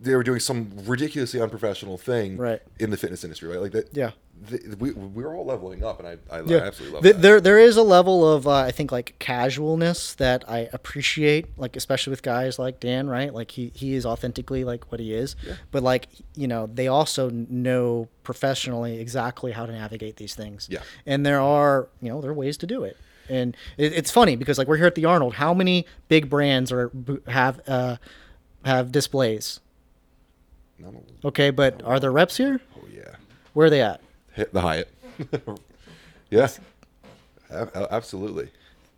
[0.00, 2.60] they were doing some ridiculously unprofessional thing Right.
[2.78, 3.60] in the fitness industry, right?
[3.60, 3.88] Like that.
[3.96, 4.12] Yeah.
[4.48, 6.58] th- we we're all leveling up, and I I Yeah.
[6.58, 7.22] absolutely love Th- that.
[7.22, 11.74] There, there is a level of uh, I think like casualness that I appreciate, like
[11.76, 13.34] especially with guys like Dan, right?
[13.34, 15.54] Like he, he is authentically like what he is, yeah.
[15.72, 20.68] but like you know they also know professionally exactly how to navigate these things.
[20.70, 20.80] Yeah.
[21.04, 22.96] and there are you know there are ways to do it,
[23.28, 26.92] and it's funny because like we're here at the Arnold, how many big brands are
[27.26, 27.96] have uh,
[28.64, 29.58] have displays?
[30.78, 32.60] No, no, Okay, but are there reps here?
[32.76, 33.16] oh yeah,
[33.54, 34.00] Where are they at?
[34.32, 34.88] hit the Hyatt.
[36.30, 36.48] yeah,
[37.50, 38.50] A- a- absolutely.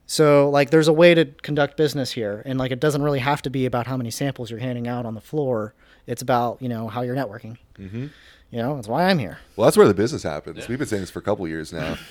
[0.07, 3.43] So like there's a way to conduct business here and like it doesn't really have
[3.43, 5.73] to be about how many samples you're handing out on the floor.
[6.07, 7.57] It's about, you know, how you're networking.
[7.79, 8.07] Mm-hmm.
[8.51, 9.39] You know, that's why I'm here.
[9.55, 10.67] Well, that's where the business happens.
[10.67, 11.97] We've been saying this for a couple years now.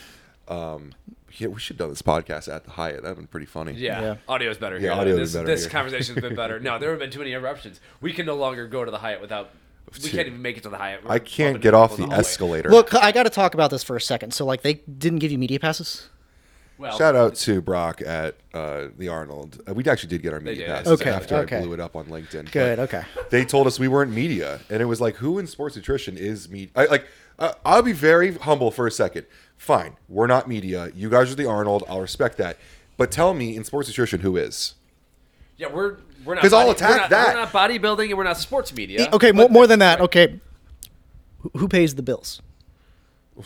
[0.47, 0.93] Um,
[1.37, 3.03] yeah, we should have done this podcast at the Hyatt.
[3.03, 3.73] That'd been pretty funny.
[3.73, 4.15] Yeah, Yeah.
[4.27, 4.91] audio's better Yeah, here.
[4.93, 5.69] audio this is better this here.
[5.69, 6.59] conversation's been better.
[6.59, 7.79] No, there have been too many interruptions.
[8.01, 9.51] We can no longer go to the Hyatt without.
[10.03, 11.03] We can't even make it to the Hyatt.
[11.03, 12.69] We're I can't get off people the escalator.
[12.69, 14.33] Look, I got to talk about this for a second.
[14.33, 16.09] So like they didn't give you media passes?
[16.77, 19.61] Well, Shout out to Brock at uh, the Arnold.
[19.67, 21.57] Uh, we actually did get our media passes Okay, after okay.
[21.57, 22.51] I blew it up on LinkedIn.
[22.53, 22.79] Good.
[22.79, 23.03] Okay.
[23.31, 26.47] They told us we weren't media, and it was like, who in sports nutrition is
[26.49, 26.69] media?
[26.75, 27.05] Like,
[27.39, 29.25] uh, I'll be very humble for a second.
[29.57, 30.89] Fine, we're not media.
[30.95, 31.83] You guys are the Arnold.
[31.89, 32.57] I'll respect that.
[32.97, 34.75] But tell me, in sports nutrition, who is?
[35.57, 37.27] Yeah, we're we're not 'Cause I'll attack we're not, that.
[37.35, 39.09] We're not bodybuilding and we're not sports media.
[39.13, 39.31] Okay.
[39.31, 39.99] but More, more than that.
[39.99, 40.05] right.
[40.05, 40.39] Okay.
[41.39, 42.41] Who- Who pays the bills?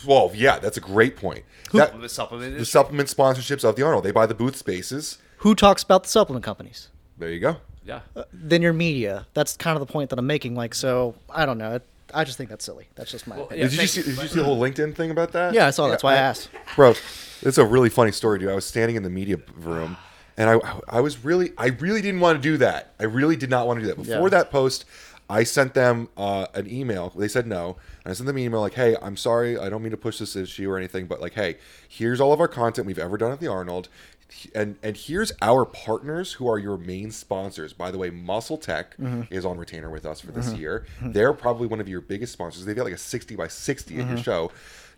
[0.07, 1.43] Well, yeah, that's a great point.
[1.71, 4.03] That, The supplement the is supplement sponsorships of the Arnold.
[4.03, 5.19] They buy the booth spaces.
[5.37, 6.89] Who talks about the supplement companies?
[7.17, 7.57] There you go.
[7.85, 7.99] yeah.
[8.31, 9.27] Then your media.
[9.35, 10.55] That's kind of the point that I'm making.
[10.55, 11.79] Like, so I don't know.
[12.13, 12.87] I just think that's silly.
[12.95, 13.65] That's just my Well, opinion.
[13.65, 14.01] Yeah, did you see?
[14.03, 15.53] Did you see the whole LinkedIn thing about that?
[15.53, 15.87] Yeah, I saw.
[15.87, 16.49] That's why I asked.
[16.75, 16.93] bro.
[17.41, 18.49] It's a really funny story, dude.
[18.49, 19.97] I was standing in the media room,
[20.37, 22.93] and I I was really I really didn't want to do that.
[22.99, 23.97] I really did not want to do that.
[23.97, 24.29] Before Yeah.
[24.29, 24.85] that post,
[25.29, 27.11] I sent them uh, an email.
[27.17, 29.57] They said no, and I sent them an email like, "Hey, I'm sorry.
[29.57, 31.57] I don't mean to push this issue or anything, but like, hey,
[31.89, 33.89] here's all of our content we've ever done at the Arnold."
[34.55, 37.73] And and here's our partners who are your main sponsors.
[37.73, 39.21] By the way, MuscleTech mm-hmm.
[39.29, 40.61] is on retainer with us for this mm-hmm.
[40.61, 40.85] year.
[40.99, 41.11] Mm-hmm.
[41.11, 42.65] They're probably one of your biggest sponsors.
[42.65, 44.51] They've got like a sixty by 60 in your show.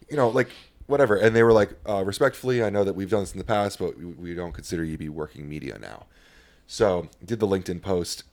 [0.09, 0.49] You know, like
[0.87, 1.15] whatever.
[1.15, 3.79] And they were like, uh, respectfully, I know that we've done this in the past,
[3.79, 6.05] but we, we don't consider you to be working media now.
[6.67, 8.23] So did the LinkedIn post.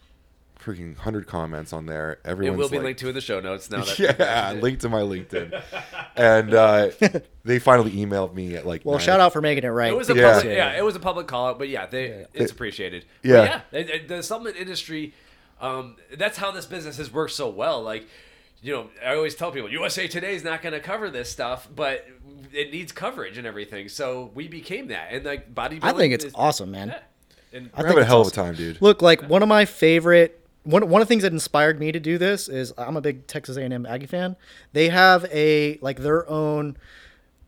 [0.64, 2.18] Freaking hundred comments on there.
[2.24, 3.82] It will be like, linked to in the show notes now.
[3.82, 5.60] That yeah, linked to my LinkedIn.
[6.16, 6.90] and uh,
[7.44, 8.84] they finally emailed me at like.
[8.84, 9.92] Well, nine- shout out for making it right.
[9.92, 10.34] It was a Yeah.
[10.34, 13.04] public, yeah, it was a public call out, but yeah, they, it's appreciated.
[13.22, 13.42] But Yeah.
[13.72, 15.14] yeah, it- it- the supplement industry,
[15.60, 17.82] um, that's how this business has worked so well.
[17.82, 18.06] Like,
[18.62, 21.66] you know, I always tell people USA Today is not going to cover this stuff,
[21.74, 22.06] but
[22.52, 23.88] it needs coverage and everything.
[23.88, 25.80] So we became that, and like bodybuilding.
[25.82, 26.88] I think it's is, awesome, man.
[26.88, 26.98] Yeah.
[27.54, 28.80] And I We're think having a it's hell of a time, dude.
[28.80, 32.00] Look, like one of my favorite one one of the things that inspired me to
[32.00, 34.36] do this is I'm a big Texas A&M Aggie fan.
[34.72, 36.76] They have a like their own.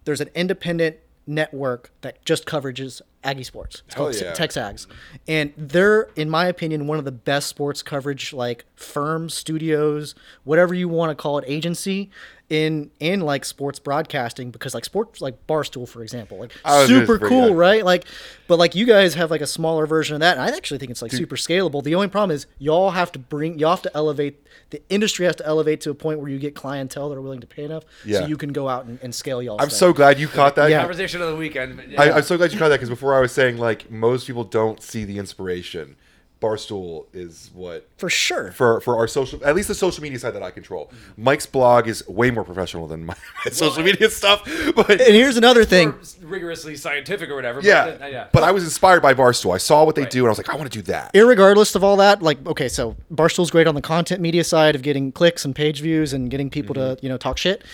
[0.04, 0.96] There's an independent
[1.26, 3.82] network that just coverages Aggie sports.
[3.86, 4.32] It's Hell called yeah.
[4.34, 4.86] TexAgs,
[5.26, 10.14] and they're, in my opinion, one of the best sports coverage like firms, studios,
[10.44, 12.10] whatever you want to call it, agency
[12.50, 16.88] in in like sports broadcasting because like sports like Barstool for example, like I was
[16.90, 17.54] just super cool, that.
[17.54, 17.82] right?
[17.84, 18.04] Like,
[18.48, 20.90] but like you guys have like a smaller version of that, and I actually think
[20.90, 21.82] it's like super scalable.
[21.82, 24.46] The only problem is y'all have to bring, y'all have to elevate.
[24.70, 27.40] The industry has to elevate to a point where you get clientele that are willing
[27.40, 28.20] to pay enough, Yeah.
[28.20, 29.60] so you can go out and, and scale y'all.
[29.60, 30.68] I'm so glad you caught that.
[30.70, 30.80] Yeah.
[30.80, 31.80] conversation of the weekend.
[31.88, 32.02] yeah.
[32.02, 34.44] I, I'm so glad you caught that because before I was saying like most people
[34.44, 35.96] don't see the inspiration.
[36.40, 38.52] Barstool is what for sure.
[38.52, 40.90] for for our social at least the social media side that I control.
[41.16, 43.14] Mike's blog is way more professional than my,
[43.46, 44.42] my social media stuff,
[44.76, 45.94] but and here's another thing.
[46.20, 47.60] Rigorously scientific or whatever.
[47.62, 48.26] yeah, but, uh, yeah.
[48.30, 49.54] But I was inspired by Barstool.
[49.54, 50.10] I saw what they Right.
[50.10, 51.14] do, and I was like, I want to do that.
[51.14, 54.82] Irregardless of all that, like okay, so Barstool's great on the content media side of
[54.82, 57.64] getting clicks and page views and getting people to you know talk shit.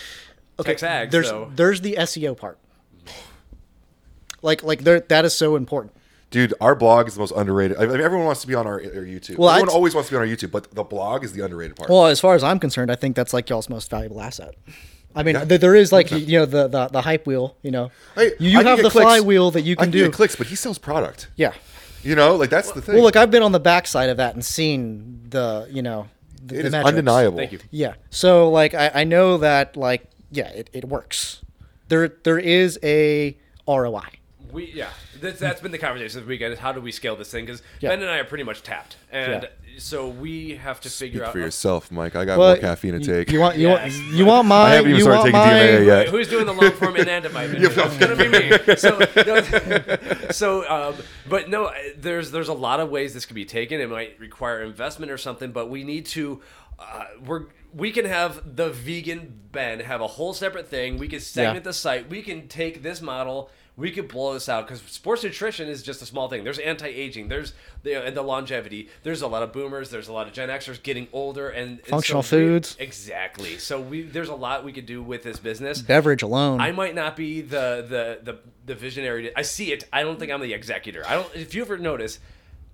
[0.59, 1.51] Okay, TexAgs, there's though.
[1.53, 2.57] there's the SEO part.
[4.41, 5.93] Like like there that is so important.
[6.29, 7.75] Dude, our blog is the most underrated.
[7.77, 9.37] I mean, everyone wants to be on our, our YouTube.
[9.37, 11.43] Well, everyone I'd- always wants to be on our YouTube, but the blog is the
[11.43, 11.89] underrated part.
[11.89, 14.55] Well, as far as I'm concerned, I think that's like y'all's most valuable asset.
[15.13, 15.43] I mean, Yeah.
[15.43, 17.57] there is like you know the, the the hype wheel.
[17.63, 19.03] You know, Hey, you, you I have the clicks.
[19.03, 20.03] flywheel that you I can can do.
[20.05, 21.27] get clicks, but he sells product.
[21.35, 21.51] Yeah.
[22.01, 22.95] You know, like that's the thing.
[22.95, 26.07] Well, look, I've been on the backside of that and seen the you know
[26.43, 26.87] the, it the is metrics.
[26.87, 27.37] undeniable.
[27.39, 27.59] Thank you.
[27.71, 27.95] Yeah.
[28.09, 31.41] So like I, I know that like yeah it, it works.
[31.89, 33.37] There there is a
[33.67, 34.07] ROI.
[34.51, 36.53] We yeah, that's, that's been the conversation this weekend.
[36.53, 37.45] Is how do we scale this thing?
[37.45, 37.89] Because Yeah.
[37.89, 39.49] Ben and I are pretty much tapped, and Yeah.
[39.77, 42.15] so we have to figure Speak out for yourself, Mike.
[42.15, 43.31] I got Well, more caffeine to you- take.
[43.31, 43.97] You want you Yes.
[43.97, 44.71] want you want mine?
[44.71, 45.85] I haven't even you started want taking DMAA mine?
[45.87, 46.07] yet.
[46.09, 47.53] who's doing the long form anandamide.
[47.59, 48.75] it's gonna be me.
[48.77, 50.95] So, no, so, um,
[51.29, 53.79] but no, there's there's a lot of ways this could be taken.
[53.79, 56.41] It might require investment or something, but we need to.
[56.79, 60.97] Uh, we're we can have the vegan Ben have a whole separate thing.
[60.97, 61.69] We can segment Yeah.
[61.69, 62.09] the site.
[62.09, 63.49] We can take this model.
[63.77, 66.43] We could blow this out because sports nutrition is just a small thing.
[66.43, 67.29] There's anti-aging.
[67.29, 67.53] There's
[67.83, 68.89] the, and the longevity.
[69.03, 69.89] There's a lot of boomers.
[69.89, 72.75] There's a lot of Gen Xers getting older and and Functional so we- foods.
[72.79, 73.57] Exactly.
[73.57, 75.81] So we there's a lot we could do with this business.
[75.81, 76.59] Beverage alone.
[76.59, 79.23] I might not be the the the, the visionary.
[79.23, 79.85] To, I see it.
[79.91, 81.03] I don't think I'm the executor.
[81.07, 81.33] I don't.
[81.33, 82.19] If you ever notice,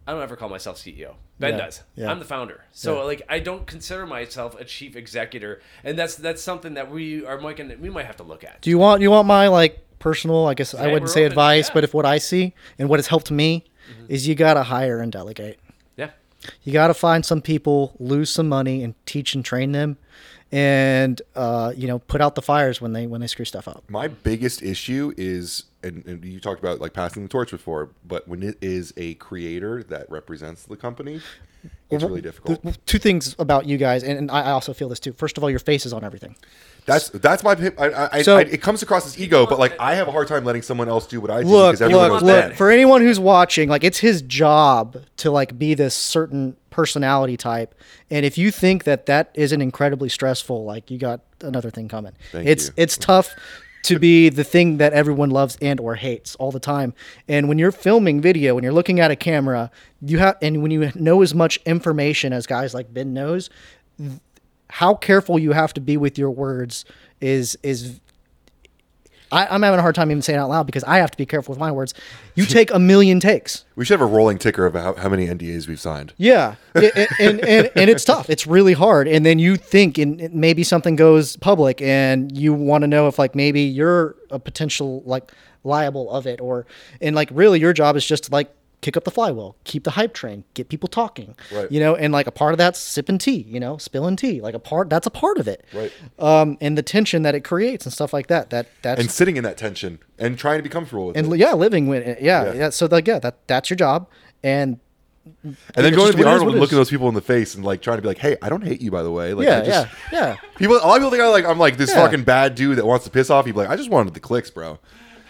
[0.07, 1.13] I don't ever call myself CEO.
[1.39, 1.83] Ben Yeah, does.
[1.95, 2.09] yeah.
[2.09, 2.63] I'm the founder.
[2.71, 3.03] So Yeah.
[3.03, 7.39] like I don't consider myself a chief executor, and that's that's something that we are
[7.39, 8.61] might gonna- we might have to look at.
[8.61, 10.47] Do you want you want my like personal?
[10.47, 11.69] I guess I wouldn't say open, advice, yeah.
[11.69, 11.73] Mm-hmm.
[11.73, 13.65] but if what I see and what has helped me
[14.07, 15.59] is you gotta hire and delegate.
[15.95, 16.11] Yeah.
[16.63, 19.97] You gotta find some people, lose some money, and teach and train them,
[20.51, 23.83] and uh, you know put out the fires when they when they screw stuff up.
[23.89, 28.27] My biggest issue is, and, and you talked about like passing the torch before, but
[28.27, 31.21] when it is a creator that represents the company,
[31.89, 32.85] It's really difficult.
[32.85, 35.13] Two things about you guys, and, and I also feel this too.
[35.13, 36.35] First of all, your face is on everything.
[36.85, 37.51] That's that's my.
[37.77, 40.11] I, I, I, So- I, it comes across as ego, but like I have a
[40.11, 42.53] hard time letting someone else do what I do Look, because everyone look, look.
[42.55, 47.73] For anyone who's watching, like it's his job to like be this certain personality type,
[48.09, 52.13] and if you think that that isn't incredibly stressful, like you got another thing coming.
[52.31, 52.73] Thank it's you.
[52.77, 53.33] it's tough
[53.83, 56.93] to be the thing that everyone loves and or hates all the time.
[57.27, 59.71] And when you're filming video, when you're looking at a camera,
[60.01, 63.49] you have and when you know as much information as guys like Ben knows,
[64.69, 66.85] how careful you have to be with your words
[67.21, 67.99] is is
[69.31, 71.17] I, I'm having a hard time even saying it out loud because I have to
[71.17, 71.93] be careful with my words.
[72.35, 73.65] You take a million takes.
[73.75, 76.13] We should have a rolling ticker of how, how many NDAs we've signed.
[76.17, 78.29] Yeah, and, and, and, and it's tough.
[78.29, 79.07] It's really hard.
[79.07, 83.19] And then you think, and maybe something goes public, and you want to know if
[83.19, 85.31] like maybe you're a potential like
[85.63, 86.65] liable of it, or
[87.01, 88.51] and like really your job is just to like
[88.81, 91.35] kick up the flywheel, keep the hype train, get people talking.
[91.51, 91.71] Right.
[91.71, 93.45] You know, and like a part of that's sipping tea.
[93.47, 94.39] You know, spilling tea.
[94.41, 95.65] Like a part that's a part of it.
[95.73, 95.91] Right.
[96.19, 98.49] Um, and the tension that it creates and stuff like that.
[98.51, 101.37] That that's And sitting in that tension and trying to be comfortable with and it.
[101.39, 102.21] yeah, living with it.
[102.21, 102.53] Yeah, Yeah.
[102.53, 102.69] yeah.
[102.69, 104.07] So like yeah, that that's your job,
[104.43, 104.79] and
[105.43, 107.21] And then going to the what it is, Arnold and looking those people in the
[107.21, 109.33] face and like trying to be like, hey, I don't hate you by the way.
[109.33, 111.57] Like, yeah, I just, yeah, yeah, People, a lot of people think I like I'm
[111.59, 112.03] like this Yeah.
[112.03, 113.45] fucking bad dude that wants to piss off.
[113.45, 114.79] He'd like, I just wanted the clicks, bro.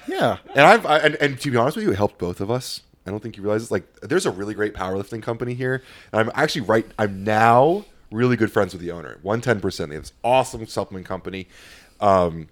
[0.07, 0.37] yeah.
[0.53, 2.81] And I've I, and, and to be honest with you, it helped both of us.
[3.07, 3.71] I don't think you realize this.
[3.71, 5.81] Like, there's a really great powerlifting company here,
[6.11, 6.85] and I'm actually right.
[6.99, 9.17] I'm now really good friends with the owner.
[9.21, 9.89] One ten percent.
[9.89, 11.47] They have this awesome supplement company.
[11.99, 12.49] Um,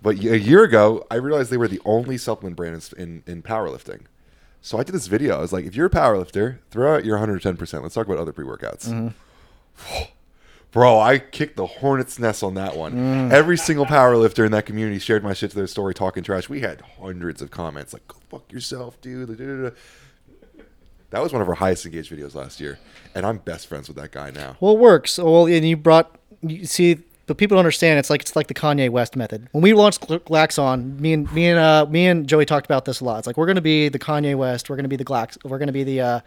[0.00, 4.02] but a year ago, I realized they were the only supplement brand in in powerlifting.
[4.62, 5.36] So I did this video.
[5.38, 7.82] I was like, if you're a powerlifter, throw out your 110 percent.
[7.82, 9.12] Let's talk about other pre workouts.
[10.76, 13.32] Bro, I kicked the hornet's nest on that one.
[13.32, 16.50] Every single power lifter in that community shared my shit to their story talking trash.
[16.50, 19.74] We had hundreds of comments like, go fuck yourself, dude.
[21.08, 22.78] That was one of our highest engaged videos last year.
[23.14, 24.58] And I'm best friends with that guy now.
[24.60, 25.16] Well, it works.
[25.16, 27.98] Well, and you brought you see, but people don't understand.
[27.98, 29.48] It's like it's like the Kanye West method.
[29.52, 33.00] When we launched Glaxon, me and me and uh, me and Joey talked about this
[33.00, 33.16] a lot.
[33.16, 34.68] It's like we're going to be the Kanye West.
[34.68, 35.42] We're going to be the Glax.
[35.42, 36.20] We're going to be the uh,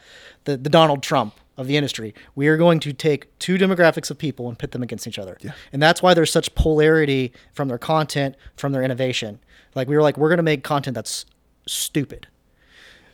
[0.46, 2.16] the the Donald Trump of the industry.
[2.36, 5.38] We are going to take two demographics of people and pit them against each other.
[5.42, 5.52] Yeah.
[5.74, 9.40] And that's why there's such polarity from their content, from their innovation.
[9.76, 11.26] Like we were like, we're going to make content that's
[11.68, 12.28] stupid,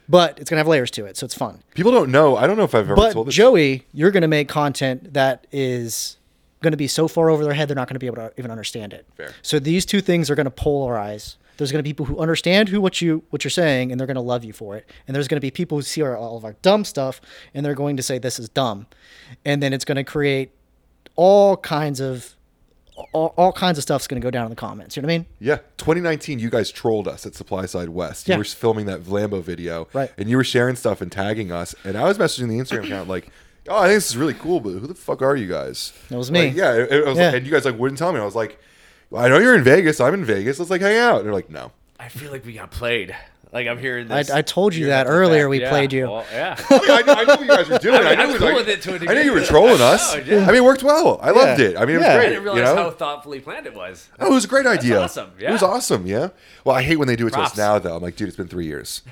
[0.08, 1.64] but it's going to have layers to it, so it's fun.
[1.74, 2.38] People don't know.
[2.38, 3.36] I don't know if I've ever But told this.
[3.36, 6.18] Joey, you're going to make content that is
[6.62, 8.32] going to be so far over their head they're not going to be able to
[8.38, 9.08] even understand it.
[9.18, 9.34] Fair.
[9.42, 11.36] So these two things are going to polarize.
[11.58, 14.08] There's going to be people who understand who what you what you're saying and they're
[14.08, 14.90] going to love you for it.
[15.08, 17.22] And there's going to be people who see our, all of our dumb stuff
[17.54, 18.88] and they're going to say this is dumb.
[19.46, 20.52] And then it's going to create
[21.16, 22.36] all kinds of
[23.14, 24.96] all, all kinds of stuff's going to go down in the comments.
[24.96, 25.26] You know what I mean?
[25.40, 28.28] Yeah, 2019, you guys trolled us at SupplySide West.
[28.28, 28.38] You Yeah.
[28.38, 30.12] were filming that Vlambo video, Right.
[30.18, 33.10] And you were sharing stuff and tagging us, and I was messaging the Instagram account
[33.10, 33.30] like,
[33.68, 36.16] "Oh, I think this is really cool, but who the fuck are you guys?" It
[36.16, 36.48] was me.
[36.48, 37.34] Like, yeah, it, it was, Yeah.
[37.36, 38.20] and you guys like wouldn't tell me.
[38.22, 38.60] I was like,
[39.16, 40.00] "I know you're in Vegas.
[40.00, 40.60] I'm in Vegas.
[40.60, 43.16] Let's like hang out." And they're like, "No." I feel like we got played.
[43.54, 44.32] Like I'm hearing I, this.
[44.32, 45.50] I told you that earlier fact.
[45.52, 45.70] we Yeah.
[45.70, 46.10] played you.
[46.10, 46.58] Well, yeah.
[46.70, 47.96] Oh, I, mean, I, knew- I knew what you guys were doing.
[48.02, 49.32] I I, knew I'm it was cool like- with it to a I knew you
[49.34, 50.14] were trolling us.
[50.14, 50.40] Oh, yeah.
[50.44, 51.20] I mean, it worked well.
[51.22, 51.68] I loved Yeah.
[51.68, 51.78] it.
[51.78, 52.14] I mean, it was Yeah.
[52.14, 52.28] I great.
[52.30, 52.76] didn't realize you know?
[52.76, 54.10] how thoughtfully planned it was.
[54.20, 55.00] Oh, it was a great idea.
[55.00, 55.68] awesome, It was yeah.
[55.70, 56.06] awesome.
[56.06, 56.30] Yeah.
[56.66, 57.96] Well, I hate when they do it to us now, though.
[57.96, 59.04] I'm like, dude, it's been three years.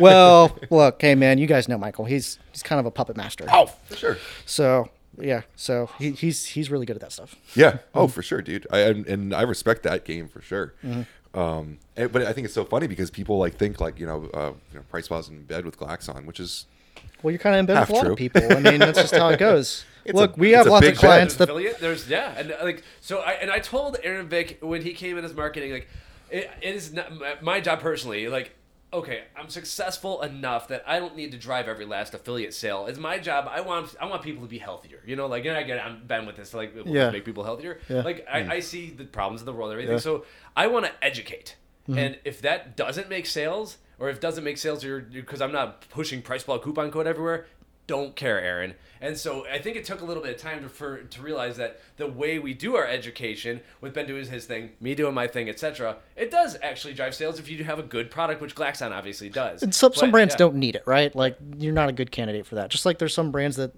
[0.00, 2.04] well, look, hey man, you guys know Michael.
[2.04, 3.46] He's he's kind of a puppet master.
[3.52, 4.16] Oh, for sure.
[4.44, 4.88] So
[5.20, 7.36] yeah, so he, he's he's really good at that stuff.
[7.54, 7.78] Yeah.
[7.94, 8.66] Oh, for sure, dude.
[8.70, 10.74] I and, and I respect that game for sure.
[10.84, 11.38] Mm-hmm.
[11.38, 14.28] Um, and- but I think it's so funny because people like think like you know,
[14.32, 16.66] uh, you know, Price was in bed with Glaxon, which is
[17.22, 18.12] Well, you're kind of in bed Half with a lot true.
[18.12, 18.42] of people.
[18.52, 19.84] I mean, that's just how it goes.
[20.04, 21.80] It's Look, a- we have a lots of clients There's that affiliate.
[21.80, 23.18] There's yeah, and uh, like so.
[23.18, 25.88] I and I told Aaron Vick when he came in as marketing, like
[26.30, 28.28] it, it is not my, my job personally.
[28.28, 28.54] Like
[28.92, 32.86] okay, I'm successful enough that I don't need to drive every last affiliate sale.
[32.86, 33.48] It's my job.
[33.50, 35.02] I want I want people to be healthier.
[35.06, 36.54] You know, like and I get I'm Ben with this.
[36.54, 37.10] Like Yeah.
[37.10, 37.80] make people healthier.
[37.88, 38.02] Yeah.
[38.02, 39.96] Like I, I see the problems in the world and everything.
[39.96, 40.00] Yeah.
[40.00, 40.24] So
[40.56, 41.56] I want to educate.
[41.88, 41.98] Mm-hmm.
[41.98, 45.52] And if that doesn't make sales, or if it doesn't make sales, or because I'm
[45.52, 47.46] not pushing PricePlow coupon code everywhere,
[47.86, 48.74] don't care, Aaron.
[49.00, 51.56] And so I think it took a little bit of time to for to realize
[51.58, 55.26] that the way we do our education, with Ben doing his thing, me doing my
[55.26, 58.92] thing, etc., it does actually drive sales if you have a good product, which Glaxon
[58.92, 59.62] obviously does.
[59.62, 60.38] and some some brands yeah.
[60.38, 61.14] don't need it, right?
[61.14, 62.70] Like you're not a good candidate for that.
[62.70, 63.72] Just like there's some brands that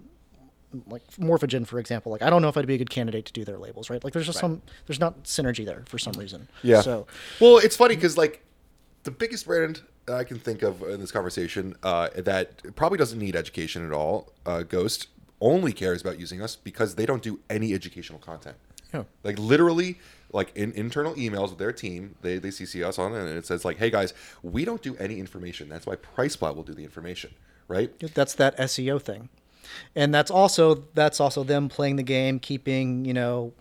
[0.87, 2.13] like Morphogen, for example.
[2.13, 4.03] Like I don't know if I'd be a good candidate to do their labels, right?
[4.03, 6.49] Like there's just some there's not synergy there for some reason.
[6.63, 6.81] yeah.
[6.81, 7.07] So
[7.41, 8.45] well, it's funny because like
[9.03, 13.37] the biggest brand I can think of in this conversation uh, that probably doesn't need
[13.37, 15.09] education at all, uh, Ghost,
[15.41, 18.57] only cares about using us because they don't do any educational content.
[18.93, 19.05] Yeah.
[19.23, 19.99] Like literally,
[20.33, 23.47] like in internal emails with their team, they they CC us on it, and it
[23.47, 25.69] says like, "Hey guys, we don't do any information.
[25.69, 27.35] That's why PricePlow will do the information."
[27.69, 27.93] Right?
[28.15, 29.29] that's that SEO thing.
[29.95, 33.53] and that's also that's also them playing the game, keeping you know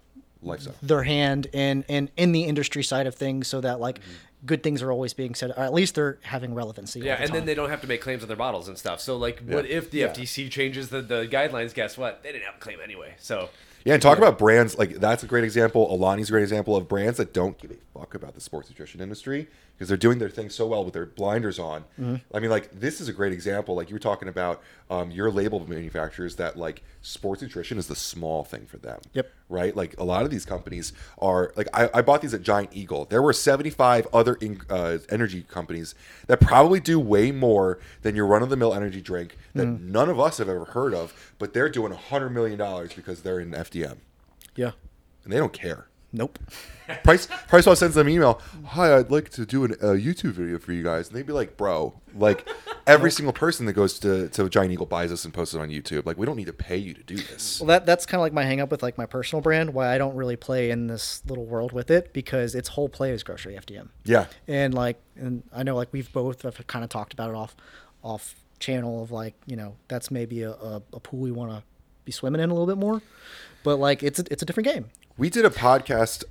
[0.42, 0.76] Lifestyle.
[0.82, 4.00] their hand in in in the industry side of things, so that like
[4.46, 7.00] good things are always being said, or at least they're having relevancy.
[7.00, 9.02] Yeah, the and then they don't have to make claims on their bottles and stuff.
[9.02, 11.74] So, like, what if the FTC changes the, the guidelines?
[11.74, 12.24] Guess what?
[12.24, 13.16] They didn't have a claim anyway.
[13.18, 13.50] So,
[13.84, 15.88] Yeah, and talk about brands like that's a great example.
[15.98, 19.02] Alani's a great example of brands that don't give a fuck about the sports nutrition
[19.02, 19.48] industry
[19.78, 21.82] because they're doing their thing so well with their blinders on.
[22.00, 22.16] Mm-hmm.
[22.34, 23.76] I mean, like this is a great example.
[23.76, 27.96] Like you were talking about um, your label manufacturers that like sports nutrition is the
[27.96, 29.00] small thing for them.
[29.14, 29.32] Yep.
[29.50, 29.76] Right.
[29.76, 33.06] Like a lot of these companies are like I, I bought these at Giant Eagle.
[33.06, 35.94] There were seventy five other in, uh, energy companies
[36.26, 39.92] that probably do way more than your run of the mill energy drink that Mm-hmm.
[39.92, 43.40] none of us have ever heard of, but they're doing hundred million dollars because they're
[43.40, 43.98] in FDM
[44.56, 44.72] yeah,
[45.24, 45.87] and they don't care.
[46.12, 46.40] Nope.
[47.04, 48.42] Price Price sends them an email.
[48.68, 51.34] Hi, I'd like to do an, a YouTube video for you guys, and they'd be
[51.34, 52.48] like, "Bro, like
[52.86, 55.70] every single person that goes to to Giant Eagle buys this and posts it on
[55.70, 56.06] YouTube.
[56.06, 58.22] Like, we don't need to pay you to do this." Well, that that's kind of
[58.22, 59.74] like my hang up with like my personal brand.
[59.74, 63.12] Why I don't really play in this little world with it because its whole play
[63.12, 63.90] is grocery FDM.
[64.06, 67.36] Yeah, and like and i know like we've both have kind of talked about it
[67.36, 67.56] off
[68.04, 71.64] off channel of like you know that's maybe a, a, a pool we want to
[72.06, 73.02] be swimming in a little bit more
[73.64, 74.86] but like it's a, it's a different game
[75.18, 76.24] we did a podcast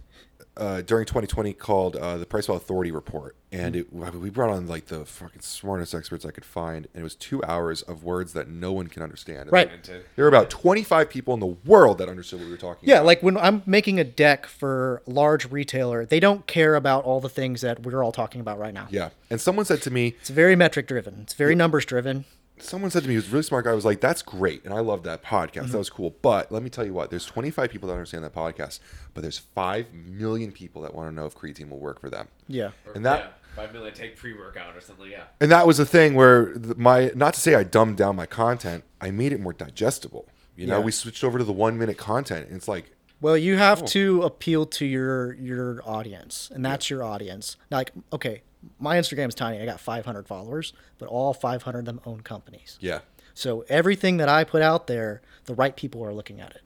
[0.56, 4.86] uh, during 2020 called uh, the PricePlow Authority Report, and it we brought on like
[4.86, 8.48] the fucking smartest experts I could find, and it was two hours of words that
[8.48, 9.52] no one can understand.
[9.52, 9.68] Right.
[9.84, 12.96] There were about 25 people in the world that understood what we were talking yeah
[12.96, 13.06] about.
[13.06, 17.28] like when i'm making a deck for large retailer they don't care about all the
[17.28, 19.10] things that we're all talking about right now Yeah.
[19.28, 22.24] And someone said to me, it's very metric driven it's very numbers driven
[22.58, 23.70] someone said to me, he was a really smart guy.
[23.70, 24.64] I was like, that's great.
[24.64, 25.52] And I love that podcast.
[25.64, 25.72] Mm-hmm.
[25.72, 26.16] That was cool.
[26.22, 28.80] But let me tell you what, there's 25 people that understand that podcast,
[29.14, 32.28] but there's 5 million people that want to know if creatine will work for them.
[32.48, 35.10] yeah And that, yeah, five million take pre workout or something.
[35.10, 35.24] Yeah.
[35.40, 38.84] and that was the thing where my, not to say I dumbed down my content,
[39.00, 40.28] I made it more digestible.
[40.56, 40.84] You know, Yeah.
[40.84, 42.48] we switched over to the one minute content.
[42.48, 43.86] And it's like, Well, you have Oh.
[43.86, 47.56] to appeal to your your audience, and that's your audience.
[47.70, 48.42] Like, okay,
[48.78, 49.60] my Instagram is tiny.
[49.60, 52.78] I got 500 followers, but all 500 of them own companies.
[52.80, 53.00] yeah.
[53.34, 56.62] So everything that I put out there, the right people are looking at it.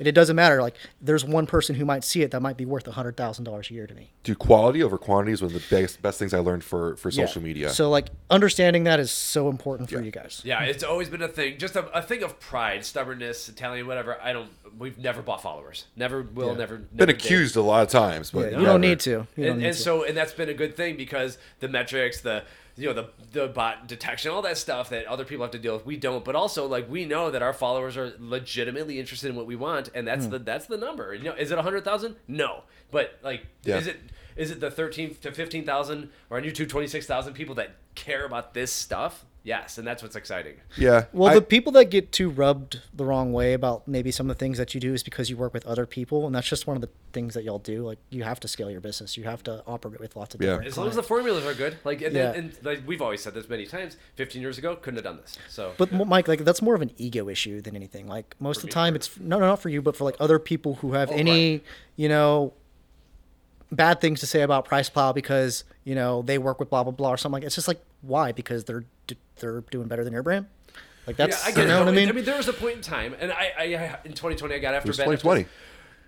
[0.00, 0.60] And it doesn't matter.
[0.62, 3.44] Like, there's one person who might see it that might be worth a hundred thousand
[3.44, 4.10] dollars a year to me.
[4.24, 7.10] Dude, quality over quantity is one of the best, best things I learned for, for
[7.10, 7.26] Yeah.
[7.26, 7.68] social media.
[7.70, 10.02] So like understanding that is so important for Yeah.
[10.04, 10.40] you guys.
[10.42, 14.16] Yeah, it's always been a thing, just a, a thing of pride, stubbornness, Italian, whatever.
[14.22, 14.48] I don't.
[14.78, 15.84] We've never bought followers.
[15.96, 16.52] Never will.
[16.52, 16.54] Yeah.
[16.54, 16.76] Never.
[16.78, 17.22] Been never did.
[17.22, 18.66] accused a lot of times, but Yeah, you never.
[18.66, 19.10] don't need to.
[19.10, 19.82] You don't and, need and to.
[19.82, 22.44] so and that's been a good thing because the metrics the
[22.80, 25.74] you know the the bot detection all that stuff that other people have to deal
[25.74, 25.84] with.
[25.84, 29.46] We don't but also like we know that our followers are legitimately interested in what
[29.46, 30.32] we want and that's hmm.
[30.32, 31.14] the that's the number.
[31.14, 32.64] You know is it 100,000 no.
[32.90, 33.78] But like Yeah.
[33.78, 33.98] is it
[34.36, 38.72] is it the 13 to 15,000 or on YouTube 26,000 people that care about this
[38.72, 41.06] stuff yes and that's what's exciting Yeah.
[41.12, 44.36] Well, I- the people that get too rubbed the wrong way about maybe some of
[44.36, 46.66] the things that you do is because you work with other people, and that's just
[46.66, 47.82] one of the things that y'all do.
[47.84, 50.50] Like you have to scale your business, you have to operate with lots of Yeah.
[50.50, 50.68] different.
[50.68, 52.32] as long as the formulas are good like and, Yeah.
[52.32, 55.36] and, like we've always said this many times 15 years ago couldn't have done this
[55.48, 58.06] so But Mo- Mike, like that's more of an ego issue than anything.
[58.06, 60.16] Like most of the time, or- it's no, no, not for you, but for like
[60.20, 61.62] other people who have Oh, any, right.
[61.96, 62.52] you know,
[63.72, 67.10] bad things to say about PricePlow because you know they work with blah blah blah
[67.12, 67.44] or something like.
[67.44, 68.32] It's just like why?
[68.32, 68.84] Because they're
[69.38, 70.46] they're doing better than your brand.
[71.06, 71.84] Like that's yeah, I get you know it.
[71.86, 72.08] what I mean.
[72.08, 74.58] I mean, there was a point in time, and I, I, I in 2020, I
[74.58, 75.40] got after was Ben 2020.
[75.42, 75.52] after-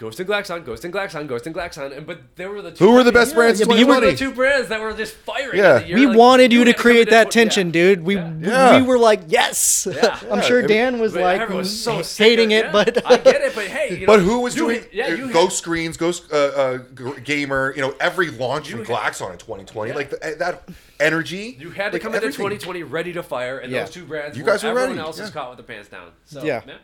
[0.03, 2.85] Ghost and Glaxon, Ghost and Glaxon, Ghost and Glaxon, and but there were the two
[2.85, 5.15] Who were the best brands yeah, but you were the two brands that were just
[5.15, 5.59] firing.
[5.59, 5.77] Yeah.
[5.77, 7.69] in the year, we like, wanted you to had come create into that tw- tension,
[7.69, 7.73] yeah.
[7.73, 8.03] dude.
[8.03, 8.79] We Yeah.
[8.81, 9.87] we were like, yes.
[9.89, 10.19] Yeah.
[10.31, 12.59] I'm Yeah, sure I Dan was But like everyone was so h- sick hating of-
[12.59, 13.55] it, yeah, but I get it.
[13.55, 15.63] But hey, you know, But who was you doing had- yeah, you uh, had- Ghost
[15.63, 19.91] Greens, Ghost uh, uh, G- Gamer, you know, every launch from had- Glaxon in 2020,
[19.91, 19.97] Yeah.
[19.97, 20.69] like the, uh, that
[20.99, 21.57] energy.
[21.61, 22.39] You had to like come into everything.
[22.59, 23.85] 2020 ready to fire, and Yeah.
[23.85, 24.37] those two brands.
[24.37, 25.33] You were, guys were everyone ready, else is yeah.
[25.33, 26.11] caught with the pants down.
[26.27, 26.63] So, Yeah.
[26.67, 26.75] yeah.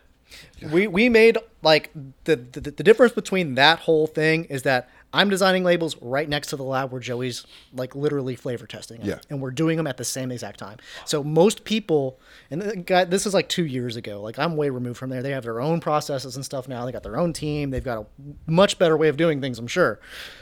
[0.70, 1.90] We we made like
[2.24, 6.48] the, the the difference between that whole thing is that I'm designing labels right next
[6.48, 9.00] to the lab where Joey's like literally flavor testing.
[9.02, 9.20] Yeah.
[9.30, 10.76] and we're doing them at the same exact time.
[11.06, 14.20] So most people, and guy, this is like two years ago.
[14.20, 15.22] Like I'm way removed from there.
[15.22, 16.84] They have their own processes and stuff now.
[16.84, 17.70] They got their own team.
[17.70, 18.06] They've got a
[18.50, 19.58] much better way of doing things.
[19.58, 19.98] I'm sure,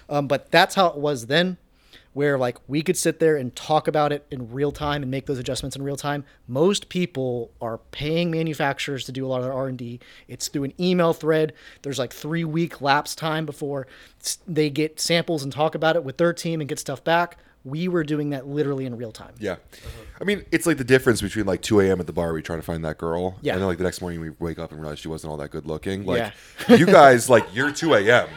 [0.09, 1.59] um, but that's how it was then
[2.17, 5.27] where like we could sit there and talk about it in real time and make
[5.27, 9.45] those adjustments in real time most people are paying manufacturers to do a lot of
[9.45, 11.53] their r&d it's through an email thread
[11.83, 13.87] there's like three week lapse time before
[14.49, 17.87] they get samples and talk about it with their team and get stuff back we
[17.87, 19.57] were doing that literally in real time Yeah.
[20.19, 22.01] I mean, it's like the difference between like 2 a.m.
[22.01, 23.37] at the bar, we try to find that girl.
[23.43, 23.53] Yeah.
[23.53, 25.51] And then like the next morning we wake up and realize she wasn't all that
[25.51, 26.07] good looking.
[26.07, 26.33] Like,
[26.69, 26.77] Yeah.
[26.77, 28.29] you guys, like, you're 2 a.m.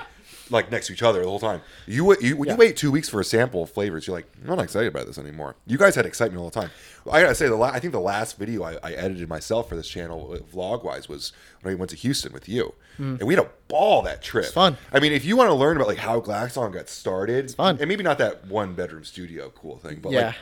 [0.51, 1.61] like next to each other the whole time.
[1.88, 2.53] You you, when Yeah.
[2.53, 5.05] you wait two weeks for a sample of flavors, you're like, I'm not excited about
[5.07, 5.55] this anymore.
[5.65, 6.71] You guys had excitement all the time.
[7.11, 9.76] I gotta say, the la- I think the last video I, I edited myself for
[9.76, 11.31] this channel, uh, vlog wise, was
[11.61, 13.15] when I went to Houston with you, hmm.
[13.19, 14.45] and we had a ball that trip.
[14.45, 14.77] It's fun.
[14.91, 17.77] I mean, if you want to learn about like how Glaxon got started, it's fun.
[17.80, 20.27] and maybe not that one bedroom studio cool thing, but Yeah.
[20.27, 20.35] like,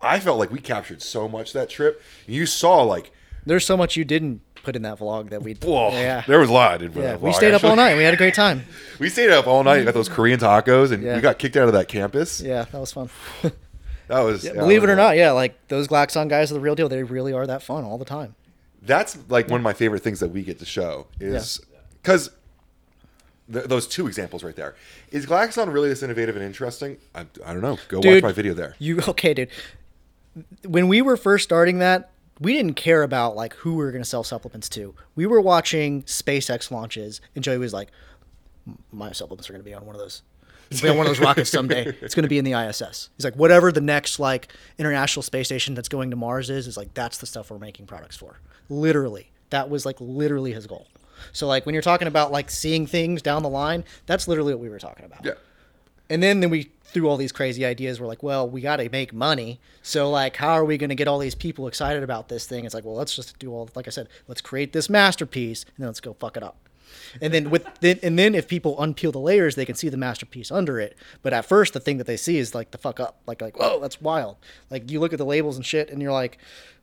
[0.00, 2.00] I felt like we captured so much that trip.
[2.26, 3.10] You saw like,
[3.44, 5.54] There's so much you didn't put in that vlog that we.
[5.54, 6.22] whoa, yeah.
[6.26, 6.94] there was a lot I did.
[6.94, 7.16] yeah.
[7.20, 7.96] We stayed up all night.
[7.96, 8.64] We had a great time.
[8.98, 9.84] We stayed up all night.
[9.84, 11.16] Got those Korean tacos, and Yeah.
[11.16, 12.40] we got kicked out of that campus.
[12.40, 13.10] Yeah, that was fun.
[14.08, 16.60] That was Yeah, yeah, believe it or not, yeah, like those Glaxon guys are the
[16.60, 16.88] real deal.
[16.88, 18.34] They really are that fun all the time.
[18.80, 21.60] That's like one of my favorite things that we get to show is
[22.02, 22.30] because
[23.52, 24.76] th- those two examples right there.
[25.10, 26.96] Is Glaxon really this innovative and interesting?
[27.14, 27.76] I, I don't know.
[27.88, 28.76] Go Dude, watch my video there.
[28.78, 29.50] You okay, dude?
[30.66, 34.02] When we were first starting that, we didn't care about like who we were going
[34.02, 34.94] to sell supplements to.
[35.14, 37.90] We were watching SpaceX launches, and Joey was like,
[38.92, 40.22] "My supplements are going to be on one of those."
[40.70, 41.96] It's be on one of those rockets someday.
[42.02, 43.08] It's going to be in the ISS.
[43.16, 46.76] He's like, whatever the next like international space station that's going to Mars is, is
[46.76, 48.38] like that's the stuff we're making products for.
[48.68, 50.86] Literally, that was like literally his goal.
[51.32, 54.60] So like when you're talking about like seeing things down the line, that's literally what
[54.60, 55.24] we were talking about.
[55.24, 55.32] Yeah.
[56.10, 58.00] And then then we threw all these crazy ideas.
[58.00, 59.60] We're like, well, we got to make money.
[59.82, 62.64] So like, how are we going to get all these people excited about this thing?
[62.64, 63.68] It's like, well, let's just do all.
[63.74, 66.56] Like I said, let's create this masterpiece, and then let's go fuck it up.
[67.20, 69.96] And then with then and then if people unpeel the layers, they can see the
[69.96, 70.96] masterpiece under it.
[71.22, 73.20] But at first, the thing that they see is like the fuck up.
[73.26, 74.36] Like like, whoa, that's wild.
[74.70, 76.38] Like you look at the labels and shit, and you're like.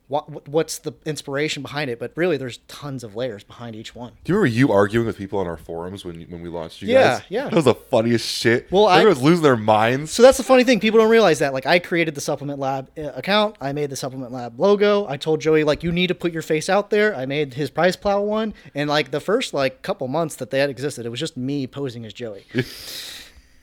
[0.07, 1.98] What, what's the inspiration behind it?
[1.98, 4.14] But really, there's tons of layers behind each one.
[4.23, 6.90] Do you remember you arguing with people on our forums when when we launched you
[6.90, 7.22] Yeah, guys?
[7.30, 7.44] yeah.
[7.45, 8.72] That was the funniest shit.
[8.72, 10.11] Well, I- everyone was losing their minds.
[10.11, 10.80] So that's the funny thing.
[10.80, 11.53] People don't realize that.
[11.53, 13.56] Like, I created the Supplement Lab uh, account.
[13.60, 15.07] I made the Supplement Lab logo.
[15.07, 17.15] I told Joey, like, you need to put your face out there.
[17.15, 18.53] I made his PricePlow one.
[18.76, 21.65] And, like, the first, like, couple months that they had existed, it was just me
[21.65, 22.45] posing as Joey.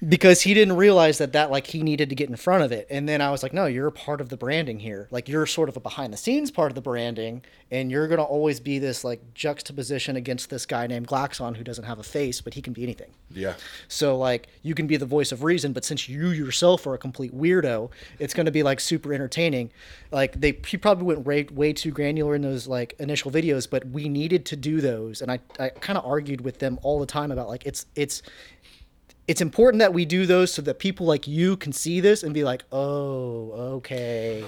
[0.08, 2.86] because he didn't realize that that like he needed to get in front of it
[2.90, 5.46] and then i was like no you're a part of the branding here like you're
[5.46, 8.60] sort of a behind the scenes part of the branding and you're going to always
[8.60, 12.54] be this like juxtaposition against this guy named glaxon who doesn't have a face but
[12.54, 13.54] he can be anything yeah.
[13.88, 16.98] so like you can be the voice of reason, but since you yourself are a
[16.98, 19.70] complete weirdo, it's going to be like super entertaining.
[20.10, 23.84] Like they he probably went way, way too granular in those like initial videos, but
[23.86, 27.06] we needed to do those, and I I kind of argued with them all the
[27.06, 28.22] time about like it's it's
[29.28, 32.34] it's important that we do those so that people like you can see this and
[32.34, 34.44] be like, oh, okay.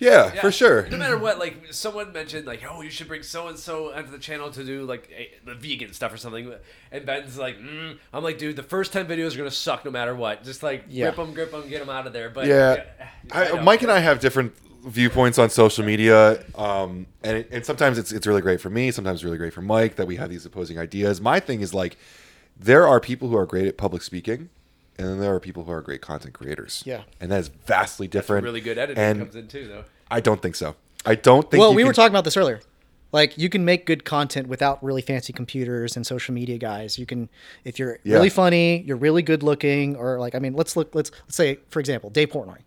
[0.00, 0.88] yeah, Yeah, for sure.
[0.88, 4.10] No matter what, like someone mentioned, like, oh, you should bring so and so onto
[4.10, 6.52] the channel to do like a, the vegan stuff or something.
[6.90, 7.96] And Ben's like, mm.
[8.12, 10.42] I'm like, dude, the first ten videos are gonna suck no matter what.
[10.44, 11.06] Just like Yeah.
[11.06, 12.28] rip them, grip them, get them out of there.
[12.28, 12.84] But Yeah,
[13.30, 13.62] I I.
[13.62, 14.52] Mike and I have different
[14.84, 18.90] viewpoints on social media, um, and it, and sometimes it's it's really great for me,
[18.90, 21.20] sometimes really great for Mike that we have these opposing ideas.
[21.20, 21.96] My thing is like,
[22.58, 24.48] there are people who are great at public speaking,
[24.98, 26.82] and then there are people who are great content creators.
[26.86, 27.02] Yeah.
[27.20, 28.44] and that is vastly different.
[28.44, 29.84] really good editing and comes in too, though.
[30.10, 30.74] I don't think so.
[31.06, 31.60] I don't think.
[31.60, 32.60] Well, you we can- were talking about this earlier.
[33.10, 36.98] Like you can make good content without really fancy computers and social media guys.
[36.98, 37.30] You can,
[37.64, 38.16] if you're Yeah.
[38.16, 40.94] really funny, you're really good looking, or like I mean, let's look.
[40.94, 42.58] Let's let's say for example, Dave Portnoy.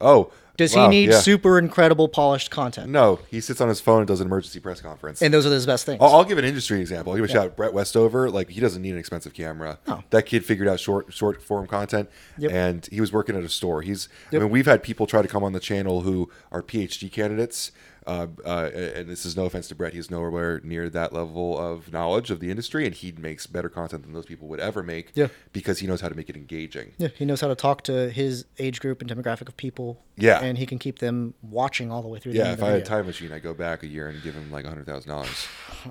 [0.00, 1.20] Oh, Does wow, he need yeah.
[1.20, 2.90] super incredible polished content?
[2.90, 5.20] No, he sits on his phone and does an emergency press conference.
[5.22, 5.98] And those are his best things.
[6.00, 7.12] I'll, I'll give an industry example.
[7.12, 8.30] I'll give a shout out Brett Westover.
[8.30, 9.78] Like he doesn't need an expensive camera.
[9.86, 10.02] No.
[10.10, 12.08] That kid figured out short short form content,
[12.38, 12.52] Yep.
[12.52, 13.82] and he was working at a store.
[13.82, 14.08] He's.
[14.30, 14.40] Yep.
[14.40, 17.72] I mean, we've had people try to come on the channel who are PhD candidates.
[18.06, 19.92] Uh, uh, and this is no offense to Brett.
[19.92, 24.04] He's nowhere near that level of knowledge of the industry, and he makes better content
[24.04, 25.10] than those people would ever make.
[25.14, 25.26] Yeah.
[25.52, 26.92] Because he knows how to make it engaging.
[26.98, 30.02] Yeah, he knows how to talk to his age group and demographic of people.
[30.16, 30.40] Yeah.
[30.42, 32.32] and he can keep them watching all the way through.
[32.32, 32.52] the Yeah.
[32.52, 34.64] If I had a time machine, I'd go back a year and give him like
[34.64, 35.46] a hundred thousand dollars.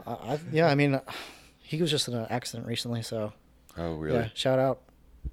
[0.51, 0.99] Yeah, I mean,
[1.59, 3.33] he was just in an accident recently, so
[3.77, 4.19] Oh, really?
[4.19, 4.29] yeah.
[4.33, 4.81] Shout out,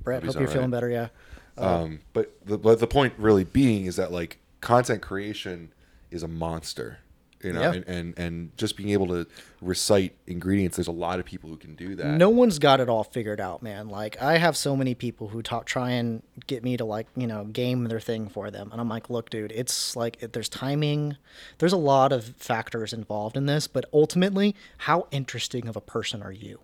[0.02, 0.22] Brett.
[0.22, 0.88] Hope Hope you're all feeling better.
[0.90, 1.08] Yeah.
[1.56, 5.72] Um, but the but the point really being is that like content creation
[6.12, 6.98] is a monster,
[7.42, 7.72] you know, Yeah.
[7.72, 9.26] and, and and just being able to
[9.60, 10.76] recite ingredients.
[10.76, 12.06] There's a lot of people who can do that.
[12.18, 13.88] No one's got it all figured out, man.
[13.88, 17.26] Like I have so many people who talk, try and get me to like you
[17.26, 20.48] know game their thing for them, and I'm like, look, dude, it's like it- there's
[20.48, 21.16] timing,
[21.58, 26.22] there's a lot of factors involved in this, but ultimately, how interesting of a person
[26.22, 26.60] are you?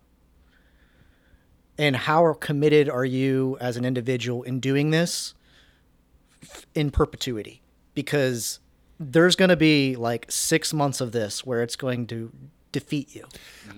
[1.80, 5.34] And how committed are you as an individual in doing this
[6.74, 7.62] in perpetuity?
[7.94, 8.58] Because
[9.00, 12.32] there's going to be like six months of this where it's going to
[12.70, 13.24] defeat you.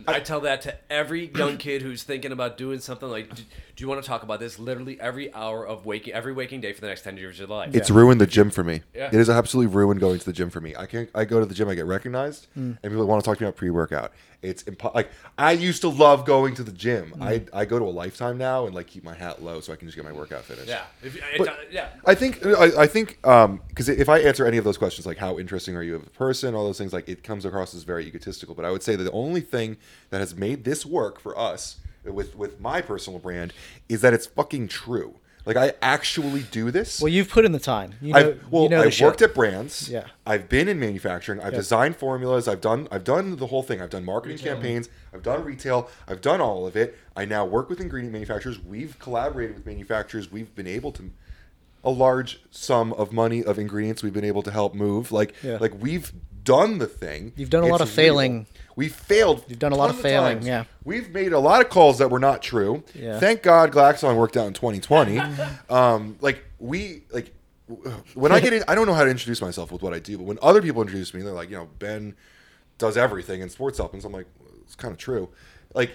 [0.08, 3.42] I tell that to every young kid who's thinking about doing something like, do,
[3.76, 4.58] do you want to talk about this?
[4.58, 7.56] Literally every hour of waking, every waking day for the next 10 years of your
[7.56, 7.74] life.
[7.74, 8.82] It's ruined the gym for me.
[8.92, 9.06] Yeah.
[9.06, 10.74] It is absolutely ruined going to the gym for me.
[10.74, 11.08] I can't.
[11.14, 12.78] I go to the gym, I get recognized, Mm.
[12.82, 14.12] and people want to talk to me about pre workout.
[14.42, 17.10] It's impo- like I used to love going to the gym.
[17.10, 17.22] Mm-hmm.
[17.22, 19.76] I I go to a lifetime now and like keep my hat low so I
[19.76, 20.68] can just get my workout finished.
[20.68, 20.84] Yeah.
[21.02, 21.88] If, But- uh, yeah.
[22.06, 25.38] I think I, I think because if I answer any of those questions, like how
[25.38, 28.06] interesting are you as a person, all those things, like it comes across as very
[28.06, 28.54] egotistical.
[28.54, 29.76] But I would say that the only thing
[30.08, 33.52] that has made this work for us with with my personal brand
[33.90, 35.16] is that it's fucking true.
[35.46, 37.00] Like I actually do this.
[37.00, 37.94] Well, you've put in the time.
[38.02, 39.06] You know, I've, well, you know I've shit.
[39.06, 39.88] worked at brands.
[39.88, 40.04] Yeah.
[40.26, 41.40] I've been in manufacturing.
[41.40, 41.58] I've Yeah.
[41.58, 42.46] designed formulas.
[42.46, 42.88] I've done.
[42.90, 43.80] I've done the whole thing.
[43.80, 44.88] I've done marketing campaigns.
[45.14, 45.88] I've done retail.
[46.06, 46.96] I've done all of it.
[47.16, 48.58] I now work with ingredient manufacturers.
[48.62, 50.30] We've collaborated with manufacturers.
[50.30, 51.10] We've been able to
[51.82, 55.10] a large sum of money of ingredients we've been able to help move.
[55.12, 55.56] Like Yeah.
[55.60, 56.12] like we've
[56.44, 57.32] done the thing.
[57.36, 58.46] You've done a lot It's of failing.
[58.80, 59.44] We've failed.
[59.46, 60.46] You've done a lot of failing, times.
[60.46, 60.64] yeah.
[60.84, 62.82] We've made a lot of calls that were not true.
[62.94, 63.20] Yeah.
[63.20, 65.20] Thank God Glaxon worked out in 2020.
[65.68, 67.34] um, like we like
[68.14, 70.16] when I get in, I don't know how to introduce myself with what I do,
[70.16, 72.16] but when other people introduce me, they're like, you know, Ben
[72.78, 74.06] does everything in sports supplements.
[74.06, 74.26] I'm like,
[74.62, 75.28] it's kind of true.
[75.74, 75.90] Like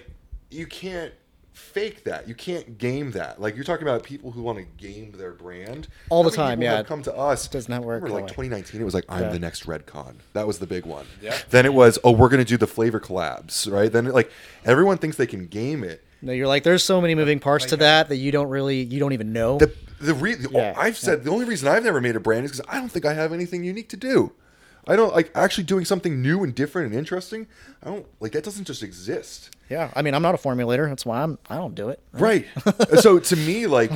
[0.52, 1.12] you can't
[1.56, 2.28] fake that.
[2.28, 3.40] You can't game that.
[3.40, 6.52] Like you're talking about people who want to game their brand All the How many
[6.56, 6.76] time, yeah.
[6.76, 7.48] have come to us.
[7.48, 9.28] Does not work Remember, like 2019, it was like I'm Yeah.
[9.30, 10.16] the next Redcon.
[10.34, 11.06] That was the big one.
[11.22, 11.36] Yeah.
[11.50, 13.90] Then it was oh we're gonna do the flavor collabs, right?
[13.90, 14.30] Then it, like
[14.64, 16.02] everyone thinks they can game it.
[16.22, 18.98] No, you're like, there's so many moving parts to that that you don't really, you
[18.98, 19.58] don't even know.
[19.58, 22.44] The the re- the- Yeah, I've said the only reason I've never made a brand
[22.44, 24.32] is because I don't think I have anything unique to do.
[24.86, 27.46] I don't like actually doing something new and different and interesting.
[27.82, 29.56] I don't like that doesn't just exist.
[29.68, 30.88] yeah, I mean, I'm not a formulator.
[30.88, 32.00] That's why I'm, I don't do it.
[32.12, 32.46] Right.
[33.00, 33.90] so to me, like,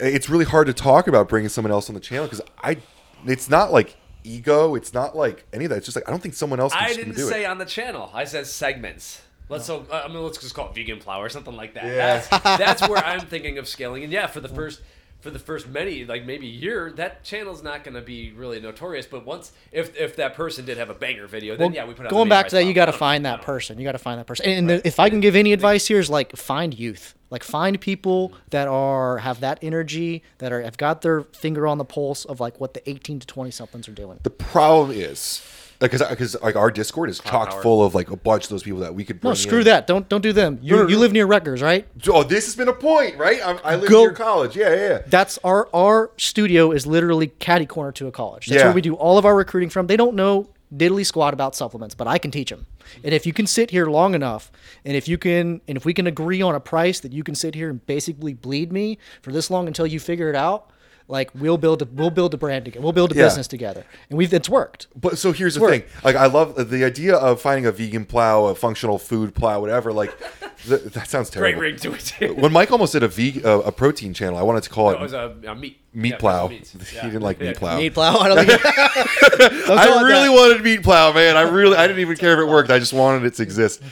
[0.00, 2.78] it's really hard to talk about bringing someone else on the channel because I,
[3.24, 4.74] it's not like ego.
[4.74, 5.76] It's not like any of that.
[5.78, 6.72] It's just like I don't think someone else.
[6.72, 7.46] Can I just didn't do say it.
[7.46, 8.10] on the channel.
[8.12, 9.22] I said segments.
[9.48, 11.84] Let's so uh, I mean let's just call it vegan plow or something like that.
[11.84, 12.18] Yeah.
[12.18, 12.28] That's
[12.58, 14.02] that's where I'm thinking of scaling.
[14.02, 14.80] And yeah, for the first
[15.22, 19.06] for the first many like maybe year, that channel's not going to be really notorious.
[19.06, 21.94] But once if if that person did have a banger video, then Well, yeah, we
[21.94, 23.78] put it going back to that, you got to find that person.
[23.78, 24.46] You got to find that person.
[24.46, 27.14] And if I can give any advice here is like find youth.
[27.30, 31.78] Like find people that are have that energy that are have got their finger on
[31.78, 34.18] the pulse of like what the 18 to 20 somethings are doing.
[34.22, 35.40] The problem is
[35.82, 37.62] because because like our Discord is chock power.
[37.62, 39.22] full of like a bunch of those people that we could.
[39.22, 39.64] No, screw in.
[39.66, 39.86] that.
[39.86, 40.58] Don't don't do them.
[40.62, 41.86] You No, no, you live near Rutgers, right?
[42.08, 43.40] Oh, this has been a point, right?
[43.40, 44.56] I, I live Go- near college.
[44.56, 44.98] Yeah, yeah, yeah.
[45.06, 48.46] That's our our studio is literally catty corner to a college.
[48.46, 48.66] That's Yeah.
[48.66, 49.86] where we do all of our recruiting from.
[49.86, 52.64] They don't know diddly squat about supplements, but I can teach them.
[53.04, 54.50] And if you can sit here long enough,
[54.86, 57.34] and if you can, and if we can agree on a price that you can
[57.34, 60.70] sit here and basically bleed me for this long until you figure it out,
[61.12, 62.82] like we'll build a we'll build a brand together.
[62.82, 63.24] We'll build a Yeah.
[63.26, 64.86] business together, and we've it's worked.
[64.98, 65.70] But so here's the Work.
[65.70, 65.82] thing.
[66.02, 69.92] Like I love the idea of finding a vegan plow, a functional food plow, whatever.
[69.92, 70.12] Like
[70.66, 71.60] th- that sounds terrible.
[71.60, 72.00] Great ring to it.
[72.00, 72.34] too.
[72.34, 74.94] When Mike almost did a veg uh, a protein channel, I wanted to call it
[74.94, 76.48] It was a, a meat meat yeah, plow.
[76.48, 76.72] meats.
[76.90, 77.48] He didn't like Yeah.
[77.48, 77.76] meat plow.
[77.76, 78.16] Meat plow.
[78.18, 78.60] I don't think.
[78.66, 80.32] I really that.
[80.34, 81.36] wanted meat plow, man.
[81.36, 82.70] I really, I didn't even care if it worked.
[82.70, 83.82] I just wanted it to exist.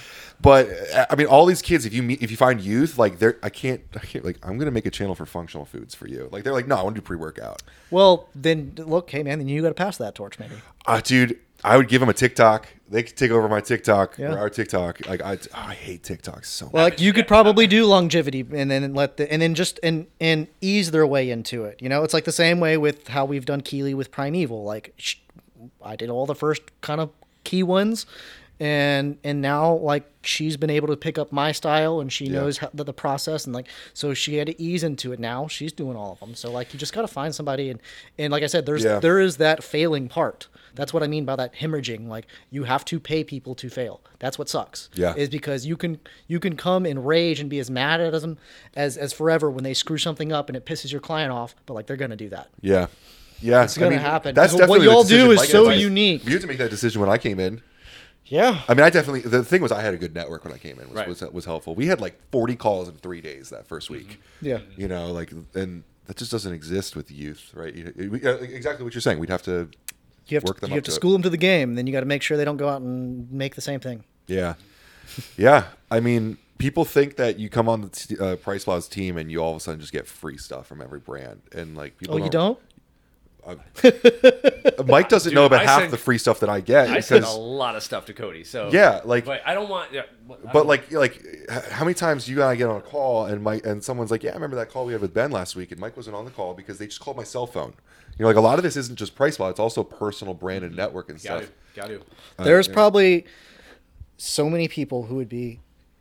[0.43, 3.19] But uh, I mean, all these kids, if you meet, if you find youth, like
[3.19, 6.09] they're, I can't, I can't, like, I'm gonna make a channel for functional foods for
[6.09, 6.29] you.
[6.33, 7.63] Like they're like, no, I want to do pre workout.
[7.91, 10.55] Well, then look, hey man, then you got to pass that torch, maybe.
[10.87, 12.69] Uh, dude, I would give them a TikTok.
[12.89, 14.33] They could take over my TikTok Yeah.
[14.33, 15.07] or our TikTok.
[15.07, 16.73] Like I, oh, I hate TikTok so much.
[16.73, 20.07] Well, like you could probably do longevity and then let the and then just and
[20.21, 21.83] and ease their way into it.
[21.83, 24.65] You know, it's like the same way with how we've done Keely with Primeval.
[24.65, 25.17] Like sh-
[25.85, 27.11] I did all the first kind of
[27.45, 28.07] key ones,
[28.61, 32.41] and and now like she's been able to pick up my style and she Yeah.
[32.41, 35.19] knows how, the, the process and like so she had to ease into it.
[35.19, 36.35] Now she's doing all of them.
[36.35, 37.81] So like you just got to find somebody and
[38.19, 39.01] and like I said, there's Yeah.
[39.01, 40.49] there is that failing part.
[40.75, 42.07] That's what I mean by that hemorrhaging.
[42.07, 44.03] Like you have to pay people to fail.
[44.19, 45.15] That's what sucks Yeah.
[45.17, 48.37] is because you can you can come and rage and be as mad at them
[48.77, 51.73] as as forever when they screw something up and it pisses your client off, but
[51.73, 52.49] like they're gonna do that.
[52.61, 52.89] yeah,
[53.41, 54.35] yeah, It's gonna happen.
[54.35, 56.27] That's Because what y'all do is Mike so unique.
[56.27, 57.63] You had to make that decision when I came in.
[58.31, 58.63] Yeah.
[58.69, 59.21] I mean, I definitely.
[59.21, 61.09] The thing was, I had a good network when I came in, which Right.
[61.09, 61.75] was was helpful.
[61.75, 64.21] We had like 40 calls in three days that first week.
[64.41, 64.61] Yeah.
[64.77, 67.75] You know, like, and that just doesn't exist with youth, right?
[67.75, 69.19] You- it- we- uh, exactly what you're saying.
[69.19, 69.69] We'd have to.
[70.29, 70.95] You have Work to them you up have to to it.
[70.95, 72.81] school them to the game, then you got to make sure they don't go out
[72.81, 74.05] and make the same thing.
[74.29, 74.55] Yeah.
[75.37, 75.65] yeah.
[75.91, 79.41] I mean, people think that you come on the t- uh, PricePlow's team and you
[79.43, 82.15] all of a sudden just get free stuff from every brand, and like people.
[82.15, 82.59] Oh, you don't?
[84.87, 87.01] Mike doesn't Dude, know about I half sent- the free stuff that I get I
[87.01, 88.45] send a lot of stuff to Cody.
[88.45, 89.93] So Yeah, like- but I don't want.
[89.93, 91.23] Yeah, I But don't- like, like,
[91.71, 94.23] how many times you and I get on a call and Mike and someone's like,
[94.23, 96.25] "Yeah, I remember that call we had with Ben last week," and Mike wasn't on
[96.25, 97.75] the call because they just called my cell phone.
[98.19, 100.77] You know, like a lot of this isn't just PricePlow; it's also personal brand and
[100.77, 101.55] network and got to, stuff.
[101.75, 102.01] got to.
[102.39, 102.75] Uh, There's yeah.
[102.75, 103.25] probably
[104.19, 105.61] so many people who would be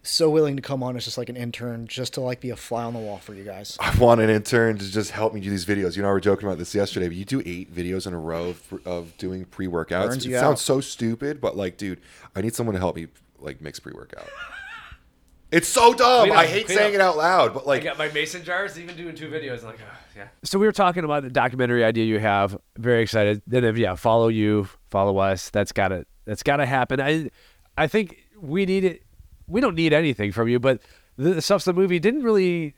[0.10, 2.56] so willing to come on as just like an intern just to like be a
[2.56, 3.78] fly on the wall for you guys.
[3.80, 5.96] I want an intern to just help me do these videos.
[5.96, 8.20] You know, we were joking about this yesterday, but you do eight videos in a
[8.20, 10.18] row of, of doing pre workouts.
[10.18, 10.60] It you sounds out.
[10.60, 12.02] so stupid, but like, dude,
[12.36, 13.08] I need someone to help me
[13.40, 14.28] like mix pre workout.
[15.52, 16.28] It's so dumb.
[16.28, 16.94] Clean I hate saying up.
[16.94, 19.62] it out loud, but like, I like got my mason jars, even doing two videos.
[19.62, 20.28] I'm like, oh, yeah.
[20.44, 22.56] So we were talking about the documentary idea you have.
[22.78, 23.42] Very excited.
[23.48, 25.50] Then if yeah, follow you, follow us.
[25.50, 27.02] That's gotta that's gotta happen.
[27.02, 27.32] I
[27.78, 29.04] I think we need it.
[29.50, 30.82] We don't need anything from you, but
[31.18, 32.76] the, the Substance movie didn't really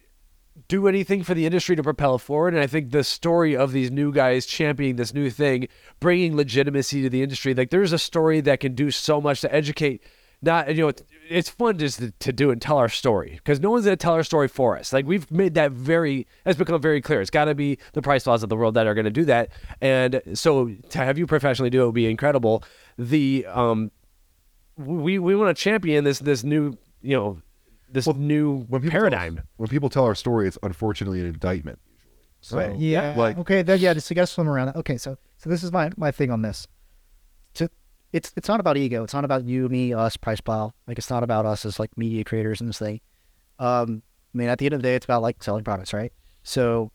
[0.67, 2.53] do anything for the industry to propel forward.
[2.53, 5.67] And I think the story of these new guys championing this new thing,
[5.99, 9.53] bringing legitimacy to the industry, like there's a story that can do so much to
[9.53, 10.03] educate.
[10.43, 13.59] Not you know, it's, it's fun just to, to do and tell our story because
[13.59, 14.91] no one's gonna tell our story for us.
[14.91, 17.21] Like we've made that very, that's become very clear.
[17.21, 19.49] It's got to be the PricePlows of the world that are gonna do that.
[19.81, 22.63] And so to have you professionally do it would be incredible.
[22.97, 23.91] The um,
[24.85, 27.41] we we want to champion this this new you know
[27.89, 29.35] this new when paradigm.
[29.35, 31.79] Tell, when people tell our story, it's unfortunately an indictment.
[32.41, 33.13] So Right, yeah.
[33.17, 34.75] like- okay, then yeah, just you got to swim around that.
[34.77, 36.67] Okay, so so this is my my thing on this.
[37.55, 37.69] to
[38.13, 39.03] it's it's not about ego.
[39.03, 40.71] It's not about you, me, us, PricePlow.
[40.87, 42.99] Like it's not about us as like media creators and this thing.
[43.59, 44.01] Um,
[44.33, 46.11] I mean, at the end of the day, it's about like selling products, right?
[46.43, 46.91] So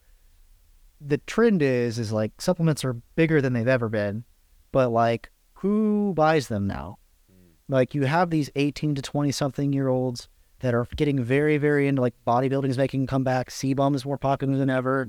[1.00, 4.24] the trend is is like supplements are bigger than they've ever been,
[4.72, 5.30] but like
[5.60, 6.98] who buys them now?
[7.68, 10.28] Like you have these eighteen to twenty something year olds
[10.60, 13.50] that are getting very very into like bodybuilding is making a comeback.
[13.50, 15.08] CBum is more popular than ever.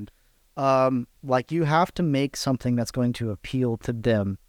[0.56, 4.40] Um, like you have to make something that's going to appeal to them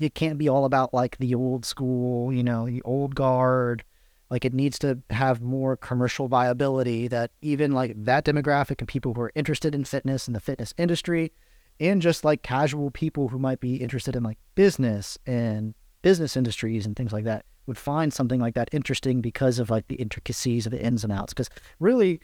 [0.00, 3.84] it can't be all about like the old school, you know, the old guard.
[4.30, 9.14] Like it needs to have more commercial viability that even like that demographic and people
[9.14, 11.32] who are interested in fitness and the fitness industry
[11.78, 16.86] and just like casual people who might be interested in like business and business industries
[16.86, 20.66] and things like that would find something like that interesting because of like the intricacies
[20.66, 21.32] of the ins and outs.
[21.32, 22.20] Because really,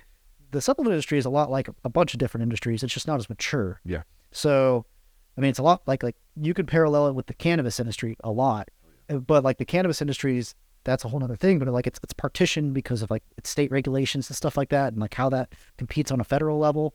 [0.51, 2.83] the supplement industry is a lot like a bunch of different industries.
[2.83, 3.81] It's just not as mature.
[3.85, 4.03] Yeah.
[4.33, 4.87] So,
[5.37, 8.17] I mean, it's a lot like like you could parallel it with the cannabis industry
[8.25, 8.69] a lot,
[9.09, 10.55] Uh, but like the cannabis industry is
[10.85, 11.59] that's a whole other thing.
[11.59, 14.93] But like it's it's partitioned because of like its state regulations and stuff like that,
[14.93, 16.95] and like how that competes on a federal level.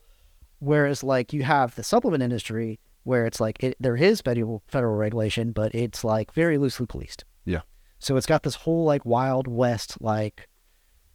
[0.59, 4.95] Whereas like you have the supplement industry where it's like it, there is federal federal
[4.95, 7.25] regulation, but it's like very loosely policed.
[7.45, 7.61] Yeah.
[7.99, 10.47] So it's got this whole like wild west like,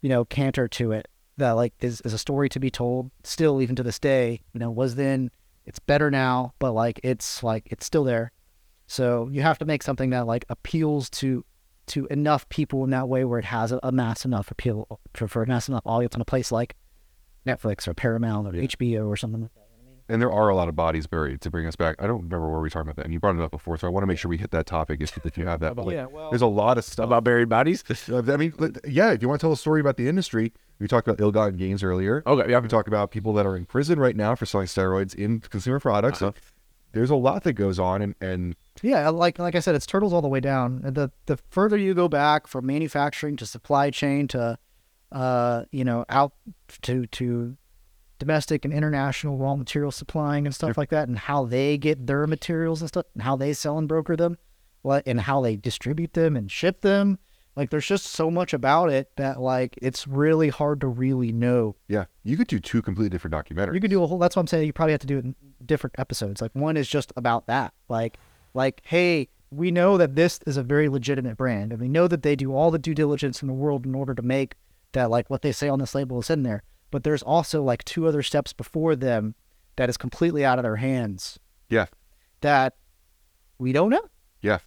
[0.00, 3.60] you know, canter to it that like is, is a story to be told still
[3.60, 4.40] even to this day.
[4.52, 5.30] You know, was then
[5.64, 8.32] it's better now, but like it's like it's still there.
[8.86, 11.44] So you have to make something that like appeals to
[11.88, 15.28] to enough people in that way where it has a, a mass enough appeal for,
[15.28, 16.74] for a mass enough audience on a place like
[17.46, 19.42] Netflix or Paramount or HBO or something.
[19.42, 19.65] like that.
[20.08, 21.96] And there are a lot of bodies buried to bring us back.
[21.98, 23.76] I don't remember where we were talking about that, and you brought it up before,
[23.76, 25.74] so I want to make sure we hit that topic if, if you have that.
[25.74, 27.06] But, like, Yeah, well- there's a lot of stuff.
[27.06, 27.82] About buried bodies.
[28.10, 28.52] Uh, I mean,
[28.86, 31.56] yeah, if you want to tell a story about the industry, we talked about ill-gotten
[31.56, 32.22] gains earlier.
[32.26, 32.58] Okay, yeah.
[32.58, 35.80] We talk about people that are in prison right now for selling steroids in consumer
[35.80, 36.22] products.
[36.22, 36.32] Uh-huh.
[36.92, 40.12] There's a lot that goes on, and, and Yeah, like like I said, it's turtles
[40.14, 40.80] all the way down.
[40.84, 44.58] And The the further you go back from manufacturing to supply chain to,
[45.12, 46.32] uh, you know, out
[46.82, 47.56] to to
[48.18, 52.26] domestic and international raw material supplying and stuff like that, and how they get their
[52.26, 54.38] materials and stuff, and how they sell and broker them,
[54.82, 57.18] what and how they distribute them and ship them.
[57.56, 61.76] Like, there's just so much about it that like it's really hard to really know
[61.88, 63.74] yeah, you could do two completely different documentaries.
[63.74, 64.18] you could do a whole.
[64.18, 64.66] That's what I'm saying.
[64.66, 65.34] You probably have to do it in
[65.64, 66.42] different episodes.
[66.42, 67.72] Like one is just about that.
[67.88, 68.18] Like,
[68.52, 72.22] like, hey, we know that this is a very legitimate brand, and we know that
[72.22, 74.54] they do all the due diligence in the world in order to make
[74.92, 76.62] that like what they say on this label is in there.
[76.90, 79.34] But there's also like two other steps before them
[79.76, 81.38] that is completely out of their hands
[81.68, 81.86] yeah,
[82.40, 82.74] that
[83.58, 84.04] we don't know.
[84.40, 84.58] yeah,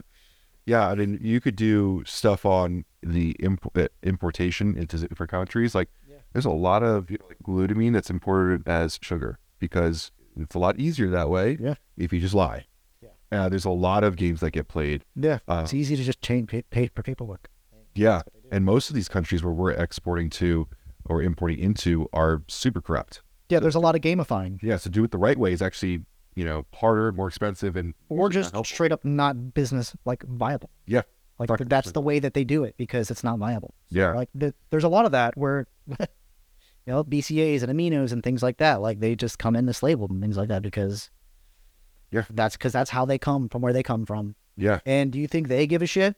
[0.65, 0.87] yeah.
[0.89, 5.73] I mean, you could do stuff on the uh, importation into different countries.
[5.73, 5.89] Like,
[6.33, 10.59] there's a lot of you know, like glutamine that's imported as sugar because it's a
[10.59, 11.57] lot easier that way.
[11.59, 11.75] Yeah.
[11.97, 12.65] if you just lie.
[13.01, 13.09] Yeah.
[13.31, 15.05] Uh, there's a lot of games that get played.
[15.15, 17.49] Yeah, Uh, it's easy to just change paper pay paperwork.
[17.95, 18.21] Yeah,
[18.51, 20.67] and most of these countries where we're exporting to
[21.09, 23.21] or importing into are super corrupt.
[23.49, 26.05] Yeah, there's a lot of gamifying, Yeah, so do it the right way is actually
[26.35, 28.73] you know harder, more expensive, and or just not helpful.
[28.75, 30.69] straight up not business like viable.
[30.85, 31.01] yeah,
[31.39, 33.73] Like Doctor that's the way that they do it because it's not viable.
[33.89, 35.95] yeah, Like the, there's a lot of that where, you
[36.87, 38.81] know, BCAAs and aminos and things like that.
[38.81, 41.09] Like they just come in this labeled and things like that because,
[42.11, 42.23] Yeah.
[42.29, 44.35] that's because that's how they come from where they come from.
[44.55, 46.15] yeah, And do you think they give a shit?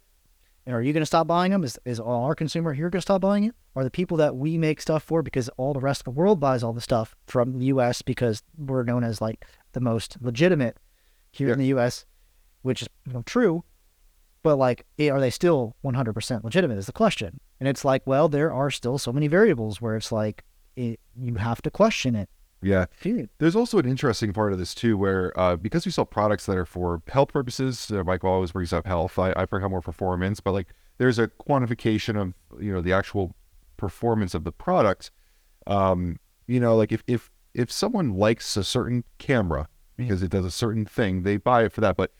[0.65, 1.63] And are you going to stop buying them?
[1.63, 3.55] Is is our consumer here going to stop buying it?
[3.75, 6.39] Are the people that we make stuff for because all the rest of the world
[6.39, 8.01] buys all the stuff from the U.S.
[8.01, 10.77] because we're known as like the most legitimate
[11.31, 12.05] here in the U.S.,
[12.61, 13.63] which is you know, true.
[14.43, 16.77] But like, eh, are they still 100% legitimate?
[16.77, 17.39] Is the question.
[17.59, 20.43] And it's like, well, there are still so many variables where it's like
[20.75, 22.29] it, you have to question it.
[22.61, 22.85] Yeah.
[23.39, 26.57] There's also an interesting part of this too, where uh, because we sell products that
[26.57, 29.17] are for health purposes, uh, Mike always brings up health.
[29.17, 30.67] I, I bring up more performance, but like
[30.97, 33.35] there's a quantification of you know the actual
[33.77, 35.11] performance of the product.
[35.67, 36.17] Um,
[36.47, 39.67] you know, like if if if someone likes a certain camera
[39.97, 41.97] because it does a certain thing, they buy it for that.
[41.97, 42.11] But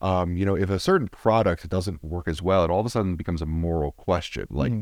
[0.00, 2.90] um, you know, if a certain product doesn't work as well, it all of a
[2.90, 4.46] sudden becomes a moral question.
[4.50, 4.72] Like,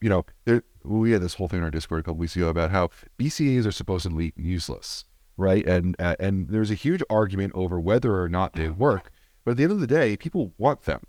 [0.00, 2.48] you know, there, we had this whole thing in our Discord a couple weeks ago
[2.48, 5.04] about how BCAAs are supposedly useless,
[5.36, 5.66] right?
[5.66, 9.10] And uh, and there's a huge argument over whether or not they work.
[9.44, 11.02] But at the end of the day, people want them,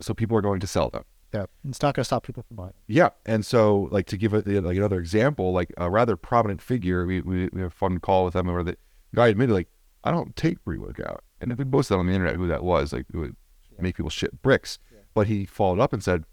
[0.00, 1.04] so people are going to sell them.
[1.34, 2.72] Yeah, it's not going to stop people from buying.
[2.86, 7.04] Yeah, and so like to give it like another example, like a rather prominent figure,
[7.06, 8.76] we we, we had a fun call with them where the
[9.14, 9.68] guy admitted like
[10.04, 12.92] I don't take pre workout, and if we posted on the internet who that was,
[12.92, 13.36] like it would
[13.78, 14.78] make people shit bricks.
[15.14, 16.24] But he followed up and said,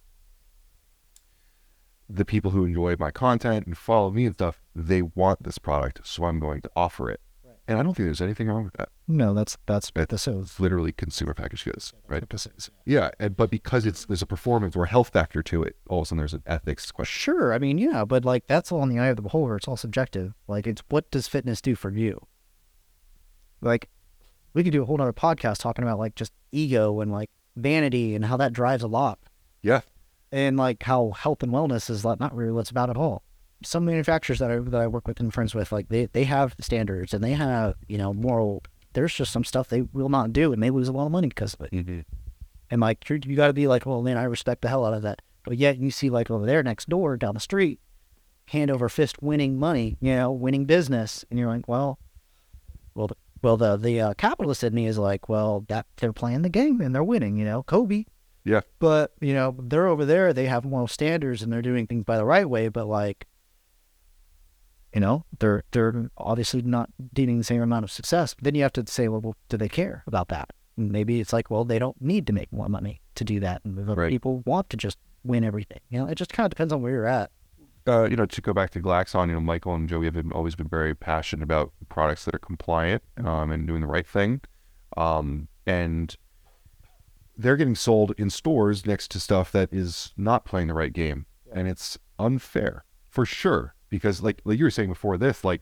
[2.15, 6.06] the people who enjoy my content and follow me and stuff, they want this product,
[6.06, 7.19] so I'm going to offer it.
[7.65, 8.90] And I don't think there's anything wrong with that.
[9.07, 12.23] No, that's that's It- this is It's literally consumer packaged goods, right?
[12.57, 12.69] is.
[12.85, 15.99] Yeah, and, but because it's there's a performance or a health factor to it, all
[15.99, 17.18] of a sudden there's an ethics question.
[17.34, 19.56] Sure, I mean, yeah, but like that's all in the eye of the beholder.
[19.56, 20.34] It's all subjective.
[20.48, 22.27] Like, it's what does fitness do for you?
[23.61, 23.90] Like,
[24.53, 28.14] we could do a whole other podcast talking about like just ego and like vanity
[28.14, 29.19] and how that drives a lot,
[29.61, 29.81] Yeah,
[30.34, 33.23] and like how health and wellness is like not really what it's about at all.
[33.64, 36.55] Some manufacturers that I that I work with and friends with, like they they have
[36.60, 38.64] standards and they have you know moral.
[38.93, 41.27] There's just some stuff they will not do, and they lose a lot of money
[41.27, 41.69] because of it.
[42.69, 44.93] And like you, you got to be like, well, man, I respect the hell out
[44.93, 45.22] of that.
[45.45, 47.80] But yet you see like over there next door down the street,
[48.47, 51.99] hand over fist winning money, you know, winning business, and you're like, well,
[52.95, 56.41] well, the, well, the the uh, capitalist in me is like, well, that they're playing
[56.41, 58.05] the game and they're winning, you know, Kobe.
[58.45, 60.34] Yeah, But you know, they're over there.
[60.34, 62.68] They have moral standards and they're doing things by the right way.
[62.70, 63.28] But like,
[64.94, 68.36] you know, they're they're obviously not dealing the same amount of success.
[68.41, 70.49] Then you have to say, well, well do they care about that?
[70.78, 73.61] And maybe it's like, well, they don't need to make more money to do that,
[73.64, 74.10] and Right.
[74.10, 75.80] people want to just win everything.
[75.90, 77.32] You know, it just kind of depends on where you're at.
[77.88, 80.32] uh, you know, to go back to Glaxon, you know, Michael and Joey have been,
[80.32, 84.40] always been very passionate about products that are compliant um, and doing the right thing.
[84.95, 86.15] Um, and
[87.38, 91.26] they're getting sold in stores next to stuff that is not playing the right game.
[91.53, 93.76] And it's unfair for sure.
[93.89, 95.61] Because, like, like you were saying before this, like,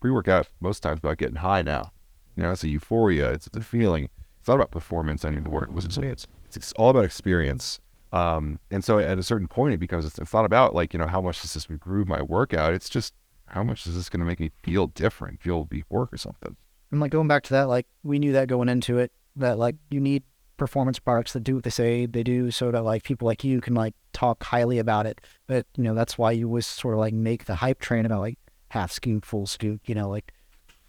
[0.00, 1.92] pre workout most times about getting high now.
[2.36, 4.08] You know, it's a euphoria, it's, a feeling.
[4.38, 5.64] It's not about performance anymore.
[5.64, 7.80] It was it's, it's all about experience.
[8.12, 10.98] Um, and so at a certain point, it becomes it's, it's not about like you
[10.98, 12.74] know how much does this improve my workout.
[12.74, 13.14] It's just
[13.46, 16.56] how much is this going to make me feel different, feel be work or something.
[16.90, 19.76] And like going back to that, like we knew that going into it, that like
[19.90, 20.24] you need
[20.62, 23.60] performance products that do what they say they do, so that like people like you
[23.60, 25.20] can like talk highly about it.
[25.48, 28.20] But you know that's why you always sort of like make the hype train about
[28.20, 30.32] like half scoop, full scoop, you know, like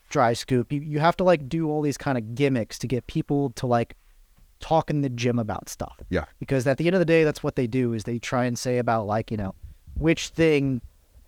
[0.10, 0.72] dry scoop.
[0.72, 3.66] You you have to like do all these kind of gimmicks to get people to
[3.66, 3.96] like
[4.60, 6.00] talk in the gym about stuff.
[6.12, 6.26] Yeah.
[6.40, 8.60] Because at the end of the day, that's what they do is they try and
[8.60, 9.56] say about like you know
[9.96, 10.82] which thing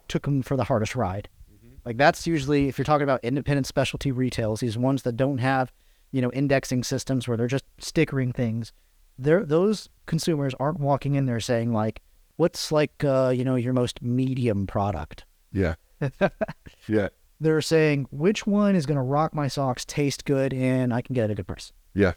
[0.07, 1.29] took them for the hardest ride.
[1.51, 1.77] Mm-hmm.
[1.83, 5.71] Like that's usually if you're talking about independent specialty retails, these ones that don't have,
[6.15, 8.71] you know, indexing systems where they're just stickering things.
[9.19, 12.01] They're those consumers aren't walking in there saying like,
[12.37, 15.75] "What's like, uh, you know, your most medium product?" Yeah,
[16.87, 17.09] yeah,
[17.41, 21.15] They're saying which one is going to rock my socks, taste good, and I can
[21.15, 21.73] get it at a good price.
[21.93, 22.13] yeah,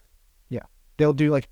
[0.48, 0.66] Yeah,
[0.96, 1.48] they'll do like,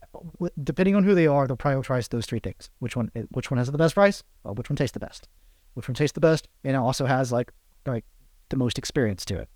[0.62, 2.70] depending on who they are, they'll prioritize those three things.
[2.78, 3.10] Which one?
[3.32, 4.22] Which one has the best price?
[4.44, 5.28] Well, which one tastes the best?
[5.74, 6.46] Which one tastes the best?
[6.62, 7.52] And it also has like,
[7.86, 8.04] like
[8.50, 9.48] the most experience to it.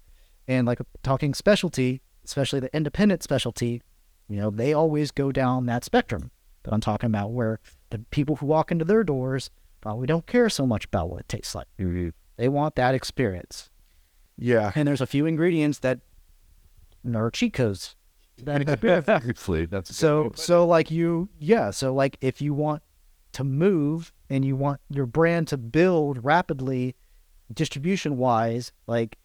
[0.49, 3.83] And like talking specialty, especially the independent specialty,
[4.29, 6.31] you know, they always go down that spectrum
[6.63, 7.59] that I'm talking about, where
[7.91, 11.29] the people who walk into their doors probably don't care so much about what it
[11.29, 11.67] tastes like.
[12.37, 13.71] They want that experience.
[14.39, 14.73] yeah.
[14.75, 16.01] And there's a few ingredients that
[17.15, 17.97] are cheat codes.
[18.45, 18.63] That
[19.67, 22.83] that's so so like you yeah, so like if you want
[23.33, 26.97] to move and you want your brand to build rapidly
[27.53, 29.19] distribution wise, like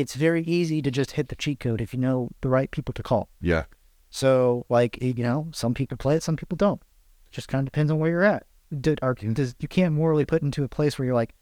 [0.00, 2.92] it's very easy to just hit the cheat code if you know the right people
[2.94, 3.28] to call.
[3.40, 3.64] yeah,
[4.10, 6.80] So like you know, some people play it, some people don't.
[7.26, 8.44] It just kind of depends on where you're at.
[8.80, 11.34] Did, or, does, you can't morally put into a place where you're like,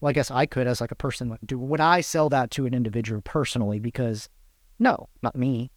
[0.00, 1.28] well, I guess I could as like a person.
[1.30, 3.78] like, Do would I sell that to an individual personally?
[3.78, 4.28] Because
[4.78, 5.70] no, not me.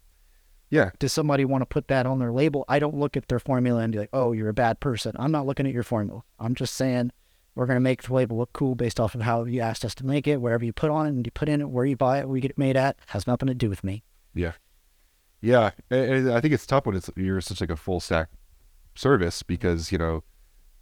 [0.69, 2.63] yeah, Does somebody want to put that on their label?
[2.67, 5.13] I don't look at their formula and be like, oh, you're a bad person.
[5.17, 6.23] I'm not looking at your formula.
[6.39, 7.11] I'm just saying
[7.55, 9.93] we're going to make the label look cool based off of how you asked us
[9.95, 10.37] to make it.
[10.37, 12.39] Wherever you put on it and you put in it, where you buy it, we
[12.41, 14.03] get it made at, has nothing to do with me.
[14.33, 14.53] yeah,
[15.41, 15.71] yeah.
[15.89, 18.29] And- I think it's tough when it's you're such like a full stack
[18.95, 20.23] service because you know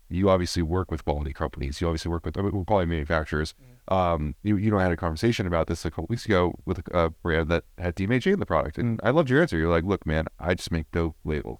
[0.09, 1.79] you obviously work with quality companies.
[1.81, 2.35] You obviously work with
[2.67, 3.53] quality manufacturers.
[3.87, 6.79] Um, you you know I had a conversation about this a couple weeks ago with
[6.93, 9.57] a, a brand that had DMHA in the product, and I loved your answer.
[9.57, 11.59] You're like, look, man, I just make dope labels.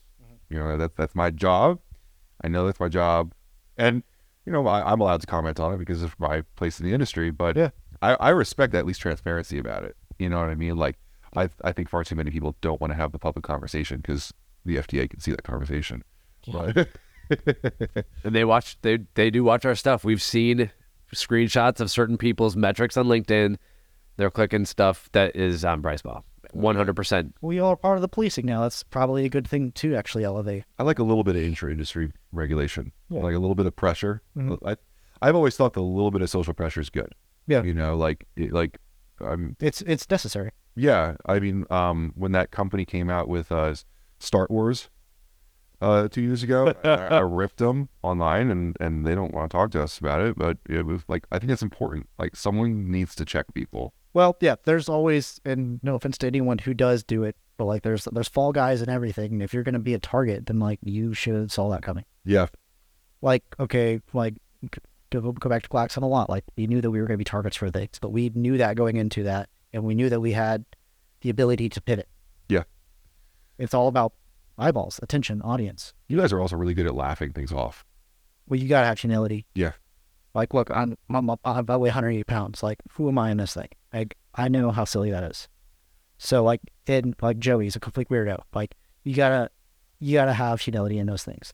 [0.49, 1.79] You know that that's my job.
[2.43, 3.33] I know that's my job,
[3.77, 4.03] and
[4.51, 6.93] you know I, I'm allowed to comment on it because of my place in the
[6.93, 7.31] industry.
[7.31, 7.69] But Yeah.
[8.01, 9.95] I, I respect at least transparency about it.
[10.19, 10.75] You know what I mean?
[10.75, 10.97] Like
[11.37, 14.33] I I think far too many people don't want to have the public conversation because
[14.65, 16.03] the FDA can see that conversation.
[16.51, 16.89] But
[18.25, 20.03] and they watch they they do watch our stuff.
[20.03, 20.69] We've seen
[21.15, 23.55] screenshots of certain people's metrics on LinkedIn.
[24.17, 26.23] They're clicking stuff that is on PricePlow.
[26.53, 27.35] One hundred percent.
[27.41, 28.61] We all are part of the policing now.
[28.61, 30.63] That's probably a good thing to actually elevate.
[30.79, 33.21] I like a little bit of intra-industry regulation, Yeah.
[33.21, 34.21] like a little bit of pressure.
[34.37, 34.57] Mhm.
[34.65, 34.75] I,
[35.21, 37.13] I've always thought that a little bit of social pressure is good.
[37.47, 37.63] Yeah.
[37.63, 38.77] you know, like like
[39.19, 40.51] I'm It's it's necessary.
[40.75, 41.15] yeah.
[41.25, 43.75] I mean, um, when that company came out with uh,
[44.19, 44.89] Start Wars,
[45.81, 49.57] uh, two years ago, I, I ripped them online, and and they don't want to
[49.57, 50.37] talk to us about it.
[50.37, 52.07] But it was like I think it's important.
[52.19, 53.93] Like someone needs to check people.
[54.13, 57.83] Well, yeah, there's always, and no offense to anyone who does do it, but like
[57.83, 59.33] there's there's fall guys and everything.
[59.33, 62.05] And if you're going to be a target, then like you should saw that coming.
[62.25, 62.47] Yeah,
[63.21, 64.35] Like okay, like
[65.11, 66.29] to go back to Glaxon a lot.
[66.29, 68.57] Like we knew that we were going to be targets for things, but we knew
[68.57, 70.65] that going into that, and we knew that we had
[71.21, 72.07] the ability to pivot.
[72.49, 72.63] Yeah.
[73.57, 74.13] it's all about
[74.57, 75.93] eyeballs, attention, audience.
[76.07, 77.85] you guys are also really good at laughing things off.
[78.47, 79.45] Well, you gotta have humility.
[79.55, 79.71] Yeah.
[80.33, 82.63] Like, look, I'm, I'm, I weigh 180 pounds.
[82.63, 83.67] Like, who am I in this thing?
[83.93, 85.47] Like, I know how silly that is.
[86.17, 88.39] So, like, and like Joey's a complete weirdo.
[88.53, 89.49] Like, you gotta,
[89.99, 91.53] you gotta have humility in those things.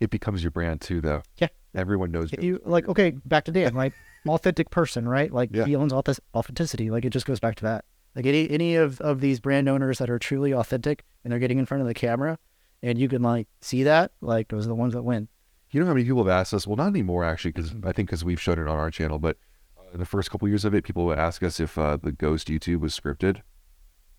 [0.00, 1.22] It becomes your brand too, though.
[1.38, 1.48] Yeah.
[1.74, 2.30] everyone knows.
[2.38, 3.92] You like, okay, back to Dan, right?
[4.28, 5.32] authentic person, right?
[5.32, 5.64] Like, Yeah.
[5.64, 6.90] he owns authentic- authenticity.
[6.90, 7.84] Like, it just goes back to that.
[8.14, 11.58] Like, any any of of these brand owners that are truly authentic and they're getting
[11.58, 12.38] in front of the camera,
[12.82, 15.28] and you can like see that, like, those are the ones that win.
[15.70, 16.66] You know how many people have asked us?
[16.66, 19.18] Well, not anymore actually, because I think because we've shown it on our channel.
[19.18, 19.36] But
[19.78, 22.12] uh, in the first couple years of it, people would ask us if uh, the
[22.12, 23.42] Ghost YouTube was scripted.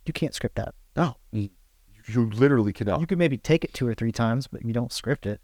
[0.05, 0.73] You can't script that.
[0.95, 1.49] No, you,
[2.07, 2.99] you literally cannot.
[3.01, 5.41] You could maybe take it two or three times, but you don't script it.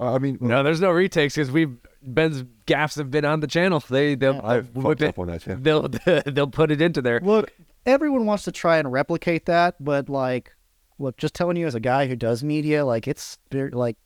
[0.00, 3.48] Uh, I mean, No, there's no retakes because we've Ben's gaffs have been on the
[3.48, 3.80] channel.
[3.90, 5.60] They they'll I've whip it- up on that channel.
[5.60, 7.18] They'll they'll put it into there.
[7.20, 7.52] Look,
[7.84, 10.54] everyone wants to try and replicate that, but like,
[11.00, 13.96] look, just telling you as a guy who does media, like it's very like,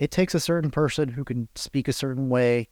[0.00, 2.68] it takes a certain person who can speak a certain way,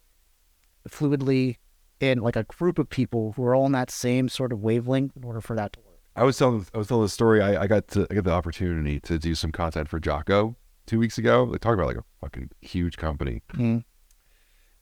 [0.89, 1.57] fluidly,
[2.01, 5.15] and like a group of people who are all on that same sort of wavelength
[5.15, 5.99] in order for that to work.
[6.15, 7.41] I was telling I was telling the story.
[7.41, 10.99] I, I got to I got the opportunity to do some content for Jocko two
[10.99, 11.45] weeks ago.
[11.45, 13.83] They talk about like a fucking huge company, Mm.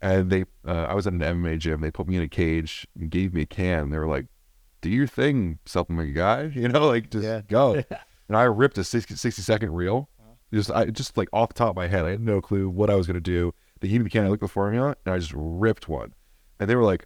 [0.01, 1.81] and they uh, I was at an MMA gym.
[1.81, 3.89] They put me in a cage and gave me a can.
[3.89, 4.27] They were like,
[4.81, 6.43] "Do your thing, supplement guy.
[6.55, 7.41] You know, like just Yeah.
[7.47, 7.73] go."
[8.29, 10.09] and I ripped a 60, 60 second reel.
[10.53, 12.89] Just I just like off the top of my head, I had no clue what
[12.89, 13.53] I was gonna do.
[13.81, 14.25] They gave me the can.
[14.25, 16.13] I looked at the formula and I just ripped one,
[16.59, 17.05] and they were like,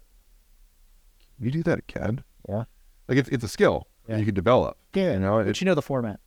[1.38, 2.65] "Can "You do that again?" Yeah.
[3.07, 4.18] Like it's it's a skill Yeah.
[4.18, 4.77] you can develop.
[4.93, 6.19] Yeah, You know, but you know the format,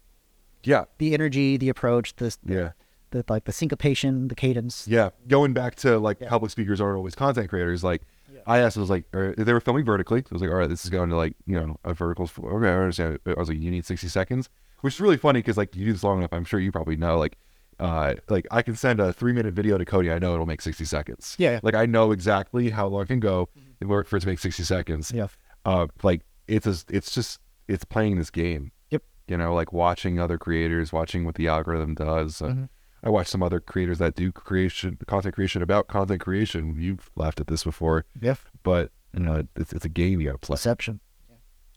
[0.64, 2.72] yeah, the energy, the approach, the yeah,
[3.10, 4.86] the like the syncopation, the cadence.
[4.88, 5.10] yeah.
[5.28, 6.28] Going back to like Yeah.
[6.28, 7.84] public speakers aren't always content creators.
[7.84, 8.02] Like
[8.46, 10.20] I asked, I was like, they were filming vertically.
[10.20, 12.28] So I was like, all right, this is going to like you know a vertical.
[12.38, 13.18] Okay, I understand.
[13.26, 14.48] I was like, you need sixty seconds,
[14.84, 16.32] which is really funny because like you do this long enough.
[16.32, 17.36] I'm sure you probably know like.
[17.80, 20.12] Uh, like I can send a three minute video to Cody.
[20.12, 21.34] I know it'll make sixty seconds.
[21.38, 21.60] Yeah, yeah.
[21.64, 23.48] Like I know exactly how long it can go
[23.80, 25.10] in order for it to make sixty seconds.
[25.12, 25.26] Yeah.
[25.64, 28.70] Uh, like it's a, it's just it's playing this game.
[28.90, 29.02] Yep.
[29.26, 32.40] You know, like watching other creators, watching what the algorithm does.
[32.40, 32.68] Uh, Mhm.
[33.02, 36.76] I watch some other creators that do creation, content creation about content creation.
[36.78, 38.36] You've laughed at this before, Yeah.
[38.62, 40.54] but you know, it's, it's a game you got to play.
[40.54, 41.00] Deception.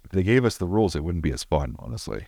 [0.06, 2.28] If they gave us the rules, it wouldn't be as fun, honestly.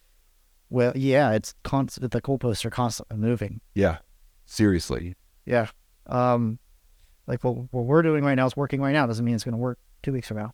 [0.70, 2.12] Well, yeah, it's constant.
[2.12, 3.62] The goalposts are constantly moving.
[3.74, 3.98] Yeah,
[4.46, 5.16] seriously.
[5.46, 5.68] Yeah.
[6.08, 6.60] Um,
[7.28, 9.06] like what, what we're doing right now is working right now.
[9.08, 10.54] Doesn't mean it's going to work two weeks from now.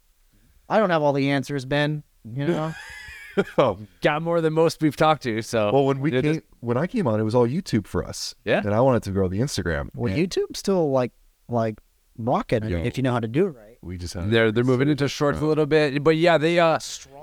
[0.70, 2.04] I don't have all the answers, Ben.
[2.24, 2.74] You know,
[3.58, 5.42] oh, Got more than most we've talked to.
[5.42, 8.04] So well, when we came, is- when I came on, it was all YouTube for
[8.04, 8.34] us.
[8.46, 8.60] Yeah.
[8.64, 9.90] and I wanted to grow the Instagram.
[9.94, 11.12] well, and YouTube's still like
[11.48, 11.80] like
[12.18, 12.78] rocking it Yo.
[12.78, 13.78] if you know how to do it right.
[13.82, 16.80] we just had they're they're moving into shorts a little bit, but yeah, they uh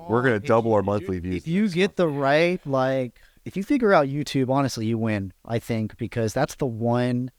[0.09, 1.37] we're gonna double our monthly views.
[1.37, 5.33] If you get the right like, if you figure out YouTube, honestly, you win.
[5.45, 7.31] I think because that's the one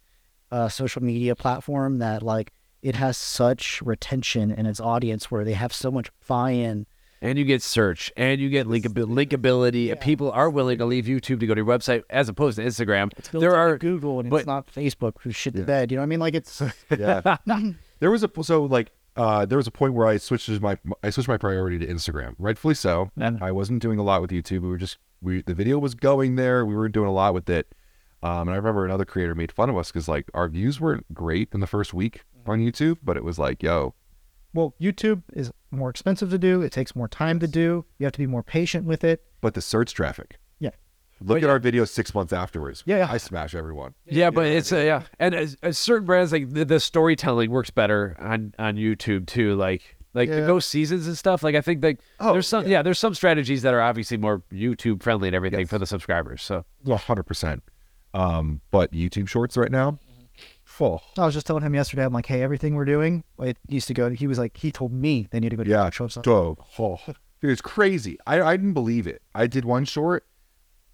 [0.51, 5.53] uh, social media platform that like it has such retention in its audience where they
[5.53, 6.85] have so much buy-in.
[7.23, 9.99] And you get search and you get linkabil- linkability.
[10.01, 13.09] People are willing to leave YouTube to go to your website as opposed to Instagram.
[13.31, 15.65] built There are Google and but- it's not Facebook who shit the Yeah.
[15.65, 15.91] bed.
[15.91, 16.19] You know what I mean?
[16.19, 16.61] Like it's
[16.97, 17.37] yeah.
[17.99, 21.09] there was a so like uh there was a point where I switched my I
[21.09, 22.35] switched my priority to Instagram.
[22.37, 23.09] Rightfully so.
[23.19, 24.61] And- I wasn't doing a lot with YouTube.
[24.61, 26.65] We were just we the video was going there.
[26.65, 27.73] We were doing a lot with it.
[28.21, 31.05] Um, and I remember another creator made fun of us because like our views weren't
[31.13, 33.95] great in the first week on YouTube, but it was like, yo,
[34.53, 36.61] well, YouTube is more expensive to do.
[36.61, 37.85] It takes more time to do.
[37.97, 39.23] You have to be more patient with it.
[39.41, 40.37] but the search traffic.
[40.59, 40.69] Yeah.
[41.21, 42.83] Look at our videos six months afterwards.
[42.85, 43.07] Yeah, yeah.
[43.11, 43.93] I smash everyone.
[44.05, 47.69] Yeah, but it's uh, yeah, and as, as certain brands like the, the storytelling works
[47.69, 49.55] better on on YouTube too.
[49.55, 51.41] Like like the ghost seasons and stuff.
[51.43, 52.81] Like I think like Oh, there's some yeah.
[52.81, 56.41] there's some strategies that are obviously more YouTube friendly and everything for the subscribers.
[56.43, 57.63] So One hundred percent.
[58.13, 59.97] Um, but YouTube Shorts right now,
[60.73, 61.01] full.
[61.17, 62.03] I was just telling him yesterday.
[62.03, 64.09] I'm like, hey, everything we're doing, it used to go.
[64.09, 65.63] He was like, he told me they need to go.
[65.63, 66.61] to Yeah, show dope.
[66.79, 66.99] Oh,
[67.41, 68.17] dude, it's crazy.
[68.27, 69.21] I I didn't believe it.
[69.35, 70.25] I did one short,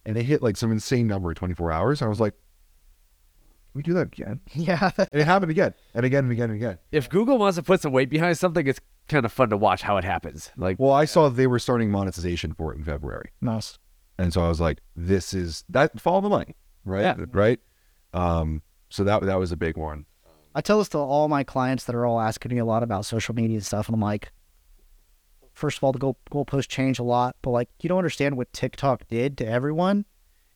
[0.05, 2.01] and it hit like some insane number in 24 hours.
[2.01, 4.41] I was like, Can we do that again?
[4.53, 6.77] Yeah, And it happened again and again and again and again.
[6.91, 9.81] if Google wants to put some weight behind something, it's kind of fun to watch
[9.81, 10.51] how it happens.
[10.57, 13.31] Like Well, I saw they were starting monetization for it in February.
[13.41, 13.77] nice.
[14.17, 17.03] And so I was like, this is that follow the money, right?
[17.03, 17.15] Yeah.
[17.31, 17.59] Right.
[18.13, 20.05] Um, so that that was a big one.
[20.55, 23.05] I tell this to all my clients that are all asking me a lot about
[23.05, 24.31] social media and stuff, and I'm like,
[25.53, 28.51] first of all, the goal goalposts change a lot, but like you don't understand what
[28.53, 30.05] TikTok did to everyone.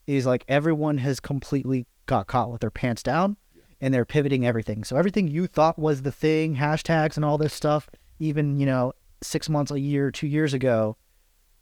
[0.06, 3.38] Is like everyone has completely got caught with their pants down,
[3.80, 4.84] and they're pivoting everything.
[4.84, 7.90] So everything you thought was the thing, hashtags and all this stuff,
[8.20, 10.98] even you know six months, a year, two years ago,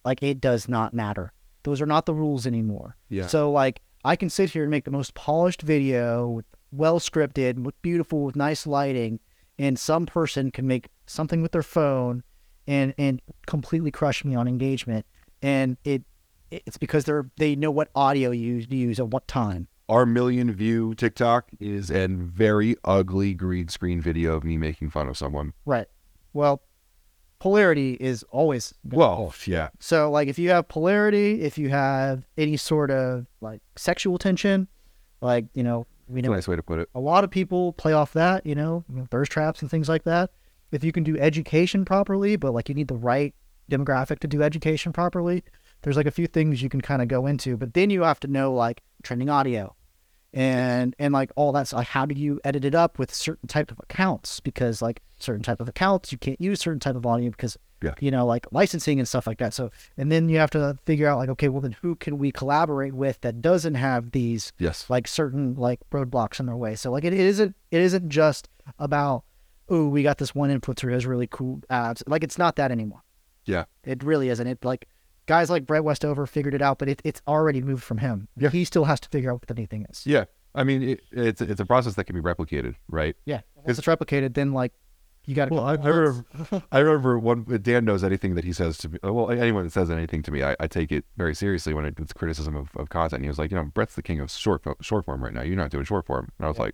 [0.03, 1.33] like it does not matter.
[1.63, 2.95] Those are not the rules anymore.
[3.09, 3.27] Yeah.
[3.27, 7.63] So like I can sit here and make the most polished video, with well scripted,
[7.63, 9.19] with beautiful, with nice lighting,
[9.59, 12.23] and some person can make something with their phone
[12.67, 15.05] and and completely crush me on engagement.
[15.41, 16.03] And it
[16.49, 19.67] it's because they're they know what audio use to use at what time.
[19.89, 25.09] Our million view TikTok is a very ugly green screen video of me making fun
[25.09, 25.53] of someone.
[25.65, 25.87] Right.
[26.33, 26.61] Well,
[27.39, 29.69] polarity is always Well, yeah.
[29.79, 34.67] So, like, if you have polarity, if you have any sort of like sexual tension,
[35.21, 36.89] like you know, we know nice way to put it.
[36.93, 39.89] a lot of people play off that, you know, you know, thirst traps and things
[39.89, 40.31] like that.
[40.71, 43.33] If you can do education properly, but like you need the right
[43.69, 45.43] demographic to do education properly,
[45.81, 47.57] there's like a few things you can kind of go into.
[47.57, 49.75] But then you have to know like trending audio,
[50.33, 53.71] and and like all that's like how do you edit it up with certain type
[53.71, 57.29] of accounts because like certain type of accounts you can't use certain type of audio
[57.29, 57.93] because Yeah.
[57.99, 61.07] you know like licensing and stuff like that so and then you have to figure
[61.07, 64.89] out like okay well then who can we collaborate with that doesn't have these Yes.
[64.89, 68.47] like certain like roadblocks in their way so like it, it isn't it isn't just
[68.79, 69.23] about
[69.69, 72.71] oh we got this one influencer who has really cool ads like it's not that
[72.71, 73.01] anymore
[73.45, 73.65] Yeah.
[73.83, 74.87] it really isn't it like
[75.35, 78.49] guys like Brett Westover figured it out but it, it's already moved from him Yeah.
[78.49, 80.25] he still has to figure out what the new thing is Yeah.
[80.53, 83.15] I mean, it, it's it's a process that can be replicated, right?
[83.25, 84.73] yeah once it's replicated then like
[85.25, 86.25] you got to Well, I, I remember,
[86.71, 87.45] I remember one.
[87.61, 88.97] Dan knows anything that he says to me.
[89.05, 91.85] Uh, well, anyone that says anything to me, I, I take it very seriously when
[91.85, 93.21] it's criticism of, of content.
[93.21, 95.43] He was like, you know, Brett's the king of short short form right now.
[95.43, 96.73] You're not doing short form, and I was like,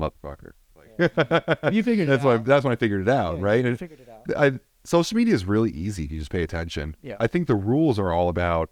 [0.00, 0.52] motherfucker.
[0.74, 2.28] Like, you figured it that's out.
[2.28, 3.62] when that's when I figured it out, Yeah, right?
[3.62, 4.22] you And figured it out.
[4.36, 4.58] I,
[4.88, 6.96] social media is really easy if you just pay attention.
[7.02, 7.16] Yeah.
[7.20, 8.70] I think the rules are all about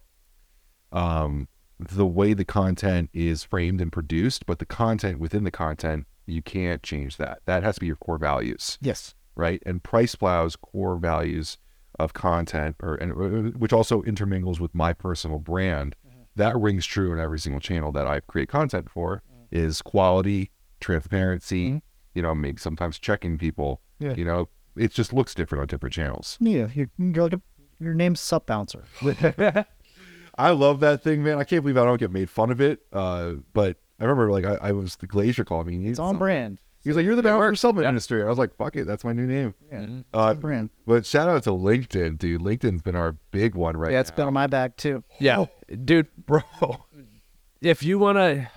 [0.93, 1.49] um,
[1.79, 6.43] the way the content is framed and produced, but the content within the content, you
[6.43, 7.41] can't change that.
[7.47, 9.63] That has to be your core values, yes right?
[9.65, 11.59] And PricePlow's core values
[11.99, 15.95] of content, or and uh, which also intermingles with my personal brand,
[16.35, 19.23] that rings true in every single channel that I create content for.
[19.53, 21.83] Is quality, transparency.
[22.15, 23.81] You know, maybe sometimes checking people.
[23.99, 24.15] Yeah.
[24.15, 26.36] You know, it just looks different on different channels.
[26.40, 27.40] Yeah, you're, you're like a,
[27.81, 28.85] your name's Sup Bouncer.
[30.39, 31.39] I love that thing, man.
[31.39, 32.81] I can't believe I don't get made fun of it.
[32.93, 35.77] Uh, but I remember, like, I, I was the Glazier called me.
[35.77, 36.59] and It's he's- on brand.
[36.82, 39.03] He was like, "You're the bouncer for supplement industry." I was like, "Fuck it, that's
[39.03, 40.70] my new name." Yeah, Uh, on brand.
[40.86, 42.40] but shout out to LinkedIn, dude.
[42.43, 45.03] LinkedIn's been our big one right Yeah, it's now, been on my back too.
[45.19, 45.47] yeah,
[45.85, 46.07] dude.
[46.27, 46.43] bro.
[47.61, 48.48] If you want to.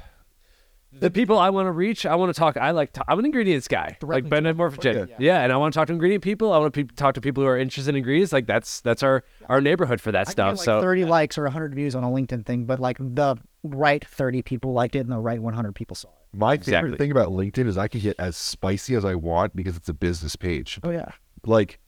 [0.91, 2.57] The people I want to reach, I want to talk.
[2.57, 2.93] I like.
[2.93, 5.07] To, I'm an ingredients guy, Directly like Ben and Morphogen.
[5.09, 5.15] Yeah.
[5.19, 5.41] Yeah.
[5.43, 6.51] and I want to talk to ingredient people.
[6.51, 8.33] I want to pe- talk to people who are interested in ingredients.
[8.33, 10.53] Like that's that's our our neighborhood for that I stuff.
[10.53, 13.35] get like so 30 likes or 100 views on a LinkedIn thing, but like the
[13.63, 16.15] right 30 people liked it and the right 100 people saw it.
[16.37, 16.89] My Exactly.
[16.91, 19.89] favorite thing about LinkedIn is I can get as spicy as I want because it's
[19.89, 20.79] a business page.
[20.83, 21.09] Oh yeah.
[21.45, 21.79] Like,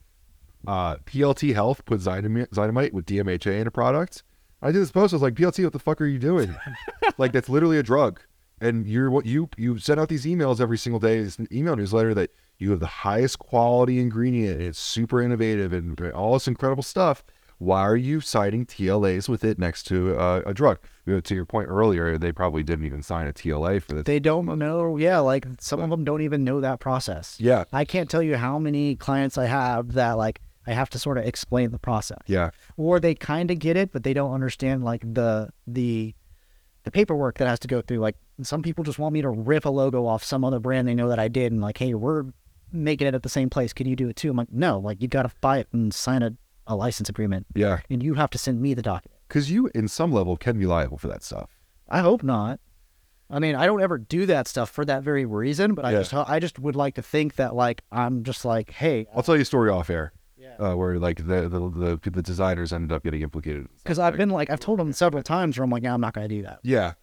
[0.67, 4.23] uh, PLT Health put Zynom- Zynamite with DMHA in a product.
[4.61, 5.11] I did this post.
[5.13, 6.55] I was like, PLT, what the fuck are you doing?
[7.17, 8.21] like, that's literally a drug.
[8.61, 11.21] And you're what you you send out these emails every single day.
[11.21, 12.29] This email newsletter that
[12.59, 14.61] you have the highest quality ingredient.
[14.61, 17.23] It's super innovative and all this incredible stuff.
[17.57, 20.79] Why are you citing TLAs with it next to uh, a drug?
[21.05, 24.03] You know, to your point earlier, they probably didn't even sign a TLA for this.
[24.03, 24.97] They don't know.
[24.97, 27.37] Yeah, like some of them don't even know that process.
[27.39, 30.99] yeah, I can't tell you how many clients I have that like I have to
[30.99, 32.19] sort of explain the process.
[32.27, 36.15] yeah, Or they kind of get it, but they don't understand like the the
[36.83, 37.99] the paperwork that has to go through.
[37.99, 38.15] Like
[38.45, 41.09] some people just want me to rip a logo off some other brand they know
[41.09, 42.25] that I did, and like, hey, we're
[42.71, 43.73] making it at the same place.
[43.73, 44.29] Can you do it too?
[44.31, 44.79] I'm like, no.
[44.79, 46.33] Like you got to buy it and sign a,
[46.67, 47.79] a license agreement, yeah.
[47.89, 49.17] and you have to send me the document.
[49.27, 51.49] because you, in some level, can be liable for that stuff.
[51.89, 52.59] I hope not.
[53.29, 55.99] I mean, I don't ever do that stuff for that very reason, but I Yeah.
[55.99, 59.35] just I just would like to think that like I'm just like, hey, I'll tell
[59.35, 60.11] you a story off air.
[60.37, 60.55] Yeah.
[60.59, 63.67] Uh, where like the, the the the designers ended up getting implicated.
[63.83, 66.13] because I've been like I've told them several times where I'm like, yeah, I'm not
[66.13, 66.59] going to do that.
[66.63, 66.93] Yeah.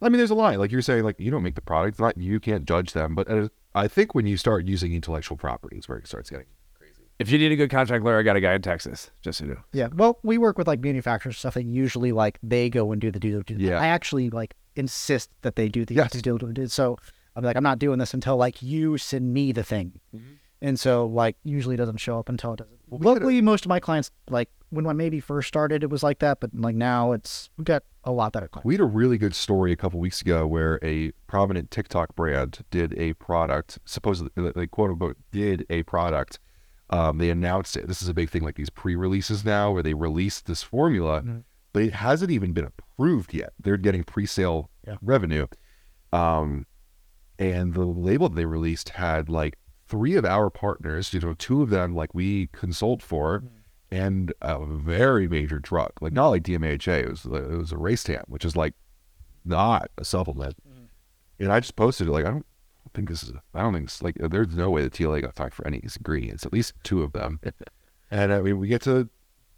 [0.00, 0.58] I mean, there's a line.
[0.58, 1.94] Like you're saying, like you don't make the product.
[1.94, 3.14] It's not you can't judge them.
[3.14, 6.46] But uh, I think when you start using intellectual property, is where it starts getting.
[6.78, 7.02] Crazy.
[7.18, 9.10] If you need a good contract lawyer, I got a guy in Texas.
[9.22, 9.60] Just so you know.
[9.72, 9.88] Yeah.
[9.92, 13.10] Well, we work with like manufacturers and stuff, and usually like they go and do
[13.10, 13.60] the due diligence.
[13.60, 13.80] Yeah.
[13.80, 16.12] I actually like insist that they do the Yes.
[16.12, 16.72] due diligence.
[16.74, 16.96] So
[17.34, 20.00] I'm like, I'm not doing this until like you send me the thing.
[20.14, 20.34] Mm-hmm.
[20.60, 22.78] And so like usually it doesn't show up until it doesn't.
[22.88, 25.90] Well, we coulda- Luckily, most of my clients like when I maybe first started, it
[25.90, 28.66] was like that, but like now it's we've got a lot better clients.
[28.66, 32.60] We had a really good story a couple weeks ago where a prominent TikTok brand
[32.70, 36.38] did a product, supposedly, like quote unquote, did a product.
[36.90, 37.86] Um, they announced it.
[37.86, 41.22] This is a big thing, like these pre-releases now, where they released this formula,
[41.74, 43.52] but it hasn't even been approved yet.
[43.60, 44.96] They're getting pre-sale Yeah.
[45.02, 45.46] revenue,
[46.14, 46.64] um,
[47.38, 51.12] and the label that they released had like three of our partners.
[51.12, 53.44] You know, two of them like we consult for,
[53.90, 57.04] and a very major drug, like not like DMHA.
[57.04, 58.74] It was it was a racetam, which is like
[59.44, 60.56] not a supplement.
[60.68, 60.84] Mm-hmm.
[61.40, 62.46] And I just posted it like I don't
[62.94, 63.30] think this is.
[63.30, 65.78] A, I don't think it's like there's no way the TLA got fined for any
[65.78, 66.44] of these ingredients.
[66.44, 67.40] At least two of them.
[68.10, 69.08] and I mean, we get to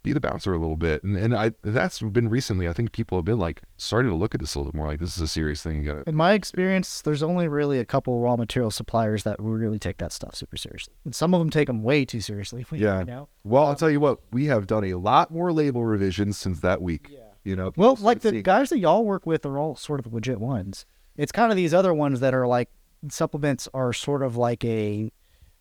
[0.03, 2.67] be the bouncer a little bit, and and I that's been recently.
[2.67, 4.87] I think people have been like starting to look at this a little bit more.
[4.87, 5.83] Like this is a serious thing.
[5.83, 6.07] You got.
[6.07, 10.11] In my experience, there's only really a couple raw material suppliers that really take that
[10.11, 12.65] stuff super seriously, and some of them take them way too seriously.
[12.81, 12.99] Yeah.
[12.99, 13.29] You know?
[13.43, 14.19] Well, I'll tell you what.
[14.31, 17.07] We have done a lot more label revisions since that week.
[17.11, 17.19] Yeah.
[17.43, 17.71] You know.
[17.75, 20.85] Well, like the seeing- guys that y'all work with are all sort of legit ones.
[21.17, 22.69] It's kind of these other ones that are like
[23.09, 25.11] supplements are sort of like a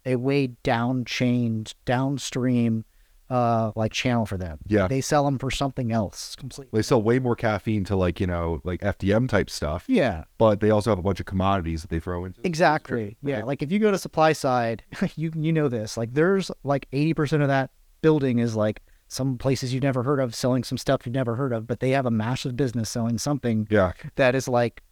[0.06, 2.84] a way down chained downstream
[3.30, 4.58] uh like channel for them.
[4.66, 4.88] Yeah.
[4.88, 6.76] They sell them for something else completely.
[6.76, 10.24] They sell way more caffeine to like you know like FDM type stuff, Yeah.
[10.38, 12.40] but they also have a bunch of commodities that they throw into.
[12.44, 13.16] Exactly.
[13.22, 13.44] Yeah.
[13.44, 14.80] Like if you go to SupplySide,
[15.16, 15.96] you you know this.
[15.96, 17.70] Like there's like eighty percent of that
[18.02, 21.52] building is like some places you've never heard of selling some stuff you've never heard
[21.52, 23.92] of, but they have a massive business selling something Yeah.
[24.16, 24.82] that is like,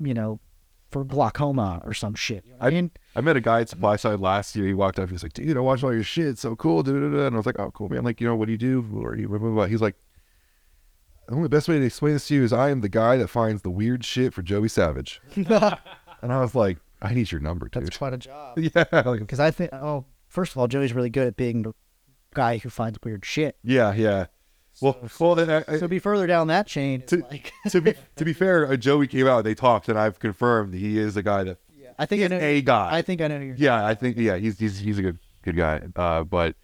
[0.00, 0.40] you know,
[0.90, 2.44] for glaucoma or some shit.
[2.44, 4.66] You know I mean, I met a guy at SupplySide last year.
[4.66, 5.08] He walked up.
[5.08, 6.26] He was like, "Dude, I watched all your shit.
[6.26, 8.20] It's so cool." da, da, da, da." And I was like, "Oh, cool, man." Like,
[8.20, 8.84] you know, what do you do?
[9.02, 9.66] Or you blah, blah, blah.
[9.66, 9.96] He's like,
[11.28, 13.28] "The only best way to explain this to you is I am the guy that
[13.28, 17.68] finds the weird shit for Joey Savage." and I was like, "I need your number,
[17.68, 18.58] dude." that's quite a job.
[18.58, 21.72] yeah, like, Because I think, oh, first of all, Joey's really good at being the
[22.34, 23.56] guy who finds weird shit.
[23.62, 24.26] yeah, yeah.
[24.80, 27.02] Well, well, then I, I, So be further down that chain.
[27.08, 29.44] To, like, to be to be fair, uh, Joey came out.
[29.44, 31.58] They talked, and I've confirmed he is the guy that.
[31.74, 32.96] Yeah, I think I know, a guy.
[32.96, 33.54] I think I know.
[33.56, 35.82] Yeah, I think yeah, he's he's he's a good good guy.
[35.96, 36.56] Uh, but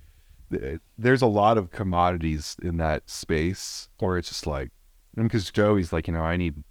[0.51, 4.71] th- there's a lot of commodities in that space or it's just like,
[5.17, 6.63] because Joey's like, you know, I need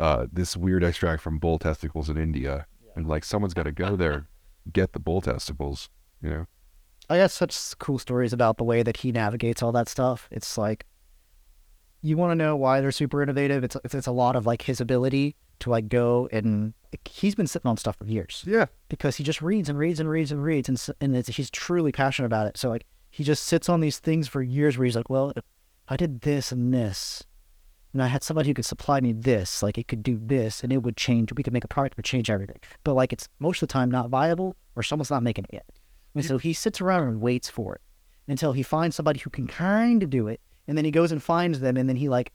[0.00, 3.96] uh this weird extract from bull testicles in India, and like someone's got to go
[3.96, 4.28] there,
[4.72, 5.88] get the bull testicles,
[6.22, 6.46] you know.
[7.12, 10.28] I got such cool stories about the way that he navigates all that stuff.
[10.30, 10.86] It's like
[12.00, 13.62] you want to know why they're super innovative.
[13.64, 16.72] It's it's, it's a lot of like his ability to like go and
[17.04, 20.08] he's been sitting on stuff for years Yeah, because he just reads and reads and
[20.08, 22.56] reads and reads and and it's, he's truly passionate about it.
[22.56, 25.34] So like he just sits on these things for years where he's like, well,
[25.88, 27.22] I did this and this,
[27.92, 30.72] and I had somebody who could supply me this, like it could do this, and
[30.72, 31.30] it would change.
[31.34, 32.60] We could make a product that would change everything.
[32.84, 35.66] But like it's most of the time not viable, or someone's not making it yet.
[36.14, 37.80] And so he sits around and waits for it
[38.28, 41.22] until he finds somebody who can kind of do it, and then he goes and
[41.22, 42.32] finds them, and then he like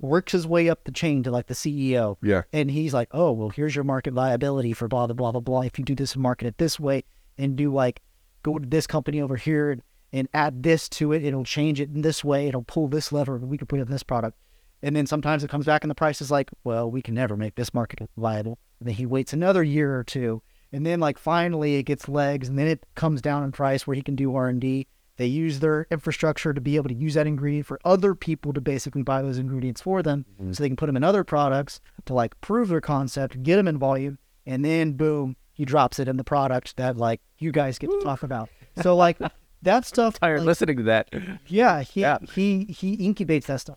[0.00, 2.16] works his way up the chain to like the CEO.
[2.22, 5.40] yeah, And he's like, oh, well, here's your market viability for blah, blah, blah, blah,
[5.40, 5.60] blah.
[5.60, 7.04] If you do this and market it this way
[7.36, 8.00] and do like,
[8.42, 9.82] go to this company over here and,
[10.12, 12.48] and add this to it, it'll change it in this way.
[12.48, 13.36] It'll pull this lever.
[13.36, 14.38] We can put it in this product.
[14.82, 17.36] And then sometimes it comes back and the price is like, well, we can never
[17.36, 18.58] make this market viable.
[18.78, 20.42] And then he waits another year or two.
[20.72, 23.94] And then like finally it gets legs and then it comes down in price where
[23.94, 24.86] he can do R&D.
[25.16, 28.60] They use their infrastructure to be able to use that ingredient for other people to
[28.60, 30.52] basically buy those ingredients for them mm-hmm.
[30.52, 33.68] so they can put them in other products to like prove their concept, get them
[33.68, 37.78] in volume, and then boom, he drops it in the product that like you guys
[37.78, 38.48] get to talk about.
[38.82, 39.18] So like
[39.60, 41.10] that stuff, I'm Tired like, listening to that.
[41.46, 42.16] yeah, he, Yeah.
[42.32, 43.76] he he incubates that stuff.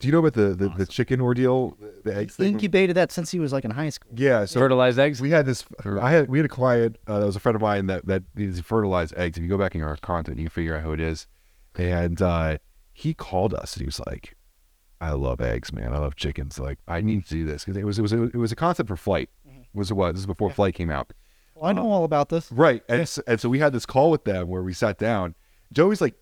[0.00, 2.52] Do you know about the the, the chicken ordeal, the, the eggs thing?
[2.54, 4.10] Incubated that since he was like in high school.
[4.16, 5.20] yeah, so Fertilized eggs.
[5.20, 5.64] we had this.
[5.84, 8.22] I had we had a client uh, that was a friend of mine that that
[8.34, 9.38] needs fertilized fertilize eggs.
[9.38, 11.26] If you go back in our content, you can figure out who it is.
[11.76, 12.58] And uh,
[12.92, 14.36] he called us and he was like,
[15.00, 15.92] "I love eggs, man.
[15.94, 16.58] I love chickens.
[16.58, 18.88] Like, I need to do this because it was it was it was a concept
[18.88, 19.30] for flight.
[19.72, 21.12] Was it was this is before flight came out,
[21.54, 22.50] Well, I know all about this.
[22.52, 22.82] right?
[22.88, 25.34] And so, and so we had this call with them where we sat down.
[25.72, 26.14] Joey's like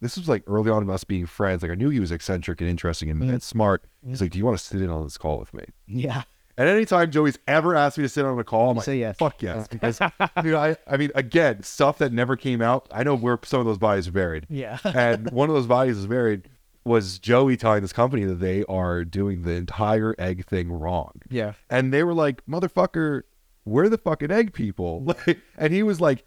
[0.00, 1.62] this was like early on in us being friends.
[1.62, 3.34] Like I knew he was eccentric and interesting and, mm-hmm.
[3.34, 3.84] and smart.
[4.04, 4.24] He's mm-hmm.
[4.24, 6.22] like, "Do you want to sit in on this call with me?" Yeah.
[6.60, 9.16] And anytime Joey's ever asked me to sit on a call, I'm like, say yes.
[9.16, 9.64] fuck yes.
[9.64, 9.66] Uh.
[9.70, 9.98] Because,
[10.42, 12.86] dude, I, I mean, again, stuff that never came out.
[12.92, 14.46] I know where some of those bodies are buried.
[14.50, 14.78] Yeah.
[14.84, 16.50] and one of those bodies is buried
[16.84, 21.12] was Joey telling this company that they are doing the entire egg thing wrong.
[21.30, 21.54] Yeah.
[21.70, 23.22] And they were like, motherfucker,
[23.64, 25.04] we're the fucking egg people.
[25.04, 26.24] Like, and he was like,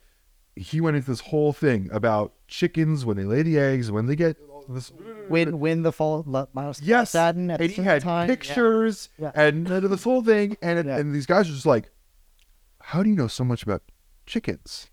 [0.56, 4.16] he went into this whole thing about chickens when they lay the eggs, when they
[4.16, 4.38] get
[4.70, 4.92] this
[5.28, 6.24] When when the fall
[6.54, 8.28] Miles Yes, Sadden at and he had time.
[8.28, 9.32] Pictures Yeah.
[9.36, 10.98] and uh, this whole thing, and it, Yeah.
[10.98, 11.90] and these guys are just like,
[12.80, 13.82] "How do you know so much about
[14.26, 14.90] chickens?"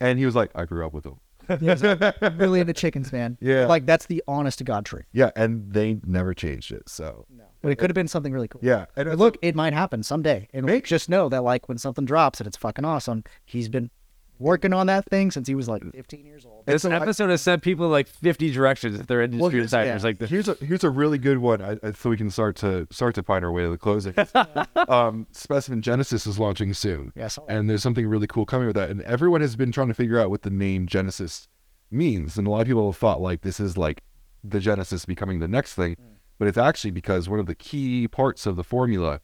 [0.00, 1.20] And he was like, "I grew up with them."
[1.62, 3.38] yeah really into chickens, man.
[3.40, 3.64] Yeah.
[3.66, 5.06] Like that's the honest to God truth.
[5.12, 6.88] Yeah, and they never changed it.
[6.90, 7.24] So
[7.62, 8.60] But it could have been something really cool.
[8.62, 10.46] yeah, and But look, it might happen someday.
[10.52, 13.90] And Make- just know that like when something drops and it's fucking awesome, he's been
[14.38, 16.64] working on that thing since he was like 15 years old.
[16.66, 20.02] This so I- episode has sent people like 50 directions if they're industry here's- designers.
[20.02, 20.08] yeah.
[20.08, 22.56] Like the, here's a here's a really good one, I, I, so we can start
[22.56, 24.14] to start to find our way to the closing.
[24.88, 27.12] um, Specimen Genesis is launching soon.
[27.16, 27.56] Yeah, I saw that.
[27.56, 28.90] and there's something really cool coming with that.
[28.90, 31.48] And everyone has been trying to figure out what the name Genesis
[31.90, 34.02] means, and a lot of people have thought like this is like
[34.44, 35.96] the Genesis becoming the next thing,
[36.38, 39.20] but it's actually because one of the key parts of the formula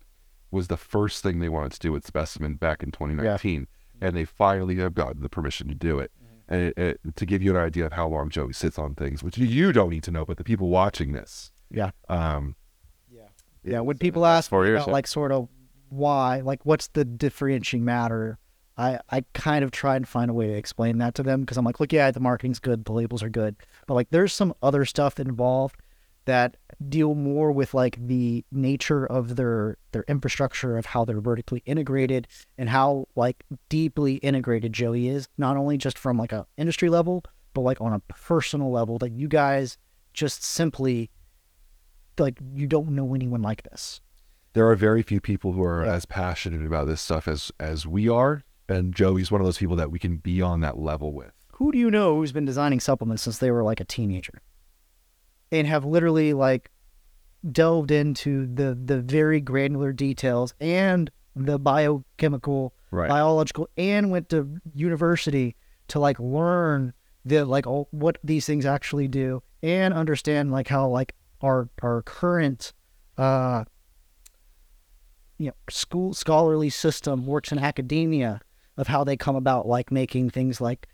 [0.50, 3.66] was the first thing they wanted to do with Specimen back in 2019,
[4.04, 6.10] and they finally have gotten the permission to do it.
[6.46, 9.22] And it, it, to give you an idea of how long Joey sits on things,
[9.22, 11.90] which you don't need to know, but the people watching this, Yeah.
[12.10, 12.56] um,
[13.64, 13.80] Yeah.
[13.80, 14.92] When people ask Four me years, about yeah.
[14.92, 15.48] like sort of
[15.88, 18.38] why, like what's the differentiating matter,
[18.76, 21.56] I, I kind of try and find a way to explain that to them because
[21.56, 23.56] I'm like, look, yeah, the marketing's good, the labels are good,
[23.86, 25.76] but like there's some other stuff involved
[26.26, 26.56] that
[26.88, 32.26] deal more with like the nature of their their infrastructure of how they're vertically integrated
[32.58, 37.22] and how like deeply integrated Joey is, not only just from like a industry level,
[37.52, 39.78] but like on a personal level that you guys
[40.12, 41.10] just simply
[42.18, 44.00] like you don't know anyone like this.
[44.52, 48.08] there are very few people who are as passionate about this stuff as as we
[48.08, 51.32] are and joey's one of those people that we can be on that level with
[51.54, 54.40] Who do you know who's been designing supplements since they were like a teenager?
[55.52, 56.70] And have literally like
[57.50, 63.08] delved into the the very granular details and the biochemical, Right.
[63.08, 65.56] biological, and went to university
[65.88, 66.92] to like learn
[67.24, 72.02] the like all, what these things actually do and understand like how like our our
[72.02, 72.72] current
[73.18, 73.64] uh
[75.38, 78.40] you know school scholarly system works in academia
[78.76, 80.86] of how they come about like making things like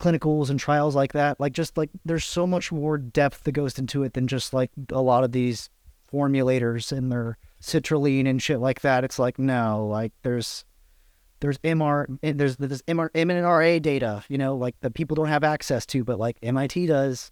[0.00, 3.78] clinicals and trials like that like just like there's so much more depth that goes
[3.78, 5.70] into it than just like a lot of these
[6.12, 9.04] formulators and their citrulline and shit like that.
[9.04, 10.64] It's like no like there's
[11.40, 15.86] there's MR there's this MR, MNRA data you know like that people don't have access
[15.86, 17.30] to but like MIT does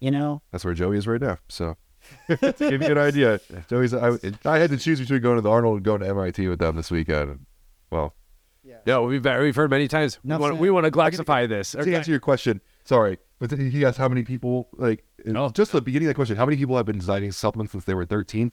[0.00, 0.42] you know?
[0.52, 1.76] That's where joey is right now so.
[2.28, 4.12] To give you an idea joey's I,
[4.44, 6.76] I had to choose between going to the arnold and going to mit with them
[6.76, 7.46] this weekend.
[7.90, 8.14] Well
[8.86, 10.18] no, we've, uh, we've heard many times.
[10.24, 11.72] We want, we want to classify this.
[11.72, 11.94] to Okay.
[11.94, 15.04] answer your question sorry but he asked how many people like
[15.34, 15.48] Oh.
[15.48, 17.94] just the beginning of the question how many people have been designing supplements since they
[17.94, 18.52] were 13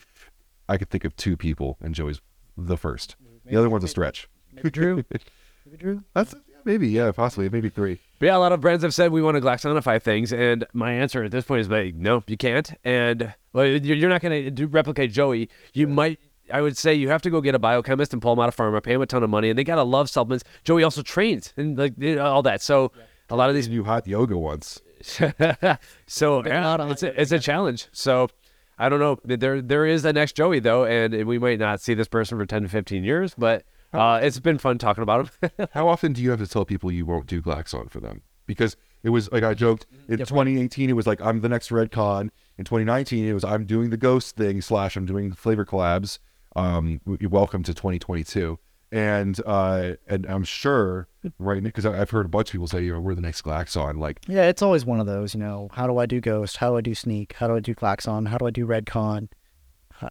[0.69, 2.21] i could think of two people and joey's
[2.57, 4.95] the first the other one's a stretch maybe Drew
[5.65, 6.33] maybe Drew that's
[6.63, 9.35] maybe yeah possibly maybe three But yeah, a lot of brands have said we want
[9.35, 12.71] to Glaxonify things, and my answer at this point is like, no, you can't.
[12.85, 15.49] And well, you're you're not going to replicate Joey.
[15.73, 16.19] You might.
[16.51, 18.55] I would say you have to go get a biochemist and pull him out of
[18.55, 20.43] pharma, pay him a ton of money, and they gotta love supplements.
[20.63, 22.61] Joey also trains and like all that.
[22.61, 22.91] So
[23.29, 24.81] a lot of these new hot yoga once
[26.07, 27.87] so yeah, it's a, it's a challenge.
[27.91, 28.29] So
[28.77, 29.17] I don't know.
[29.23, 32.45] There there is the next Joey though, and we might not see this person for
[32.45, 33.63] ten to fifteen years, but
[33.93, 35.51] uh, it's been fun talking about him.
[35.73, 38.21] How often do you have to tell people you won't do Glaxon for them?
[38.45, 42.29] Because it was like I joked in 2018, it was like I'm the next Redcon.
[42.57, 46.19] In 2019, it was I'm doing the Ghost thing slash I'm doing flavor collabs.
[46.55, 48.59] Um, welcome to 2022,
[48.91, 51.07] and uh, and I'm sure
[51.39, 53.97] right because I've heard a bunch of people say you know we're the next Glaxon.
[53.97, 56.57] Like Yeah, it's always one of those, you know, how do I do Ghost?
[56.57, 57.33] How do I do Sneak?
[57.33, 58.27] How do I do Glaxon?
[58.27, 59.29] How do I do Redcon?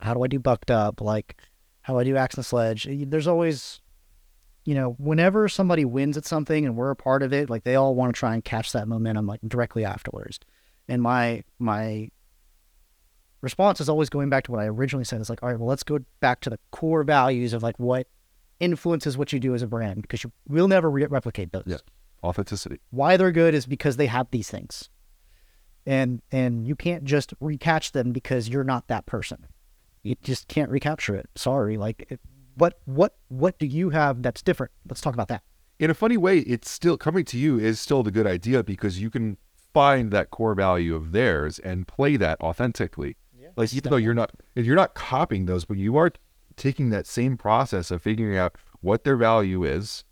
[0.01, 1.01] How do I do Bucked Up?
[1.01, 1.37] Like,
[1.83, 2.87] how do I do Axe and Sledge?
[2.89, 3.81] There's always,
[4.65, 7.75] you know, whenever somebody wins at something and we're a part of it, like they
[7.75, 10.39] all want to try and catch that momentum like directly afterwards.
[10.89, 12.11] And my my
[13.41, 15.21] response is always going back to what I originally said.
[15.21, 18.07] It's like, all right, well, let's go back to the core values of like what
[18.61, 21.79] influences what you do as a brand because you will never re- replicate those Yeah.
[22.23, 22.79] authenticity.
[22.91, 24.91] why they're good is because they have these things
[25.87, 29.47] and and you can't just recatch them because you're not that person
[30.03, 32.21] you just can't recapture it sorry like it,
[32.57, 35.43] what what what do you have that's different let's talk about that
[35.79, 39.01] in a funny way, it's still coming to you is still the good idea because
[39.01, 39.39] you can
[39.73, 43.17] find that core value of theirs and play that authentically.
[43.61, 46.11] Like even though you're not you're not copying those, but you are
[46.57, 50.05] taking that same process of figuring out what their value is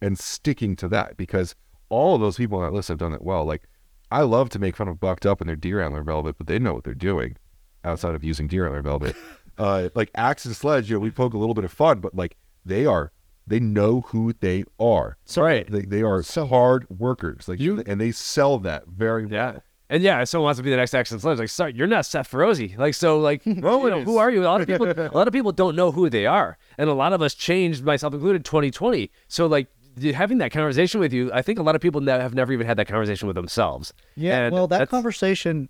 [0.00, 1.54] and sticking to that because
[1.88, 3.44] all of those people on that list have done it well.
[3.44, 3.62] Like
[4.10, 6.58] I love to make fun of Bucked Up and their deer antler velvet, but they
[6.58, 7.36] know what they're doing
[7.84, 9.16] outside of using deer antler velvet.
[9.58, 12.14] uh, like Axe and Sledge, you know, we poke a little bit of fun, but
[12.14, 13.12] like they are,
[13.46, 15.16] they know who they are.
[15.36, 15.70] right.
[15.70, 17.48] They, they are hard workers.
[17.48, 19.62] Like You- and they sell that very well.
[19.92, 19.94] Yeah.
[19.94, 21.86] And yeah, if someone wants to be the next Axe and Sledge, like, sorry, you're
[21.86, 22.76] not Seth Feroce.
[22.78, 24.42] Like, so, like, No, you know, who are you?
[24.42, 26.94] A lot of people, a lot of people don't know who they are, and a
[26.94, 29.10] lot of us changed, myself included, 2020.
[29.28, 29.68] So, like,
[30.14, 32.66] having that conversation with you, I think a lot of people ne- have never even
[32.66, 33.92] had that conversation with themselves.
[34.16, 35.68] Yeah, And well, that conversation,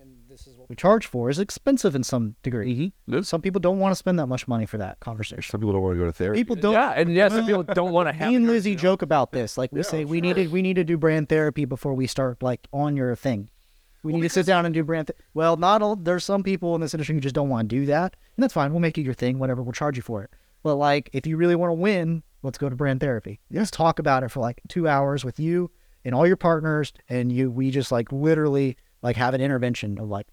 [0.00, 2.92] and this is what we charge for, is expensive in some degree.
[3.08, 3.24] Mhm.
[3.24, 5.42] Some people don't want to spend that much money for that conversation.
[5.42, 6.40] Some people don't want to go to therapy.
[6.40, 6.72] People don't.
[6.72, 8.28] Yeah, and yes, some people don't want to have.
[8.30, 9.56] Me and Lizzie joke about this.
[9.56, 12.66] Like we say, we needed we need to do brand therapy before we start like
[12.72, 13.50] on your thing.
[14.02, 15.08] We need to sit down and do brand.
[15.08, 15.96] Th- well, not all.
[15.96, 18.54] There's some people in this industry who just don't want to do that, and that's
[18.54, 18.70] fine.
[18.72, 19.38] We'll make it your thing.
[19.38, 19.62] Whatever.
[19.62, 20.30] We'll charge you for it.
[20.62, 23.40] But like, if you really want to win, let's go to brand therapy.
[23.50, 25.70] Let's talk about it for like two hours with you
[26.04, 27.50] and all your partners, and you.
[27.50, 30.26] We just like literally like have an intervention of like,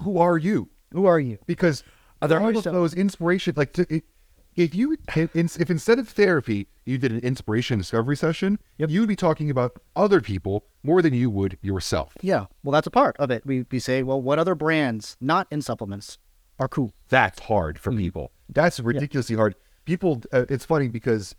[0.00, 0.70] Who are you?
[0.92, 1.38] who are you?
[1.46, 1.82] because
[2.22, 4.04] Are there all those inspiration like to, it,
[4.56, 8.90] if you if instead of therapy you did an inspiration discovery session Yep.
[8.90, 12.46] you'd be talking about other people more than you would yourself Yeah.
[12.62, 13.44] Well, that's a part of it.
[13.46, 16.18] We we say, well, what other brands not in supplements
[16.58, 16.92] are cool?
[17.08, 19.54] that's hard for people that's ridiculously hard
[19.84, 21.34] people uh, it's funny because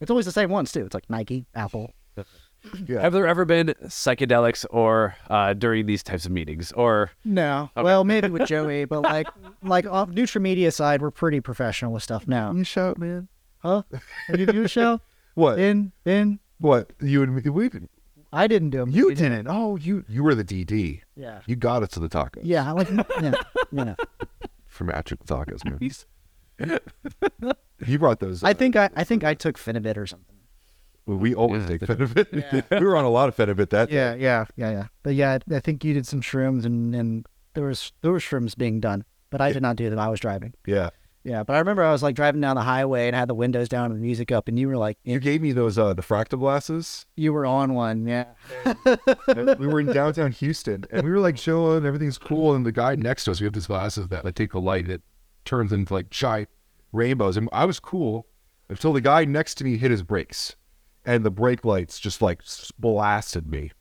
[0.00, 0.84] It's always the same ones too.
[0.86, 1.92] It's like Nike, Apple.
[2.86, 7.10] yeah Have there ever been psychedelics or uh, during these types of meetings or?
[7.24, 7.70] No.
[7.76, 9.28] Well, maybe with Joey, but like
[9.62, 12.52] like on NutraMedia side, we're pretty professional with stuff now.
[12.52, 13.28] you shout man
[13.58, 13.82] Huh?
[14.30, 15.00] Did you do a show?
[15.34, 17.90] what In in what you and me we didn't
[18.32, 18.90] I didn't do them.
[18.90, 21.40] you didn't oh you you were the dd Yeah.
[21.46, 22.68] you got us to the tacos Yeah.
[22.68, 22.90] I Like
[23.22, 23.34] yeah.
[23.72, 23.94] Yeah.
[24.66, 25.78] for magic tacos man
[27.86, 30.36] you brought those I uh, think I I think I took Phenibut or something.
[31.16, 32.70] We always take Phenibut.
[32.80, 34.14] we were on a lot of Phenibut that Yeah.
[34.14, 34.44] Yeah.
[34.56, 34.70] Yeah.
[34.70, 34.86] Yeah.
[35.02, 38.56] But yeah, I think you did some shrooms and and there was there were shrooms
[38.56, 39.98] being done, but I did not do them.
[39.98, 40.52] I was driving.
[40.66, 40.90] yeah
[41.24, 43.34] Yeah, but I remember I was like driving down the highway and I had the
[43.34, 45.94] windows down and the music up, and you were like, You gave me those uh
[45.94, 47.06] the fractal glasses.
[47.16, 48.26] you were on one, yeah.
[49.58, 52.94] we were in downtown Houston and we were like chilling, everything's cool, and the guy
[52.94, 55.02] next to us, we have these glasses that like take a light, it
[55.44, 56.50] turns into like giant
[56.92, 57.36] rainbows.
[57.36, 58.26] And I was cool
[58.68, 60.54] until the guy next to me hit his brakes.
[61.04, 62.42] And the brake lights just like
[62.78, 63.72] blasted me.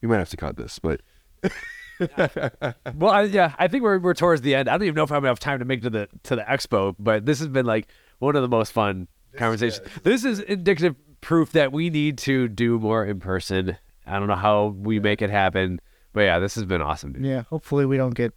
[0.00, 1.00] You might have to cut this, but
[1.98, 4.68] Well, I, yeah, I think we're we're towards the end.
[4.68, 6.36] I don't even know if I'm gonna have time to make it to the to
[6.36, 7.88] the expo, but this has been like
[8.18, 9.86] one of the most fun conversations.
[10.02, 13.76] This is indicative proof that we need to do more in person.
[14.06, 15.80] I don't know how we make it happen,
[16.12, 17.12] but yeah, this has been awesome.
[17.12, 17.24] Dude.
[17.24, 18.32] Yeah, hopefully we don't get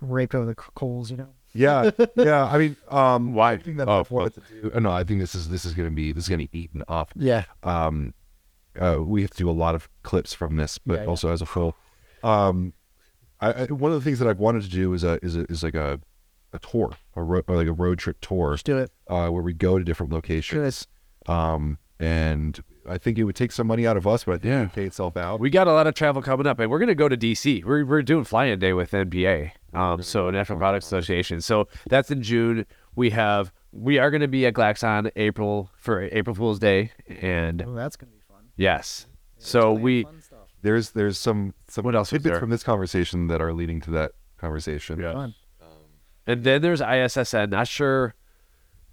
[0.00, 1.30] raped over the coals, you know.
[1.52, 2.44] Yeah, yeah.
[2.44, 3.52] I mean, um, Why?
[3.52, 4.30] I think that Oh, to
[4.62, 4.70] do.
[4.74, 6.82] uh, No, I think this is this is gonna be this is gonna be eaten
[6.88, 7.12] up.
[7.16, 7.44] Yeah.
[7.62, 8.14] um
[8.80, 11.08] uh we have to do a lot of clips from this but Yeah, yeah.
[11.08, 11.74] also as a whole
[12.22, 12.72] um
[13.40, 15.40] I, I one of the things that i've wanted to do is a is a,
[15.50, 15.98] is like a
[16.52, 18.92] a tour a ro- or like a road trip tour Let's do it.
[19.08, 20.86] uh where we go to different locations
[21.26, 24.52] um and i think it would take some money out of us but i think
[24.52, 26.78] it would pay itself out We got a lot of travel coming up, and we're
[26.78, 27.64] gonna go to DC.
[27.64, 31.40] We're we're doing fly-in day with NPA, um, so National Product Association.
[31.40, 32.66] So that's in June.
[32.96, 37.74] We have we are gonna be at Glaxon April for April Fool's Day, and Oh,
[37.74, 38.44] that's gonna be fun.
[38.56, 39.06] yes,
[39.38, 40.04] so we
[40.62, 44.12] there's there's some some What else tidbits from this conversation that are leading to that
[44.38, 45.12] conversation Yeah.
[45.12, 45.34] Fun.
[46.26, 47.50] and then there's ISSN.
[47.50, 48.14] Not sure.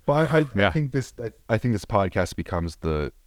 [0.06, 0.68] But I, I, Yeah.
[0.68, 3.12] I think this I, I think this podcast becomes the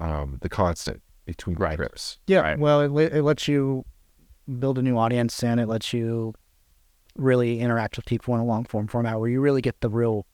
[0.00, 1.76] um the constant between Right.
[1.76, 2.40] trips Yeah.
[2.40, 2.58] Right.
[2.58, 3.84] Well, it, it lets you
[4.58, 6.34] build a new audience and it lets you
[7.16, 10.26] really interact with people in a long form format where you really get the real,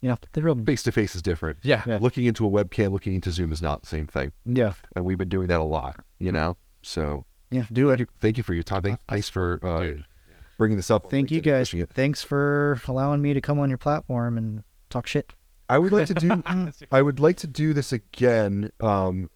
[0.00, 0.54] you know, the real.
[0.64, 1.58] face to face is different.
[1.62, 1.82] Yeah.
[1.86, 1.98] Yeah.
[2.00, 4.32] Looking into a webcam, looking into Zoom is not the same thing.
[4.44, 4.74] Yeah.
[4.94, 6.56] And we've been doing that a lot, you know?
[6.82, 7.64] So Yeah.
[7.72, 8.08] Do it.
[8.20, 8.82] thank you for your time.
[8.82, 10.00] Thank, thanks for uh,
[10.58, 11.10] bringing this up.
[11.10, 11.74] Thank you guys.
[11.92, 15.32] Thanks for allowing me to come on your platform and talk shit.
[15.70, 16.42] I would like to do
[16.92, 18.70] I would like to do this again.
[18.80, 19.30] Um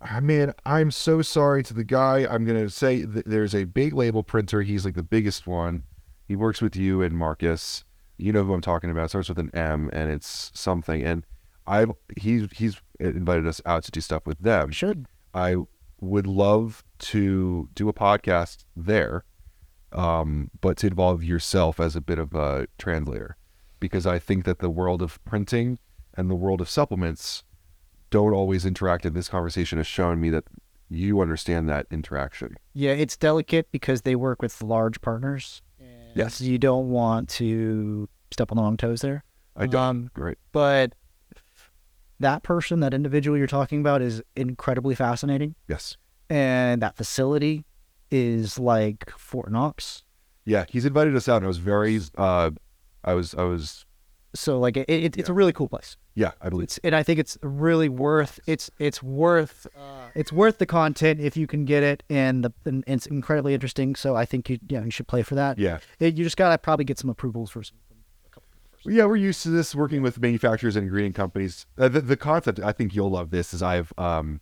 [0.00, 2.26] I mean, I'm so sorry to the guy.
[2.28, 4.62] I'm gonna say there's a big label printer.
[4.62, 5.84] He's like the biggest one.
[6.26, 7.84] He works with you and Marcus.
[8.16, 9.06] You know who I'm talking about.
[9.06, 11.02] It starts with an M, and it's something.
[11.02, 11.24] And
[11.66, 14.70] I've he's he's invited us out to do stuff with them.
[14.70, 15.06] Should.
[15.34, 15.56] I
[16.00, 19.24] would love to do a podcast there,
[19.92, 23.36] um, but to involve yourself as a bit of a translator,
[23.80, 25.78] because I think that the world of printing
[26.14, 27.44] and the world of supplements
[28.10, 29.04] don't always interact.
[29.04, 30.44] And this conversation has shown me that
[30.88, 32.56] you understand that interaction.
[32.72, 35.62] Yeah, it's delicate because they work with large partners.
[36.14, 36.40] Yes.
[36.40, 39.24] You don't want to step on the wrong toes there.
[39.54, 39.80] I don't.
[39.82, 40.38] Um, right.
[40.52, 40.94] but
[42.20, 45.96] that person, that individual you're talking about, is incredibly fascinating, Yes.
[46.28, 47.64] and that facility
[48.10, 50.02] is like Fort Knox.
[50.44, 52.00] Yeah, he's invited us out, and I was very.
[52.16, 52.50] Uh,
[53.08, 53.34] I was.
[53.34, 53.84] I was.
[54.34, 55.96] So like it, it, it's a really cool place.
[56.14, 56.64] Yeah, I believe.
[56.64, 59.66] It's and I think it's really worth it's it's worth
[60.14, 63.94] it's worth the content if you can get it and the and it's incredibly interesting.
[63.94, 65.58] So I think you yeah you should play for that.
[65.58, 65.78] Yeah.
[65.98, 67.78] It, you just gotta probably get some approvals for some.
[68.84, 71.66] Yeah, we're used to this working with manufacturers and ingredient companies.
[71.76, 74.40] Uh, the, the concept, I think you'll love this, is I've um,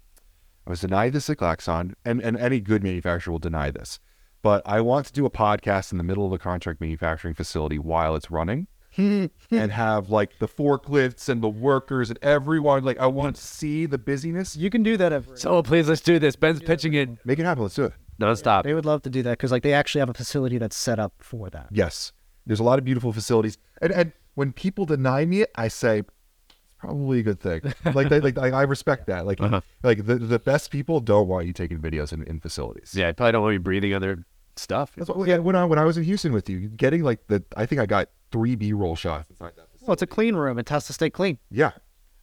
[0.66, 1.68] I was denied the at
[2.04, 4.00] and, and any good manufacturer will deny this.
[4.46, 7.80] But I want to do a podcast in the middle of a contract manufacturing facility
[7.80, 12.84] while it's running and have like the forklifts and the workers and everyone.
[12.84, 14.56] Like, I want to see the busyness.
[14.56, 15.12] You can do that.
[15.12, 16.36] Every, So please, let's do this.
[16.36, 17.08] Ben's pitching it.
[17.26, 17.64] Make it happen.
[17.64, 17.94] Let's do it.
[18.20, 18.62] nonstop.
[18.62, 21.00] they would love to do that because like they actually have a facility that's set
[21.00, 21.66] up for that.
[21.72, 22.12] Yes.
[22.46, 23.58] There's a lot of beautiful facilities.
[23.82, 27.62] And, and when people deny me it, I say, it's probably a good thing.
[27.94, 29.26] Like, they, like I I respect that.
[29.26, 29.62] Like, uh-huh.
[29.82, 32.94] like the, the best people don't want you taking videos in, in facilities.
[32.94, 34.24] Yeah, I probably don't want to be breathing other
[34.56, 34.92] stuff.
[34.96, 37.44] That's what, yeah, when I when I was in Houston with you, getting like the
[37.56, 39.66] I think I got three B roll shots inside that.
[39.82, 40.58] Well, it's a clean room.
[40.58, 41.38] It has to stay clean.
[41.50, 41.72] Yeah,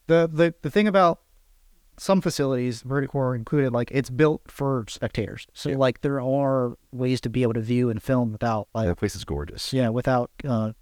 [0.08, 1.22] The the the thing about
[1.98, 5.46] some facilities, Verticore included, like it's built for spectators.
[5.54, 8.96] So like there are ways to be able to view and film without like that
[8.98, 9.72] place is gorgeous.
[9.74, 10.74] yeah without uh,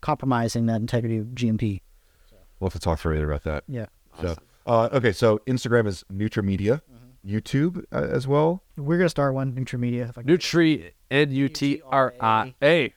[0.00, 1.80] compromising that integrity of GMP.
[2.58, 3.64] We'll have to talk further about that.
[3.66, 3.86] Yeah.
[4.20, 6.82] So, uh, okay, so Instagram is Nutramedia,
[7.26, 8.62] YouTube uh, as well.
[8.76, 10.08] We're gonna start one Nutrimedia.
[10.08, 12.92] If I can- Nutri N U T R I A.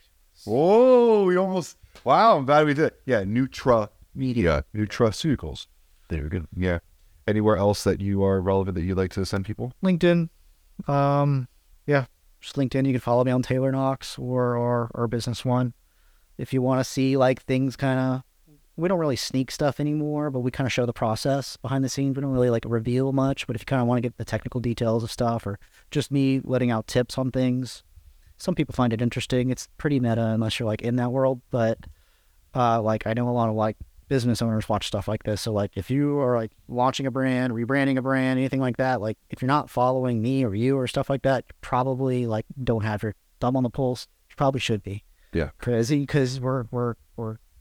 [0.46, 2.38] Whoa, we almost wow!
[2.38, 2.86] I'm glad we did.
[2.86, 3.02] it.
[3.06, 5.68] Yeah, Nutra Media, Nutraceuticals.
[6.10, 6.46] There we go.
[6.56, 6.80] Yeah.
[7.28, 9.72] Anywhere else that you are relevant that you'd like to send people?
[9.84, 10.28] LinkedIn,
[10.88, 11.48] um,
[11.88, 12.06] yeah,
[12.42, 12.86] just LinkedIn.
[12.86, 15.74] You can follow me on Taylor Knox or or, or Business One.
[16.38, 18.24] If you want to see like things kind of,
[18.76, 21.90] we don't really sneak stuff anymore, but we kind of show the process behind the
[21.90, 22.16] scenes.
[22.16, 24.26] We don't really like reveal much, but if you kind of want to get the
[24.26, 25.60] technical details of stuff or
[25.92, 27.84] just me letting out tips on things,
[28.38, 29.52] some people find it interesting.
[29.52, 31.78] It's pretty meta unless you're like in that world, but
[32.56, 33.78] uh, like I know a lot of like
[34.10, 35.42] business owners watch stuff like this.
[35.42, 39.02] So like if you are like launching a brand, rebranding a brand, anything like that,
[39.02, 42.46] like if you're not following me or you or stuff like that, you probably like
[42.64, 44.08] don't have your thumb on the pulse.
[44.30, 45.04] You probably should be.
[45.32, 45.50] Yeah.
[45.60, 46.96] Crazy because we're we're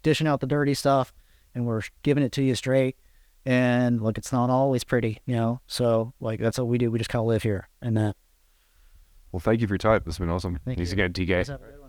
[0.02, 1.12] dishing out the dirty stuff
[1.54, 2.96] and we're giving it to you straight.
[3.44, 5.60] And look, it's not always pretty, you know.
[5.66, 6.90] So like that's what we do.
[6.90, 8.16] We just kind of live here and that.
[9.32, 10.02] Well, thank you for your time.
[10.04, 10.58] This has been awesome.
[10.64, 10.94] Thank Thanks you.
[11.02, 11.38] again, TK.
[11.38, 11.81] What's up, Red?